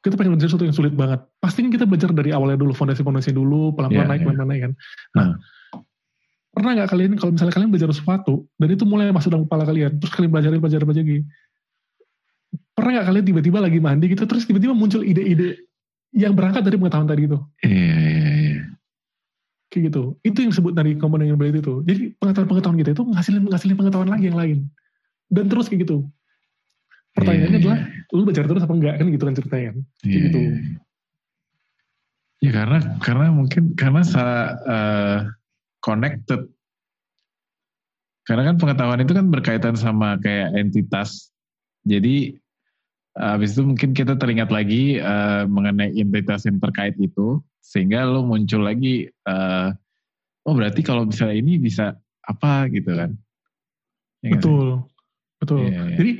kita 0.00 0.16
pengen 0.16 0.36
belajar 0.36 0.48
sesuatu 0.48 0.64
yang 0.64 0.76
sulit 0.76 0.96
banget, 0.96 1.20
pasti 1.40 1.60
kan 1.60 1.70
kita 1.72 1.84
belajar 1.84 2.10
dari 2.16 2.32
awalnya 2.32 2.56
dulu, 2.56 2.72
fondasi-fondasi 2.72 3.36
dulu, 3.36 3.76
pelan-pelan 3.76 4.04
yeah, 4.04 4.10
naik, 4.10 4.20
pelan-pelan 4.24 4.48
yeah. 4.48 4.52
naik 4.52 4.62
kan. 4.64 4.72
Nah, 5.12 5.26
hmm. 5.28 5.36
pernah 6.56 6.70
nggak 6.80 6.88
kalian 6.88 7.10
kalau 7.20 7.32
misalnya 7.36 7.54
kalian 7.54 7.70
belajar 7.70 7.88
sesuatu 7.92 8.34
dan 8.56 8.68
itu 8.72 8.84
mulai 8.88 9.12
masuk 9.12 9.28
dalam 9.28 9.44
kepala 9.44 9.64
kalian, 9.68 10.00
terus 10.00 10.12
kalian 10.16 10.30
belajar 10.32 10.50
belajar 10.56 10.80
belajar 10.88 11.04
lagi, 11.04 11.18
pernah 12.72 12.90
nggak 12.96 13.06
kalian 13.12 13.24
tiba-tiba 13.28 13.58
lagi 13.60 13.78
mandi 13.78 14.06
gitu 14.08 14.24
terus 14.24 14.48
tiba-tiba 14.48 14.72
muncul 14.72 15.04
ide-ide 15.04 15.68
yang 16.16 16.32
berangkat 16.34 16.64
dari 16.64 16.74
pengetahuan 16.80 17.06
tadi 17.06 17.22
itu 17.28 17.38
iya 17.62 17.94
iya 17.94 18.10
iya. 18.18 18.62
Kayak 19.70 19.94
gitu. 19.94 20.18
Itu 20.26 20.42
yang 20.42 20.50
disebut 20.50 20.74
dari 20.74 20.98
komponen 20.98 21.30
yang 21.30 21.38
berbeda 21.38 21.62
itu. 21.62 21.86
Jadi 21.86 22.18
pengetahuan-pengetahuan 22.18 22.74
kita 22.82 22.90
itu 22.90 23.06
ngasilin 23.06 23.46
ngasilin 23.46 23.76
pengetahuan 23.78 24.10
lagi 24.10 24.26
yang 24.26 24.34
lain. 24.34 24.58
Dan 25.30 25.46
terus 25.46 25.70
kayak 25.70 25.86
gitu 25.86 26.10
pertanyaannya 27.20 27.52
yeah, 27.52 27.62
adalah 27.62 27.78
yeah. 27.84 28.14
lu 28.16 28.22
belajar 28.24 28.44
terus 28.48 28.64
apa 28.64 28.74
enggak? 28.74 28.94
Kan 28.96 29.06
gitu 29.12 29.24
kan 29.28 29.34
ceritanya. 29.36 29.70
Kan 29.70 29.82
yeah, 30.02 30.22
gitu. 30.24 30.38
yeah. 30.40 30.58
ya 32.40 32.50
karena 32.56 32.78
karena 33.04 33.26
mungkin 33.28 33.62
karena 33.76 34.02
uh, 34.64 35.18
connected. 35.84 36.40
Karena 38.24 38.42
kan 38.52 38.56
pengetahuan 38.56 39.02
itu 39.02 39.12
kan 39.12 39.26
berkaitan 39.28 39.74
sama 39.74 40.16
kayak 40.20 40.54
entitas. 40.54 41.34
Jadi 41.84 42.36
habis 43.16 43.58
itu 43.58 43.66
mungkin 43.66 43.90
kita 43.90 44.14
teringat 44.16 44.54
lagi 44.54 45.02
uh, 45.02 45.44
mengenai 45.50 45.92
entitas 45.98 46.46
yang 46.46 46.62
terkait 46.62 46.94
itu. 46.96 47.42
Sehingga 47.60 48.08
lo 48.08 48.24
muncul 48.24 48.64
lagi 48.64 49.06
uh, 49.28 49.70
oh 50.46 50.54
berarti 50.56 50.80
kalau 50.80 51.04
misalnya 51.04 51.36
ini 51.36 51.60
bisa 51.60 51.96
apa 52.24 52.70
gitu 52.72 52.96
kan? 52.96 53.10
Ya 54.24 54.36
betul 54.36 54.84
kan? 54.84 54.88
betul. 55.40 55.60
Yeah, 55.66 55.72
yeah. 55.72 55.96
jadi 55.96 56.12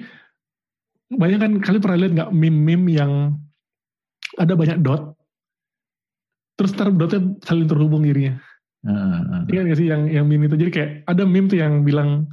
banyak 1.10 1.38
kan 1.42 1.52
kalian 1.58 1.82
pernah 1.82 1.98
lihat 1.98 2.12
nggak 2.14 2.30
meme-meme 2.30 2.86
yang 2.94 3.12
ada 4.38 4.54
banyak 4.54 4.78
dot 4.82 5.18
terus 6.54 6.70
ntar 6.76 6.92
dotnya 6.94 7.34
saling 7.42 7.66
terhubung 7.66 8.06
dirinya 8.06 8.38
uh, 8.86 8.92
uh, 8.92 9.20
uh. 9.42 9.42
Iya 9.50 9.66
gak 9.66 9.78
sih 9.80 9.88
yang 9.90 10.06
yang 10.06 10.24
meme 10.30 10.46
itu 10.46 10.56
jadi 10.56 10.70
kayak 10.70 10.90
ada 11.10 11.22
meme 11.26 11.50
tuh 11.50 11.58
yang 11.58 11.82
bilang 11.82 12.30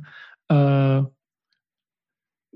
uh, 0.53 1.07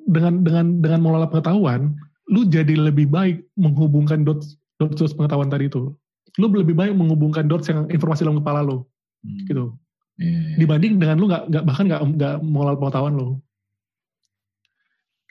dengan 0.09 0.41
dengan 0.41 0.65
dengan 0.81 0.99
mengelola 1.03 1.27
pengetahuan, 1.29 1.93
lu 2.31 2.47
jadi 2.47 2.73
lebih 2.73 3.09
baik 3.09 3.45
menghubungkan 3.57 4.25
dots 4.25 4.57
dots, 4.81 4.97
dots 4.97 5.13
pengetahuan 5.13 5.51
tadi 5.51 5.69
itu. 5.69 5.93
Lu 6.39 6.47
lebih 6.47 6.73
baik 6.73 6.95
menghubungkan 6.95 7.45
dots 7.45 7.67
yang 7.67 7.85
informasi 7.91 8.23
dalam 8.23 8.39
kepala 8.39 8.63
lu, 8.63 8.87
hmm. 9.23 9.45
gitu. 9.45 9.75
Yeah. 10.17 10.55
Iya. 10.55 10.57
Dibanding 10.63 10.93
dengan 11.01 11.15
lu 11.19 11.25
nggak 11.27 11.43
nggak 11.51 11.63
bahkan 11.67 11.85
nggak 11.91 12.01
nggak 12.17 12.35
mengelola 12.41 12.77
pengetahuan 12.79 13.13
lu, 13.17 13.27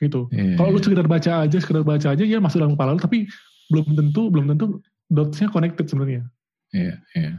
gitu. 0.01 0.27
Yeah. 0.33 0.57
Kalau 0.57 0.73
lu 0.73 0.81
sekedar 0.81 1.05
baca 1.05 1.45
aja, 1.45 1.57
sekedar 1.61 1.85
baca 1.85 2.07
aja, 2.17 2.23
ya 2.25 2.41
masuk 2.41 2.59
dalam 2.59 2.73
kepala 2.73 2.97
lu, 2.97 3.01
tapi 3.01 3.29
belum 3.69 3.93
tentu 3.93 4.27
belum 4.33 4.45
tentu 4.51 4.81
dotsnya 5.13 5.47
connected 5.53 5.85
sebenarnya. 5.85 6.25
Iya, 6.73 6.81
yeah, 6.81 6.97
iya. 7.13 7.23
Yeah. 7.23 7.35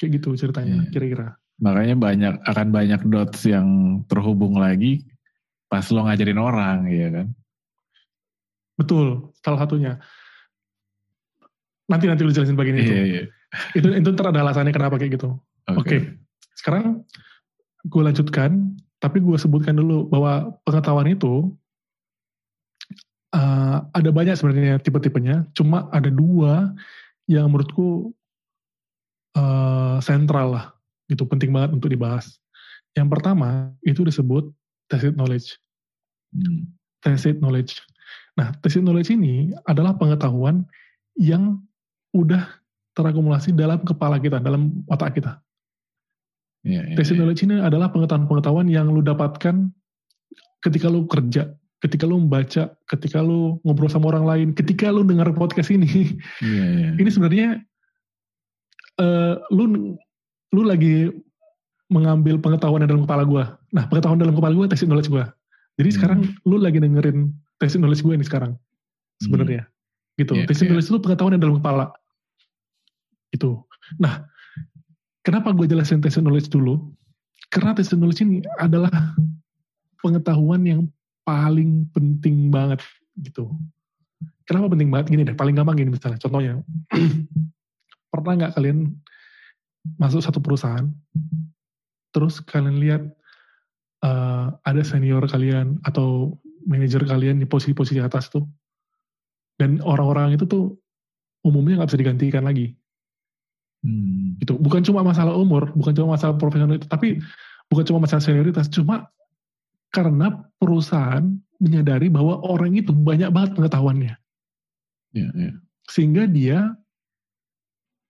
Kayak 0.00 0.10
gitu 0.20 0.28
ceritanya, 0.40 0.88
yeah. 0.88 0.90
kira-kira. 0.90 1.36
Makanya 1.60 1.96
banyak 1.96 2.34
akan 2.48 2.68
banyak 2.72 3.00
dots 3.08 3.44
yang 3.44 4.00
terhubung 4.08 4.56
lagi 4.56 5.04
pas 5.66 5.86
lo 5.90 6.06
ngajarin 6.06 6.38
orang 6.38 6.86
ya 6.86 7.08
kan 7.10 7.26
betul 8.78 9.34
salah 9.42 9.66
satunya 9.66 9.98
nanti 11.90 12.06
nanti 12.06 12.22
lu 12.22 12.34
jelasin 12.34 12.58
bagian 12.58 12.78
itu 12.78 12.92
iya, 12.92 13.04
iya. 13.04 13.22
itu 13.74 13.88
itu 13.94 14.08
ntar 14.14 14.30
ada 14.30 14.46
alasannya 14.46 14.74
kenapa 14.74 14.98
kayak 14.98 15.18
gitu 15.18 15.34
oke 15.70 15.82
okay. 15.82 15.98
okay. 15.98 16.00
sekarang 16.60 17.02
gue 17.86 18.02
lanjutkan 18.02 18.78
tapi 19.02 19.22
gue 19.22 19.36
sebutkan 19.38 19.74
dulu 19.74 20.06
bahwa 20.10 20.54
pengetahuan 20.66 21.08
itu 21.10 21.50
uh, 23.36 23.78
ada 23.92 24.10
banyak 24.10 24.34
sebenarnya 24.36 24.80
tipe-tipenya 24.82 25.46
cuma 25.52 25.90
ada 25.92 26.08
dua 26.08 26.72
yang 27.26 27.50
menurutku 27.50 28.14
uh, 29.36 29.98
sentral 30.02 30.54
lah 30.56 30.66
itu 31.06 31.22
penting 31.26 31.54
banget 31.54 31.74
untuk 31.76 31.90
dibahas 31.90 32.38
yang 32.96 33.12
pertama 33.12 33.76
itu 33.84 34.00
disebut 34.00 34.48
tacit 34.88 35.12
knowledge. 35.14 35.60
Hmm. 36.32 36.72
Tacit 37.04 37.38
knowledge. 37.44 37.84
Nah, 38.40 38.56
tacit 38.64 38.80
knowledge 38.80 39.12
ini 39.12 39.52
adalah 39.68 39.94
pengetahuan 40.00 40.64
yang 41.20 41.60
udah 42.16 42.48
terakumulasi 42.96 43.52
dalam 43.52 43.84
kepala 43.84 44.16
kita, 44.16 44.40
dalam 44.40 44.80
otak 44.88 45.20
kita. 45.20 45.44
Yeah, 46.64 46.88
yeah, 46.88 46.96
tacit 46.96 47.14
yeah. 47.14 47.20
knowledge 47.22 47.44
ini 47.44 47.60
adalah 47.60 47.92
pengetahuan-pengetahuan 47.92 48.66
yang 48.72 48.88
lu 48.88 49.04
dapatkan 49.04 49.68
ketika 50.64 50.88
lu 50.88 51.04
kerja, 51.04 51.52
ketika 51.86 52.02
lu 52.02 52.18
membaca, 52.18 52.74
ketika 52.90 53.22
lu 53.22 53.62
ngobrol 53.62 53.86
sama 53.86 54.10
orang 54.10 54.26
lain, 54.26 54.48
ketika 54.50 54.90
lu 54.90 55.06
dengar 55.06 55.30
podcast 55.38 55.70
ini. 55.70 56.18
Yeah, 56.42 56.66
yeah. 56.90 56.92
Ini 56.98 57.10
sebenarnya 57.14 57.48
uh, 58.98 59.38
lu 59.54 59.94
lu 60.50 60.62
lagi 60.66 61.14
mengambil 61.86 62.42
pengetahuan 62.42 62.82
dalam 62.82 63.06
kepala 63.06 63.22
gue. 63.22 63.44
Nah, 63.70 63.86
pengetahuan 63.86 64.18
dalam 64.18 64.34
kepala 64.34 64.58
gue 64.58 64.66
tacit 64.66 64.90
knowledge 64.90 65.06
gue. 65.06 65.22
Jadi 65.78 65.88
hmm. 65.94 65.96
sekarang 65.96 66.20
lu 66.42 66.58
lagi 66.58 66.82
dengerin 66.82 67.30
tacit 67.62 67.78
knowledge 67.78 68.02
gue 68.02 68.14
ini 68.18 68.26
sekarang. 68.26 68.58
Sebenarnya. 69.22 69.70
Hmm. 69.70 70.18
Gitu. 70.18 70.32
Yeah, 70.34 70.46
tacit 70.50 70.66
yeah. 70.66 70.74
knowledge 70.74 70.90
itu 70.90 70.98
pengetahuan 70.98 71.38
yang 71.38 71.42
dalam 71.46 71.56
kepala. 71.62 71.94
Itu. 73.30 73.62
Nah, 74.02 74.26
kenapa 75.22 75.54
gue 75.54 75.70
jelasin 75.70 76.02
tacit 76.02 76.26
knowledge 76.26 76.50
dulu? 76.50 76.90
Karena 77.54 77.78
tacit 77.78 77.94
knowledge 77.94 78.26
ini 78.26 78.42
adalah 78.58 78.90
pengetahuan 80.02 80.66
yang 80.66 80.80
paling 81.26 81.90
penting 81.90 82.54
banget 82.54 82.78
gitu. 83.18 83.50
Kenapa 84.46 84.70
penting 84.70 84.94
banget? 84.94 85.06
Gini 85.10 85.22
deh, 85.26 85.34
paling 85.34 85.58
gampang 85.58 85.74
gini 85.74 85.90
misalnya. 85.90 86.22
Contohnya, 86.22 86.62
pernah 88.14 88.32
nggak 88.38 88.54
kalian 88.54 88.94
masuk 89.98 90.22
satu 90.22 90.38
perusahaan, 90.38 90.86
terus 92.14 92.38
kalian 92.38 92.78
lihat 92.78 93.02
uh, 94.06 94.54
ada 94.62 94.82
senior 94.86 95.26
kalian 95.26 95.82
atau 95.82 96.38
manajer 96.66 97.02
kalian 97.06 97.42
di 97.42 97.46
posisi-posisi 97.46 98.02
atas 98.02 98.30
tuh 98.30 98.46
dan 99.56 99.80
orang-orang 99.86 100.36
itu 100.36 100.44
tuh 100.44 100.74
umumnya 101.46 101.80
nggak 101.80 101.94
bisa 101.94 102.00
digantikan 102.02 102.44
lagi 102.44 102.74
hmm. 103.86 104.42
itu 104.42 104.52
bukan 104.58 104.82
cuma 104.82 105.06
masalah 105.06 105.32
umur 105.38 105.70
bukan 105.72 105.94
cuma 105.94 106.18
masalah 106.18 106.34
profesional 106.36 106.76
itu 106.76 106.90
tapi 106.90 107.22
bukan 107.70 107.84
cuma 107.86 108.02
masalah 108.04 108.22
senioritas 108.22 108.66
cuma 108.68 109.06
karena 109.96 110.44
perusahaan 110.60 111.24
menyadari 111.56 112.12
bahwa 112.12 112.44
orang 112.44 112.76
itu 112.76 112.92
banyak 112.92 113.32
banget 113.32 113.56
pengetahuannya 113.56 114.14
yeah, 115.16 115.32
yeah. 115.32 115.54
sehingga 115.88 116.28
dia 116.28 116.76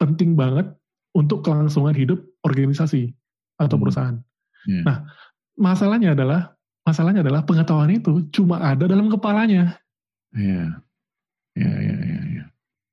penting 0.03 0.35
banget 0.35 0.67
untuk 1.17 1.41
kelangsungan 1.41 1.97
hidup 1.97 2.21
organisasi 2.45 3.17
atau 3.57 3.77
hmm. 3.77 3.83
perusahaan. 3.83 4.17
Yeah. 4.69 4.85
Nah, 4.85 4.97
masalahnya 5.57 6.13
adalah 6.13 6.53
masalahnya 6.85 7.25
adalah 7.25 7.43
pengetahuan 7.49 7.97
itu 7.97 8.29
cuma 8.31 8.61
ada 8.61 8.85
dalam 8.85 9.09
kepalanya. 9.09 9.81
Iya. 10.37 10.85
Iya, 11.57 11.73
iya, 11.81 11.97
iya, 12.05 12.21
iya. 12.37 12.45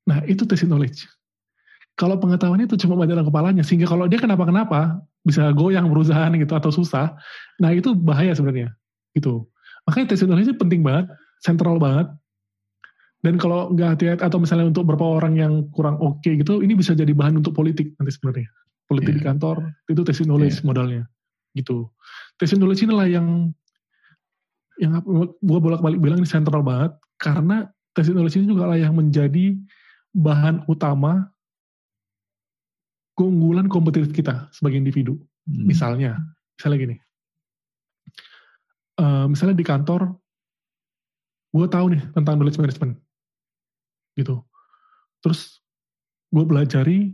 Nah, 0.08 0.24
itu 0.24 0.48
tacit 0.48 0.72
knowledge. 0.72 1.04
Kalau 2.00 2.16
pengetahuan 2.18 2.64
itu 2.64 2.80
cuma 2.80 2.98
ada 3.04 3.20
dalam 3.20 3.28
kepalanya, 3.28 3.62
sehingga 3.62 3.86
kalau 3.86 4.08
dia 4.08 4.18
kenapa-kenapa, 4.18 5.04
bisa 5.22 5.52
goyang 5.52 5.92
perusahaan 5.92 6.32
gitu, 6.32 6.56
atau 6.56 6.72
susah, 6.72 7.14
nah 7.60 7.70
itu 7.76 7.92
bahaya 7.94 8.34
sebenarnya. 8.34 8.72
Gitu. 9.14 9.46
Makanya 9.86 10.16
knowledge 10.26 10.50
itu 10.52 10.58
penting 10.58 10.82
banget, 10.82 11.10
sentral 11.42 11.78
banget, 11.78 12.10
dan 13.24 13.40
kalau 13.40 13.72
nggak 13.72 13.96
hati-hati 13.96 14.22
atau 14.24 14.38
misalnya 14.42 14.68
untuk 14.68 14.84
beberapa 14.84 15.08
orang 15.08 15.40
yang 15.40 15.54
kurang 15.72 15.96
oke 16.04 16.20
okay 16.20 16.36
gitu, 16.36 16.60
ini 16.60 16.76
bisa 16.76 16.92
jadi 16.92 17.16
bahan 17.16 17.40
untuk 17.40 17.56
politik 17.56 17.96
nanti 17.96 18.12
sebenarnya 18.12 18.52
politik 18.88 19.16
yeah. 19.16 19.20
di 19.20 19.24
kantor 19.24 19.56
itu 19.88 20.02
testing 20.04 20.30
knowledge 20.30 20.60
yeah. 20.60 20.68
modalnya 20.68 21.04
gitu 21.54 21.88
testing 22.38 22.60
knowledge 22.60 22.84
inilah 22.84 23.08
yang 23.08 23.28
yang 24.82 25.00
gue 25.40 25.60
bolak 25.62 25.86
balik 25.86 26.02
bilang 26.02 26.20
ini 26.20 26.28
sentral 26.28 26.66
banget 26.66 26.98
karena 27.22 27.70
testing 27.94 28.18
knowledge 28.18 28.38
ini 28.42 28.50
juga 28.50 28.70
lah 28.70 28.78
yang 28.78 28.98
menjadi 28.98 29.56
bahan 30.14 30.66
utama 30.66 31.30
keunggulan 33.14 33.70
kompetitif 33.70 34.12
kita 34.14 34.50
sebagai 34.50 34.82
individu 34.82 35.18
hmm. 35.46 35.66
misalnya 35.70 36.18
misalnya 36.58 36.78
gini 36.78 36.96
uh, 39.00 39.26
misalnya 39.30 39.58
di 39.58 39.66
kantor 39.66 40.14
gue 41.54 41.68
tahu 41.70 41.86
nih 41.94 42.02
tentang 42.18 42.38
knowledge 42.38 42.58
management 42.58 42.98
gitu 44.18 44.42
terus 45.22 45.62
gue 46.34 46.44
belajari 46.44 47.14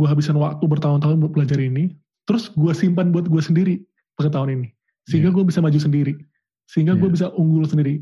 gue 0.00 0.08
habisan 0.08 0.40
waktu 0.40 0.64
bertahun-tahun 0.64 1.20
buat 1.20 1.32
belajar 1.36 1.60
ini, 1.60 1.92
terus 2.24 2.48
gue 2.56 2.72
simpan 2.72 3.12
buat 3.12 3.28
gue 3.28 3.42
sendiri 3.44 3.84
pengetahuan 4.16 4.56
ini, 4.56 4.68
sehingga 5.04 5.28
yeah. 5.28 5.36
gue 5.36 5.44
bisa 5.44 5.60
maju 5.60 5.76
sendiri, 5.76 6.16
sehingga 6.64 6.96
yeah. 6.96 7.00
gue 7.04 7.08
bisa 7.12 7.26
unggul 7.36 7.68
sendiri. 7.68 8.00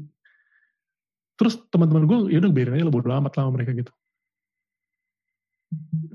terus 1.39 1.55
teman-teman 1.71 2.03
gue 2.03 2.35
ya 2.35 2.43
udah 2.43 2.51
biarin 2.51 2.75
aja 2.75 2.83
lo 2.83 2.91
bodo 2.91 3.15
amat 3.15 3.39
lah 3.39 3.47
mereka 3.47 3.71
gitu 3.71 3.95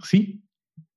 sih 0.03 0.42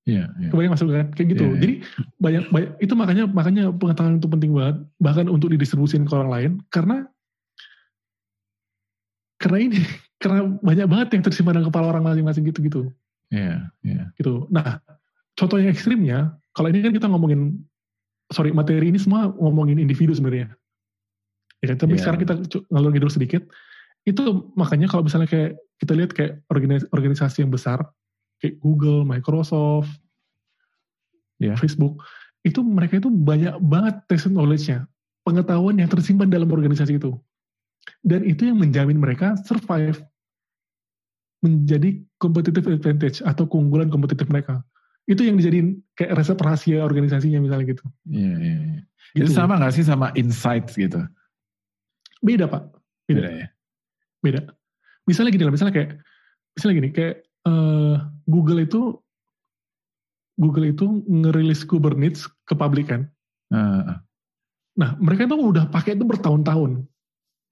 Iya, 0.06 0.22
yeah, 0.22 0.26
yeah. 0.38 0.50
kebanyakan 0.54 0.74
masuk 0.78 0.86
kan 0.94 1.08
kayak 1.18 1.28
gitu. 1.34 1.42
Yeah, 1.42 1.50
yeah. 1.50 1.62
Jadi 1.62 1.74
banyak, 2.22 2.44
banyak 2.54 2.70
itu 2.78 2.94
makanya 2.94 3.24
makanya 3.26 3.62
pengetahuan 3.74 4.22
itu 4.22 4.28
penting 4.30 4.50
banget 4.54 4.76
bahkan 5.02 5.26
untuk 5.26 5.50
didistribusin 5.50 6.06
ke 6.06 6.14
orang 6.14 6.30
lain 6.30 6.50
karena 6.70 7.10
karena 9.42 9.58
ini 9.66 9.78
karena 10.22 10.46
banyak 10.62 10.86
banget 10.86 11.08
yang 11.18 11.22
tersimpan 11.26 11.58
dalam 11.58 11.66
kepala 11.74 11.90
orang 11.90 12.06
masing-masing 12.06 12.46
gitu 12.46 12.58
gitu. 12.62 12.82
Iya, 13.34 13.42
yeah, 13.42 13.58
iya. 13.82 13.94
Yeah. 13.98 14.06
Gitu. 14.14 14.46
Nah, 14.54 14.78
contoh 15.34 15.58
yang 15.58 15.74
ekstrimnya 15.74 16.38
kalau 16.54 16.70
ini 16.70 16.86
kan 16.86 16.94
kita 16.94 17.10
ngomongin 17.10 17.58
sorry 18.30 18.54
materi 18.54 18.86
ini 18.86 19.02
semua 19.02 19.34
ngomongin 19.34 19.82
individu 19.82 20.14
sebenarnya. 20.14 20.54
Ya, 21.66 21.74
tapi 21.74 21.98
yeah. 21.98 22.06
sekarang 22.06 22.20
kita 22.22 22.34
ngalur 22.70 22.94
ngidul 22.94 23.10
sedikit. 23.10 23.42
Itu 24.06 24.54
makanya 24.54 24.86
kalau 24.86 25.02
misalnya 25.02 25.26
kayak 25.26 25.58
kita 25.82 25.92
lihat 25.98 26.14
kayak 26.14 26.46
organisasi 26.94 27.42
yang 27.42 27.50
besar 27.50 27.82
kayak 28.42 28.60
Google, 28.60 29.02
Microsoft, 29.06 29.90
ya 31.40 31.56
Facebook, 31.56 32.00
itu 32.46 32.62
mereka 32.62 33.00
itu 33.00 33.10
banyak 33.10 33.58
banget 33.64 33.94
test 34.06 34.30
knowledge-nya, 34.30 34.86
pengetahuan 35.26 35.76
yang 35.80 35.90
tersimpan 35.90 36.30
dalam 36.30 36.48
organisasi 36.48 37.00
itu. 37.00 37.16
Dan 38.02 38.22
itu 38.26 38.46
yang 38.46 38.58
menjamin 38.58 38.98
mereka 38.98 39.34
survive, 39.46 39.98
menjadi 41.42 42.02
competitive 42.18 42.66
advantage 42.66 43.22
atau 43.22 43.46
keunggulan 43.46 43.90
kompetitif 43.90 44.26
mereka. 44.30 44.62
Itu 45.06 45.22
yang 45.22 45.38
dijadiin 45.38 45.78
kayak 45.94 46.18
resep 46.18 46.38
rahasia 46.42 46.82
organisasinya 46.82 47.38
misalnya 47.38 47.66
gitu. 47.70 47.84
Iya, 48.10 48.34
iya, 48.42 48.56
iya. 48.58 48.80
Gitu. 49.14 49.30
Itu 49.30 49.38
sama 49.38 49.58
gak 49.62 49.74
sih 49.78 49.86
sama 49.86 50.10
insights 50.18 50.74
gitu? 50.74 50.98
Beda, 52.18 52.50
Pak. 52.50 52.74
Beda. 53.06 53.18
Beda 53.22 53.30
ya? 53.30 53.46
Beda. 54.18 54.40
Misalnya 55.06 55.30
gini 55.30 55.44
lah, 55.46 55.54
misalnya 55.54 55.74
kayak, 55.78 55.90
misalnya 56.58 56.74
gini, 56.82 56.90
kayak 56.90 57.25
uh, 57.46 58.02
Google 58.26 58.66
itu 58.66 58.98
Google 60.36 60.68
itu 60.68 61.00
ngerilis 61.08 61.64
Kubernetes 61.64 62.28
ke 62.44 62.52
publik 62.52 62.92
kan. 62.92 63.08
Uh. 63.48 63.96
Nah, 64.76 64.92
mereka 65.00 65.24
itu 65.24 65.32
udah 65.32 65.72
pakai 65.72 65.96
itu 65.96 66.04
bertahun-tahun. 66.04 66.84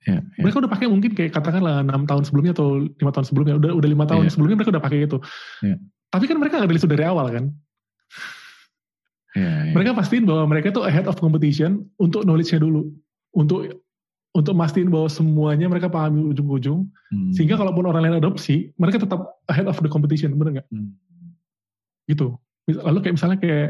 Yeah, 0.05 0.21
yeah. 0.37 0.45
Mereka 0.45 0.61
udah 0.61 0.69
pakai 0.69 0.87
mungkin 0.93 1.17
kayak 1.17 1.33
katakanlah 1.33 1.81
enam 1.81 2.05
tahun 2.05 2.29
sebelumnya 2.29 2.53
atau 2.53 2.85
lima 2.85 3.09
tahun 3.09 3.25
sebelumnya, 3.25 3.55
udah 3.57 3.73
udah 3.73 3.89
lima 3.89 4.05
tahun 4.05 4.29
yeah. 4.29 4.33
sebelumnya 4.37 4.57
mereka 4.61 4.73
udah 4.77 4.85
pakai 4.85 4.99
itu. 5.09 5.19
Yeah. 5.65 5.81
Tapi 6.13 6.25
kan 6.29 6.37
mereka 6.37 6.61
nggak 6.61 6.71
rilis 6.77 6.85
dari 6.85 7.05
awal 7.09 7.27
kan. 7.33 7.45
Yeah, 9.33 9.73
yeah. 9.73 9.73
Mereka 9.73 9.97
pastiin 9.97 10.29
bahwa 10.29 10.45
mereka 10.53 10.77
tuh 10.77 10.85
ahead 10.85 11.09
of 11.09 11.17
competition 11.17 11.89
untuk 11.97 12.29
knowledge-nya 12.29 12.61
dulu, 12.61 12.93
untuk 13.33 13.84
untuk 14.35 14.55
mastiin 14.59 14.91
bahwa 14.91 15.07
semuanya 15.07 15.71
mereka 15.71 15.87
pahami 15.87 16.35
ujung-ujung. 16.35 16.91
Hmm. 17.15 17.31
sehingga 17.31 17.55
kalaupun 17.55 17.87
orang 17.87 18.11
lain 18.11 18.19
adopsi 18.19 18.75
mereka 18.75 18.99
tetap 18.99 19.39
ahead 19.47 19.71
of 19.71 19.79
the 19.79 19.87
competition 19.87 20.35
bener 20.35 20.61
nggak? 20.61 20.69
Hmm. 20.75 20.99
gitu. 22.11 22.35
Lalu 22.67 22.99
kayak 23.07 23.15
misalnya 23.15 23.39
kayak 23.39 23.69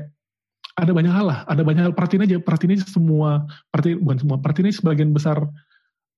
ada 0.75 0.91
banyak 0.91 1.13
hal 1.13 1.27
lah 1.29 1.39
ada 1.45 1.63
banyak 1.63 1.85
hal. 1.85 1.93
Perhatiin 1.93 2.25
aja 2.25 2.37
perhatiin 2.41 2.81
aja 2.81 2.89
semua 2.89 3.45
perhatiin 3.69 4.01
bukan 4.01 4.19
semua 4.25 4.37
perhatiin 4.41 4.73
aja 4.73 4.77
sebagian 4.81 5.13
besar 5.13 5.39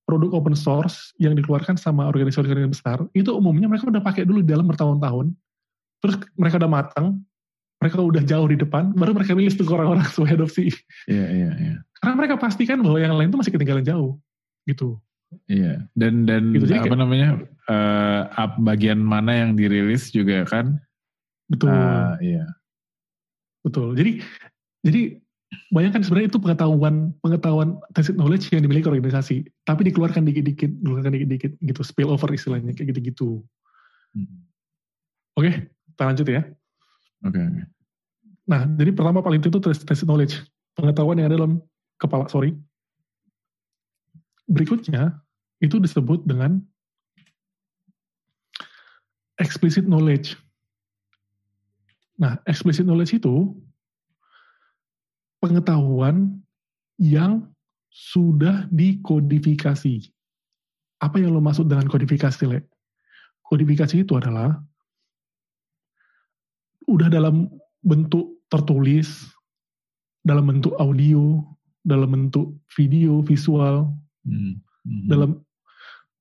produk 0.07 0.38
open 0.38 0.55
source 0.55 1.11
yang 1.18 1.34
dikeluarkan 1.34 1.74
sama 1.74 2.07
organisasi-organisasi 2.07 2.70
besar 2.70 3.03
itu 3.11 3.34
umumnya 3.34 3.66
mereka 3.66 3.90
udah 3.90 3.99
pakai 3.99 4.22
dulu 4.22 4.47
dalam 4.47 4.70
bertahun-tahun. 4.70 5.34
Terus 5.99 6.16
mereka 6.38 6.62
udah 6.62 6.70
matang 6.70 7.07
mereka 7.76 8.01
udah 8.01 8.22
jauh 8.24 8.47
di 8.49 8.57
depan 8.57 8.94
baru 8.94 9.12
mereka 9.12 9.34
rilis 9.34 9.59
tuh 9.59 9.66
orang-orang 9.66 10.07
sesuai 10.14 10.38
adopsi. 10.38 10.70
Iya 11.11 11.26
iya 11.34 11.51
iya. 11.59 11.74
Karena 11.99 12.14
mereka 12.14 12.38
pastikan 12.38 12.78
bahwa 12.78 13.03
yang 13.03 13.18
lain 13.18 13.34
tuh 13.34 13.42
masih 13.42 13.51
ketinggalan 13.51 13.82
jauh 13.82 14.14
gitu. 14.67 14.99
Iya, 15.51 15.83
dan 15.99 16.23
dan 16.23 16.55
gitu, 16.55 16.71
apa 16.71 16.87
kayak, 16.87 16.99
namanya 17.03 17.29
uh, 17.67 18.47
bagian 18.62 19.03
mana 19.03 19.35
yang 19.35 19.59
dirilis 19.59 20.14
juga 20.14 20.47
kan? 20.47 20.79
Betul. 21.51 21.71
Uh, 21.71 22.14
iya. 22.23 22.47
Betul. 23.67 23.99
Jadi 23.99 24.23
jadi 24.87 25.19
bayangkan 25.75 26.03
sebenarnya 26.07 26.31
itu 26.31 26.39
pengetahuan 26.39 27.11
pengetahuan 27.23 27.79
tacit 27.95 28.14
knowledge 28.14 28.51
yang 28.55 28.62
dimiliki 28.62 28.87
organisasi, 28.87 29.47
tapi 29.67 29.91
dikeluarkan 29.91 30.27
dikit-dikit, 30.27 30.71
dikeluarkan 30.83 31.12
dikit-dikit 31.19 31.53
gitu, 31.59 31.81
spill 31.83 32.14
over 32.14 32.31
istilahnya 32.31 32.71
kayak 32.75 32.95
gitu-gitu. 32.95 33.43
Hmm. 34.14 34.47
Oke, 35.37 35.43
okay, 35.43 35.55
kita 35.95 36.03
lanjut 36.07 36.27
ya. 36.31 36.43
Oke. 37.27 37.35
Okay, 37.35 37.43
okay. 37.43 37.64
Nah, 38.47 38.62
jadi 38.79 38.91
pertama 38.95 39.27
paling 39.27 39.43
itu 39.43 39.59
tacit 39.59 40.07
knowledge, 40.07 40.47
pengetahuan 40.79 41.19
yang 41.19 41.29
ada 41.35 41.39
dalam 41.43 41.59
kepala, 41.99 42.31
sorry, 42.31 42.55
berikutnya 44.47 45.18
itu 45.62 45.78
disebut 45.82 46.26
dengan 46.26 46.62
explicit 49.38 49.84
knowledge. 49.84 50.38
Nah, 52.16 52.40
explicit 52.49 52.88
knowledge 52.88 53.20
itu 53.20 53.53
pengetahuan 55.42 56.40
yang 56.97 57.44
sudah 57.92 58.64
dikodifikasi. 58.72 60.09
Apa 61.01 61.20
yang 61.20 61.36
lo 61.36 61.44
maksud 61.44 61.68
dengan 61.68 61.88
kodifikasi, 61.92 62.49
Le? 62.49 62.64
Kodifikasi 63.44 64.01
itu 64.01 64.16
adalah 64.16 64.57
udah 66.88 67.09
dalam 67.12 67.53
bentuk 67.84 68.40
tertulis, 68.49 69.28
dalam 70.24 70.49
bentuk 70.49 70.72
audio, 70.80 71.44
dalam 71.84 72.11
bentuk 72.16 72.57
video, 72.72 73.20
visual, 73.20 73.92
Hmm. 74.27 74.61
hmm. 74.85 75.07
Dalam 75.07 75.31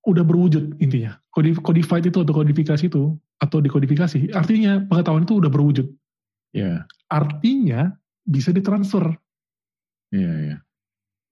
udah 0.05 0.23
berwujud 0.23 0.77
intinya. 0.77 1.17
Codified 1.35 2.05
itu 2.07 2.21
atau 2.21 2.33
kodifikasi 2.33 2.85
itu 2.85 3.17
atau 3.41 3.57
dikodifikasi 3.59 4.31
artinya 4.31 4.79
pengetahuan 4.87 5.27
itu 5.27 5.41
udah 5.41 5.51
berwujud. 5.51 5.89
Yeah. 6.55 6.87
Artinya 7.11 7.97
bisa 8.23 8.55
ditransfer. 8.55 9.17
Yeah. 10.13 10.55
Yeah. 10.55 10.59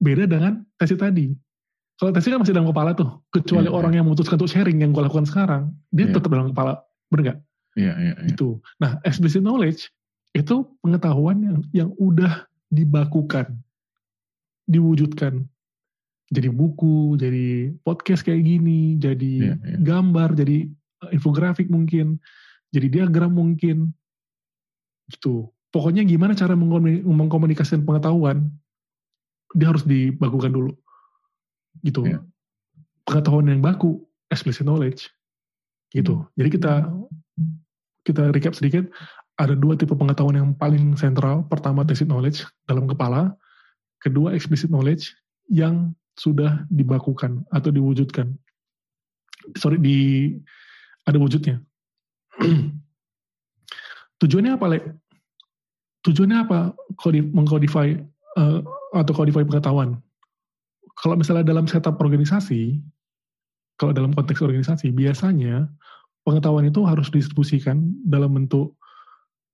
Beda 0.03 0.28
dengan 0.28 0.67
tesis 0.76 0.99
tadi. 0.99 1.32
Kalau 1.95 2.11
tesis 2.11 2.34
kan 2.34 2.41
masih 2.41 2.57
dalam 2.57 2.67
kepala 2.67 2.97
tuh, 2.97 3.24
kecuali 3.32 3.69
yeah, 3.69 3.78
orang 3.78 3.93
yeah. 3.93 3.97
yang 4.01 4.05
memutuskan 4.09 4.36
untuk 4.36 4.51
sharing 4.51 4.82
yang 4.82 4.91
gue 4.91 4.99
lakukan 5.05 5.30
sekarang, 5.30 5.71
dia 5.93 6.09
yeah. 6.09 6.13
tetap 6.17 6.34
dalam 6.34 6.51
kepala, 6.51 6.84
bener 7.07 7.24
gak? 7.24 7.39
Yeah. 7.80 7.95
Yeah, 7.95 8.17
yeah. 8.19 8.34
Itu. 8.34 8.59
Nah, 8.82 8.99
explicit 9.07 9.45
knowledge 9.45 9.88
itu 10.34 10.65
pengetahuan 10.82 11.38
yang 11.39 11.57
yang 11.71 11.89
udah 11.95 12.49
dibakukan, 12.74 13.61
diwujudkan 14.65 15.45
jadi 16.34 16.49
buku, 16.49 17.13
jadi 17.21 17.69
podcast 17.86 18.25
kayak 18.25 18.41
gini, 18.41 18.97
jadi 18.97 19.53
yeah, 19.53 19.57
yeah. 19.61 19.79
gambar, 19.86 20.34
jadi 20.34 20.65
uh, 21.05 21.13
infografik 21.13 21.69
mungkin, 21.69 22.17
jadi 22.73 22.89
diagram 22.89 23.38
mungkin, 23.38 23.93
gitu. 25.13 25.53
Pokoknya 25.69 26.01
gimana 26.05 26.34
cara 26.34 26.57
mengkomunikasikan 26.57 27.86
pengetahuan, 27.86 28.49
dia 29.53 29.69
harus 29.69 29.86
dibakukan 29.86 30.49
dulu, 30.49 30.73
gitu. 31.86 32.09
Yeah. 32.09 32.25
Pengetahuan 33.05 33.53
yang 33.53 33.61
baku, 33.61 34.01
explicit 34.34 34.65
knowledge, 34.65 35.13
gitu. 35.93 36.25
Hmm. 36.25 36.29
Jadi 36.34 36.49
kita 36.49 36.73
kita 38.03 38.23
recap 38.34 38.57
sedikit, 38.57 38.89
ada 39.38 39.53
dua 39.53 39.77
tipe 39.77 39.93
pengetahuan 39.93 40.38
yang 40.38 40.49
paling 40.57 40.97
sentral. 40.97 41.45
Pertama, 41.45 41.86
tacit 41.86 42.09
knowledge 42.09 42.45
dalam 42.65 42.89
kepala. 42.89 43.38
Kedua, 44.01 44.34
explicit 44.34 44.69
knowledge 44.69 45.13
yang 45.47 45.93
sudah 46.18 46.66
dibakukan 46.70 47.41
atau 47.49 47.70
diwujudkan. 47.74 48.30
Sorry, 49.57 49.78
di 49.82 49.97
ada 51.03 51.18
wujudnya. 51.20 51.59
Tujuannya 54.24 54.55
apa, 54.55 54.66
Le? 54.72 54.80
Tujuannya 56.03 56.38
apa 56.47 56.59
mengkodify 57.32 57.95
uh, 58.39 58.59
atau 58.95 59.14
kodify 59.16 59.43
pengetahuan? 59.43 59.99
Kalau 60.99 61.18
misalnya 61.18 61.43
dalam 61.43 61.66
setup 61.66 61.99
organisasi, 61.99 62.80
kalau 63.76 63.91
dalam 63.91 64.14
konteks 64.14 64.39
organisasi, 64.39 64.93
biasanya 64.93 65.68
pengetahuan 66.24 66.70
itu 66.70 66.86
harus 66.88 67.11
distribusikan 67.11 67.91
dalam 68.07 68.32
bentuk 68.32 68.78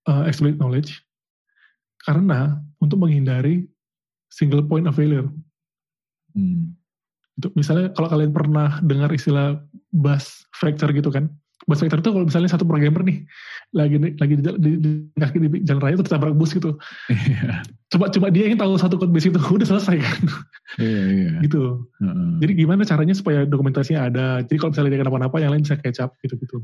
uh, 0.05 0.25
explicit 0.29 0.61
knowledge 0.61 1.01
karena 2.05 2.61
untuk 2.79 3.01
menghindari 3.01 3.67
single 4.29 4.63
point 4.63 4.87
of 4.87 4.95
failure 4.95 5.27
Hmm. 6.39 6.79
Itu 7.39 7.51
misalnya 7.55 7.91
kalau 7.91 8.07
kalian 8.07 8.31
pernah 8.31 8.79
dengar 8.83 9.11
istilah 9.11 9.59
bus 9.91 10.47
factor 10.55 10.91
gitu 10.95 11.11
kan. 11.11 11.27
Bus 11.67 11.83
factor 11.83 11.99
itu 11.99 12.09
kalau 12.15 12.25
misalnya 12.25 12.49
satu 12.49 12.63
programmer 12.63 13.03
nih 13.03 13.27
lagi 13.75 14.01
lagi 14.17 14.33
di, 14.39 14.43
di, 14.57 14.71
di, 14.81 14.89
kaki 15.19 15.37
di 15.37 15.47
jalan 15.67 15.83
raya 15.83 15.95
terus 15.99 16.11
tabrak 16.11 16.35
bus 16.35 16.55
gitu. 16.55 16.79
Yeah. 17.11 17.61
Coba 17.91 18.09
coba 18.09 18.27
dia 18.31 18.49
yang 18.49 18.57
tahu 18.57 18.79
satu 18.79 18.95
code 18.97 19.11
base 19.11 19.29
itu 19.29 19.39
udah 19.59 19.67
selesai 19.67 19.97
kan. 19.99 20.21
Iya, 20.79 21.01
iya. 21.11 21.31
gitu. 21.43 21.89
Uh-uh. 22.01 22.39
Jadi 22.41 22.51
gimana 22.57 22.87
caranya 22.87 23.13
supaya 23.13 23.43
dokumentasinya 23.43 24.07
ada. 24.07 24.27
Jadi 24.47 24.57
kalau 24.57 24.71
misalnya 24.73 24.89
dia 24.95 25.01
kenapa-napa 25.05 25.37
yang 25.41 25.51
lain 25.53 25.63
bisa 25.67 25.77
up 25.79 26.11
gitu-gitu. 26.23 26.63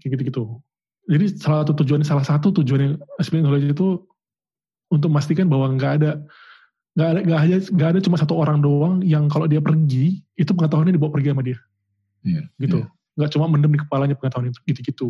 Kayak 0.00 0.10
gitu-gitu. 0.18 0.44
Jadi 1.06 1.24
salah 1.38 1.62
satu 1.62 1.72
tujuan 1.82 2.02
salah 2.02 2.26
satu 2.26 2.50
tujuan 2.62 2.80
yang 2.82 2.94
knowledge 3.46 3.70
itu 3.70 4.02
untuk 4.90 5.08
memastikan 5.10 5.46
bahwa 5.46 5.70
nggak 5.74 5.92
ada 6.02 6.10
Gak 6.96 7.08
ada, 7.12 7.20
gak, 7.28 7.40
ada, 7.44 7.56
gak 7.60 7.88
ada 7.92 8.00
cuma 8.00 8.16
satu 8.16 8.34
orang 8.40 8.64
doang 8.64 9.04
yang 9.04 9.28
kalau 9.28 9.44
dia 9.44 9.60
pergi, 9.60 10.24
itu 10.32 10.50
pengetahuannya 10.56 10.96
dibawa 10.96 11.12
pergi 11.12 11.28
sama 11.36 11.44
dia. 11.44 11.58
Yeah, 12.24 12.48
gitu. 12.56 12.88
Yeah. 13.20 13.28
Cuma 13.28 13.52
mendem 13.52 13.76
di 13.76 13.80
kepalanya 13.84 14.16
pengetahuan 14.16 14.48
itu 14.48 14.60
gitu-gitu. 14.64 15.08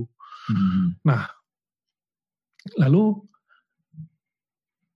Hmm. 0.51 0.99
Nah, 1.07 1.31
lalu 2.75 3.23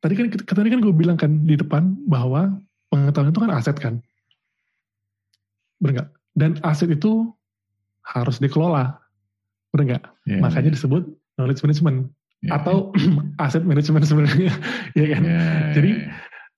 tadi 0.02 0.14
kan 0.18 0.26
tadi 0.34 0.68
kan 0.74 0.80
gue 0.82 0.94
bilang 0.94 1.14
kan 1.14 1.46
di 1.46 1.54
depan 1.54 1.94
bahwa 2.10 2.58
pengetahuan 2.90 3.30
itu 3.30 3.40
kan 3.40 3.52
aset 3.54 3.76
kan. 3.78 3.94
Benar 5.78 6.10
Dan 6.34 6.58
aset 6.66 6.90
itu 6.90 7.30
harus 8.02 8.42
dikelola. 8.42 8.98
Benar 9.70 9.84
nggak? 9.86 10.04
Yeah, 10.26 10.42
Makanya 10.42 10.70
yeah. 10.70 10.74
disebut 10.74 11.02
knowledge 11.38 11.62
management 11.62 12.10
yeah. 12.42 12.58
atau 12.58 12.90
aset 13.44 13.62
management 13.62 14.04
sebenarnya, 14.10 14.52
ya 14.98 15.06
kan? 15.14 15.22
Yeah. 15.22 15.72
Jadi 15.78 15.90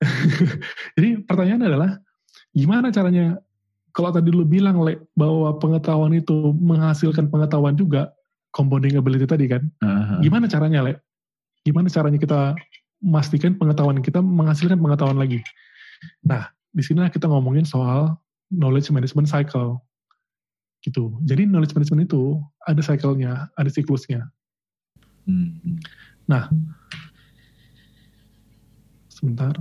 Jadi 0.97 1.23
pertanyaan 1.23 1.63
adalah 1.67 1.91
gimana 2.53 2.93
caranya 2.93 3.39
kalau 3.93 4.09
tadi 4.09 4.33
lu 4.33 4.43
bilang 4.43 4.81
Le, 4.81 5.05
bahwa 5.13 5.53
pengetahuan 5.61 6.17
itu 6.17 6.51
menghasilkan 6.57 7.29
pengetahuan 7.29 7.77
juga 7.77 8.09
compounding 8.53 8.97
ability 8.97 9.29
tadi 9.29 9.45
kan. 9.45 9.63
Uh-huh. 9.81 10.19
Gimana 10.25 10.49
caranya 10.49 10.81
Le? 10.81 10.93
Gimana 11.61 11.87
caranya 11.87 12.17
kita 12.17 12.57
memastikan 12.99 13.53
pengetahuan 13.55 14.01
kita 14.01 14.19
menghasilkan 14.19 14.81
pengetahuan 14.81 15.21
lagi? 15.21 15.45
Nah, 16.25 16.49
di 16.73 16.81
sini 16.81 17.05
kita 17.07 17.29
ngomongin 17.29 17.63
soal 17.63 18.17
knowledge 18.49 18.89
management 18.89 19.29
cycle. 19.29 19.77
Gitu. 20.81 21.13
Jadi 21.23 21.47
knowledge 21.47 21.77
management 21.77 22.09
itu 22.09 22.41
ada 22.65 22.81
cycle-nya, 22.81 23.47
ada 23.55 23.69
siklusnya. 23.69 24.27
Hmm. 25.29 25.79
Nah, 26.27 26.51
sebentar. 29.07 29.53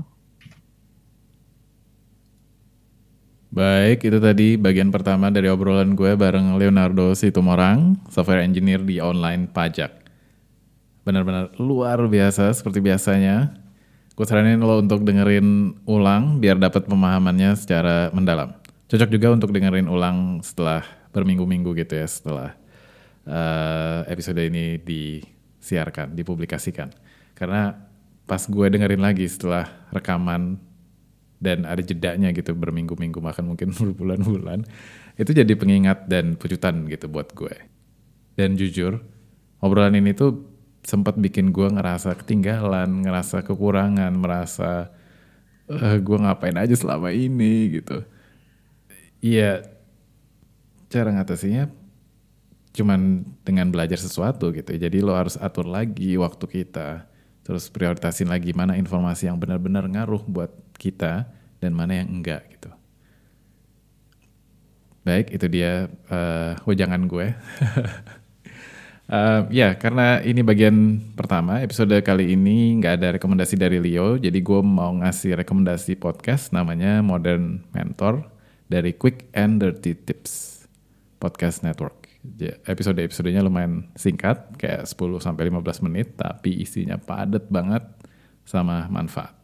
Baik, 3.52 4.08
itu 4.08 4.16
tadi 4.16 4.56
bagian 4.56 4.88
pertama 4.88 5.28
dari 5.28 5.52
obrolan 5.52 5.92
gue 5.92 6.16
bareng 6.16 6.56
Leonardo 6.56 7.12
Situmorang, 7.12 8.00
software 8.08 8.40
engineer 8.40 8.80
di 8.80 8.96
online 8.96 9.44
pajak. 9.44 9.92
Benar-benar 11.04 11.52
luar 11.60 12.00
biasa 12.08 12.48
seperti 12.56 12.80
biasanya. 12.80 13.52
Gue 14.16 14.24
saranin 14.24 14.56
lo 14.56 14.80
untuk 14.80 15.04
dengerin 15.04 15.76
ulang 15.84 16.40
biar 16.40 16.56
dapat 16.56 16.88
pemahamannya 16.88 17.52
secara 17.52 18.08
mendalam. 18.16 18.56
Cocok 18.88 19.12
juga 19.12 19.28
untuk 19.36 19.52
dengerin 19.52 19.84
ulang 19.84 20.40
setelah 20.40 20.80
berminggu-minggu 21.12 21.76
gitu 21.76 21.92
ya, 21.92 22.08
setelah 22.08 22.56
uh, 23.28 24.00
episode 24.08 24.40
ini 24.40 24.80
disiarkan, 24.80 26.16
dipublikasikan. 26.16 26.88
Karena 27.36 27.76
pas 28.24 28.40
gue 28.48 28.66
dengerin 28.72 29.04
lagi 29.04 29.28
setelah 29.28 29.68
rekaman 29.92 30.71
dan 31.42 31.66
ada 31.66 31.82
jedanya 31.82 32.30
gitu 32.30 32.54
berminggu-minggu 32.54 33.18
bahkan 33.18 33.42
mungkin 33.42 33.74
berbulan-bulan. 33.76 34.62
Itu 35.18 35.34
jadi 35.34 35.50
pengingat 35.58 36.06
dan 36.06 36.38
pucutan 36.38 36.86
gitu 36.86 37.10
buat 37.10 37.34
gue. 37.34 37.52
Dan 38.38 38.54
jujur 38.54 39.02
obrolan 39.58 39.98
ini 39.98 40.14
tuh 40.14 40.46
sempat 40.86 41.18
bikin 41.18 41.50
gue 41.50 41.68
ngerasa 41.68 42.14
ketinggalan 42.18 43.06
ngerasa 43.06 43.42
kekurangan 43.46 44.10
merasa 44.14 44.90
uh, 45.66 45.96
gue 45.98 46.18
ngapain 46.22 46.54
aja 46.54 46.78
selama 46.78 47.10
ini? 47.10 47.82
gitu. 47.82 48.06
Iya 49.22 49.66
cara 50.90 51.10
ngatasinya 51.10 51.70
cuman 52.72 53.26
dengan 53.44 53.68
belajar 53.68 53.98
sesuatu 54.00 54.54
gitu. 54.54 54.72
Jadi 54.72 54.98
lo 55.04 55.12
harus 55.18 55.36
atur 55.36 55.66
lagi 55.66 56.14
waktu 56.16 56.46
kita 56.46 57.10
terus 57.42 57.66
prioritasin 57.68 58.30
lagi 58.30 58.54
mana 58.54 58.78
informasi 58.78 59.26
yang 59.26 59.36
benar-benar 59.36 59.90
ngaruh 59.90 60.22
buat 60.30 60.50
kita 60.82 61.30
dan 61.62 61.70
mana 61.78 62.02
yang 62.02 62.10
enggak 62.10 62.42
gitu. 62.50 62.74
Baik, 65.06 65.34
itu 65.34 65.46
dia 65.46 65.86
uh, 66.10 66.58
wejangan 66.66 67.06
gue. 67.10 67.34
uh, 69.10 69.40
ya, 69.62 69.74
karena 69.78 70.22
ini 70.22 70.42
bagian 70.46 70.98
pertama, 71.18 71.58
episode 71.62 71.94
kali 72.02 72.34
ini 72.34 72.78
nggak 72.78 72.94
ada 72.98 73.08
rekomendasi 73.18 73.58
dari 73.58 73.82
Leo, 73.82 74.18
jadi 74.18 74.38
gue 74.38 74.60
mau 74.62 74.94
ngasih 75.02 75.38
rekomendasi 75.42 75.98
podcast 75.98 76.54
namanya 76.54 77.02
Modern 77.02 77.66
Mentor 77.74 78.30
dari 78.70 78.94
Quick 78.94 79.30
and 79.34 79.58
Dirty 79.58 79.98
Tips 79.98 80.66
Podcast 81.18 81.66
Network. 81.66 82.06
Episode-episodenya 82.62 83.42
lumayan 83.42 83.90
singkat, 83.98 84.54
kayak 84.54 84.86
10 84.86 85.18
sampai 85.18 85.50
15 85.50 85.82
menit, 85.82 86.14
tapi 86.14 86.62
isinya 86.62 86.94
padat 86.94 87.50
banget 87.50 87.82
sama 88.46 88.86
manfaat. 88.86 89.41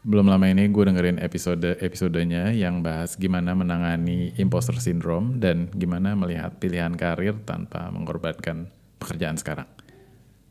Belum 0.00 0.32
lama 0.32 0.48
ini 0.48 0.64
gue 0.72 0.80
dengerin 0.80 1.20
episode-episodenya 1.20 2.56
yang 2.56 2.80
bahas 2.80 3.20
gimana 3.20 3.52
menangani 3.52 4.32
imposter 4.40 4.72
syndrome 4.80 5.36
dan 5.36 5.68
gimana 5.76 6.16
melihat 6.16 6.56
pilihan 6.56 6.96
karir 6.96 7.36
tanpa 7.44 7.92
mengorbankan 7.92 8.72
pekerjaan 8.96 9.36
sekarang. 9.36 9.68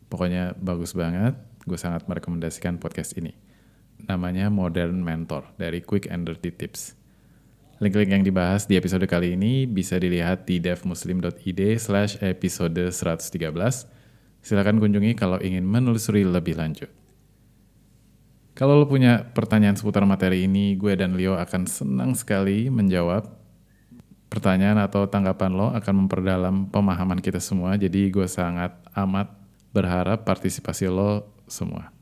Pokoknya 0.06 0.54
bagus 0.54 0.94
banget, 0.94 1.34
gue 1.66 1.82
sangat 1.82 2.06
merekomendasikan 2.06 2.78
podcast 2.78 3.18
ini. 3.18 3.34
Namanya 4.06 4.54
Modern 4.54 5.02
Mentor 5.02 5.50
dari 5.58 5.82
Quick 5.82 6.06
and 6.14 6.30
Dirty 6.30 6.54
Tips. 6.54 6.94
Link-link 7.82 8.14
yang 8.14 8.22
dibahas 8.22 8.70
di 8.70 8.78
episode 8.78 9.10
kali 9.10 9.34
ini 9.34 9.66
bisa 9.66 9.98
dilihat 9.98 10.46
di 10.46 10.62
devmuslim.id 10.62 11.62
slash 11.82 12.22
episode 12.22 12.94
113. 12.94 13.50
Silahkan 14.46 14.78
kunjungi 14.78 15.18
kalau 15.18 15.42
ingin 15.42 15.66
menelusuri 15.66 16.22
lebih 16.22 16.54
lanjut. 16.54 16.99
Kalau 18.60 18.76
lo 18.76 18.92
punya 18.92 19.24
pertanyaan 19.32 19.80
seputar 19.80 20.04
materi 20.04 20.44
ini, 20.44 20.76
gue 20.76 20.92
dan 20.92 21.16
Leo 21.16 21.40
akan 21.40 21.64
senang 21.64 22.12
sekali 22.12 22.68
menjawab 22.68 23.24
pertanyaan 24.28 24.84
atau 24.84 25.08
tanggapan 25.08 25.56
lo 25.56 25.72
akan 25.72 25.94
memperdalam 26.04 26.68
pemahaman 26.68 27.24
kita 27.24 27.40
semua. 27.40 27.80
Jadi 27.80 28.12
gue 28.12 28.28
sangat 28.28 28.76
amat 29.00 29.32
berharap 29.72 30.28
partisipasi 30.28 30.92
lo 30.92 31.32
semua. 31.48 31.96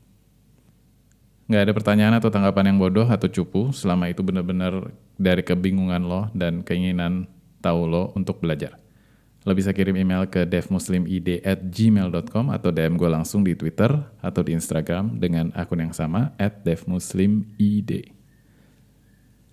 Nggak 1.46 1.62
ada 1.62 1.72
pertanyaan 1.78 2.14
atau 2.18 2.26
tanggapan 2.26 2.74
yang 2.74 2.82
bodoh 2.82 3.06
atau 3.06 3.30
cupu 3.30 3.70
selama 3.70 4.10
itu 4.10 4.26
benar-benar 4.26 4.90
dari 5.14 5.46
kebingungan 5.46 6.10
lo 6.10 6.26
dan 6.34 6.66
keinginan 6.66 7.30
tahu 7.62 7.86
lo 7.86 8.10
untuk 8.18 8.42
belajar. 8.42 8.82
Lo 9.48 9.56
bisa 9.56 9.72
kirim 9.72 9.96
email 9.96 10.28
ke 10.28 10.44
devmuslimid 10.44 11.40
at 11.40 11.64
gmail.com 11.72 12.52
atau 12.52 12.68
DM 12.68 13.00
gue 13.00 13.08
langsung 13.08 13.40
di 13.40 13.56
Twitter 13.56 13.88
atau 14.20 14.44
di 14.44 14.52
Instagram 14.52 15.16
dengan 15.16 15.56
akun 15.56 15.80
yang 15.80 15.96
sama 15.96 16.36
at 16.36 16.60
devmuslimid. 16.68 18.12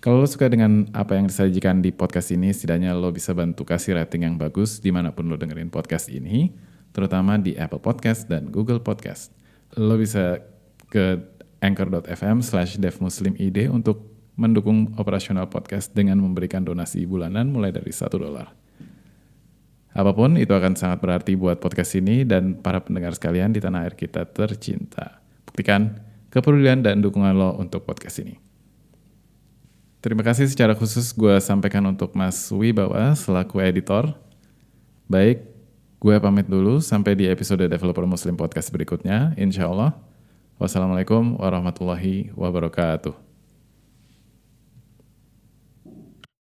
Kalau 0.04 0.20
lo 0.20 0.28
suka 0.28 0.52
dengan 0.52 0.92
apa 0.92 1.16
yang 1.16 1.32
disajikan 1.32 1.80
di 1.80 1.96
podcast 1.96 2.36
ini, 2.36 2.52
setidaknya 2.52 2.92
lo 2.92 3.08
bisa 3.16 3.32
bantu 3.32 3.64
kasih 3.64 3.96
rating 3.96 4.28
yang 4.28 4.36
bagus 4.36 4.84
di 4.84 4.92
mana 4.92 5.16
pun 5.16 5.32
lo 5.32 5.40
dengerin 5.40 5.72
podcast 5.72 6.12
ini, 6.12 6.52
terutama 6.92 7.40
di 7.40 7.56
Apple 7.56 7.80
Podcast 7.80 8.28
dan 8.28 8.52
Google 8.52 8.84
Podcast. 8.84 9.32
Lo 9.80 9.96
bisa 9.96 10.44
ke 10.92 11.24
anchor.fm 11.64 12.44
slash 12.44 12.76
devmuslimid 12.84 13.72
untuk 13.72 14.12
mendukung 14.36 14.92
operasional 15.00 15.48
podcast 15.48 15.96
dengan 15.96 16.20
memberikan 16.20 16.68
donasi 16.68 17.08
bulanan 17.08 17.48
mulai 17.48 17.72
dari 17.72 17.96
satu 17.96 18.20
dolar. 18.20 18.65
Apa 19.96 20.12
pun 20.12 20.36
itu 20.36 20.52
akan 20.52 20.76
sangat 20.76 21.00
berarti 21.00 21.40
buat 21.40 21.64
podcast 21.64 21.96
ini 21.96 22.28
dan 22.28 22.60
para 22.60 22.84
pendengar 22.84 23.16
sekalian 23.16 23.56
di 23.56 23.64
tanah 23.64 23.88
air 23.88 23.96
kita 23.96 24.28
tercinta. 24.28 25.24
Buktikan 25.48 26.04
kepedulian 26.28 26.84
dan 26.84 27.00
dukungan 27.00 27.32
lo 27.32 27.56
untuk 27.56 27.88
podcast 27.88 28.20
ini. 28.20 28.36
Terima 30.04 30.22
kasih 30.22 30.52
secara 30.52 30.76
khusus 30.76 31.16
gue 31.16 31.40
sampaikan 31.40 31.82
untuk 31.88 32.12
Mas 32.14 32.52
Wibawa 32.52 33.16
selaku 33.16 33.64
editor. 33.64 34.14
Baik, 35.08 35.48
gue 35.98 36.16
pamit 36.20 36.46
dulu 36.46 36.84
sampai 36.84 37.16
di 37.16 37.26
episode 37.32 37.64
Developer 37.66 38.04
Muslim 38.04 38.36
Podcast 38.36 38.70
berikutnya, 38.76 39.34
insya 39.40 39.72
Allah. 39.72 39.96
Wassalamualaikum 40.62 41.40
warahmatullahi 41.40 42.36
wabarakatuh. 42.36 43.25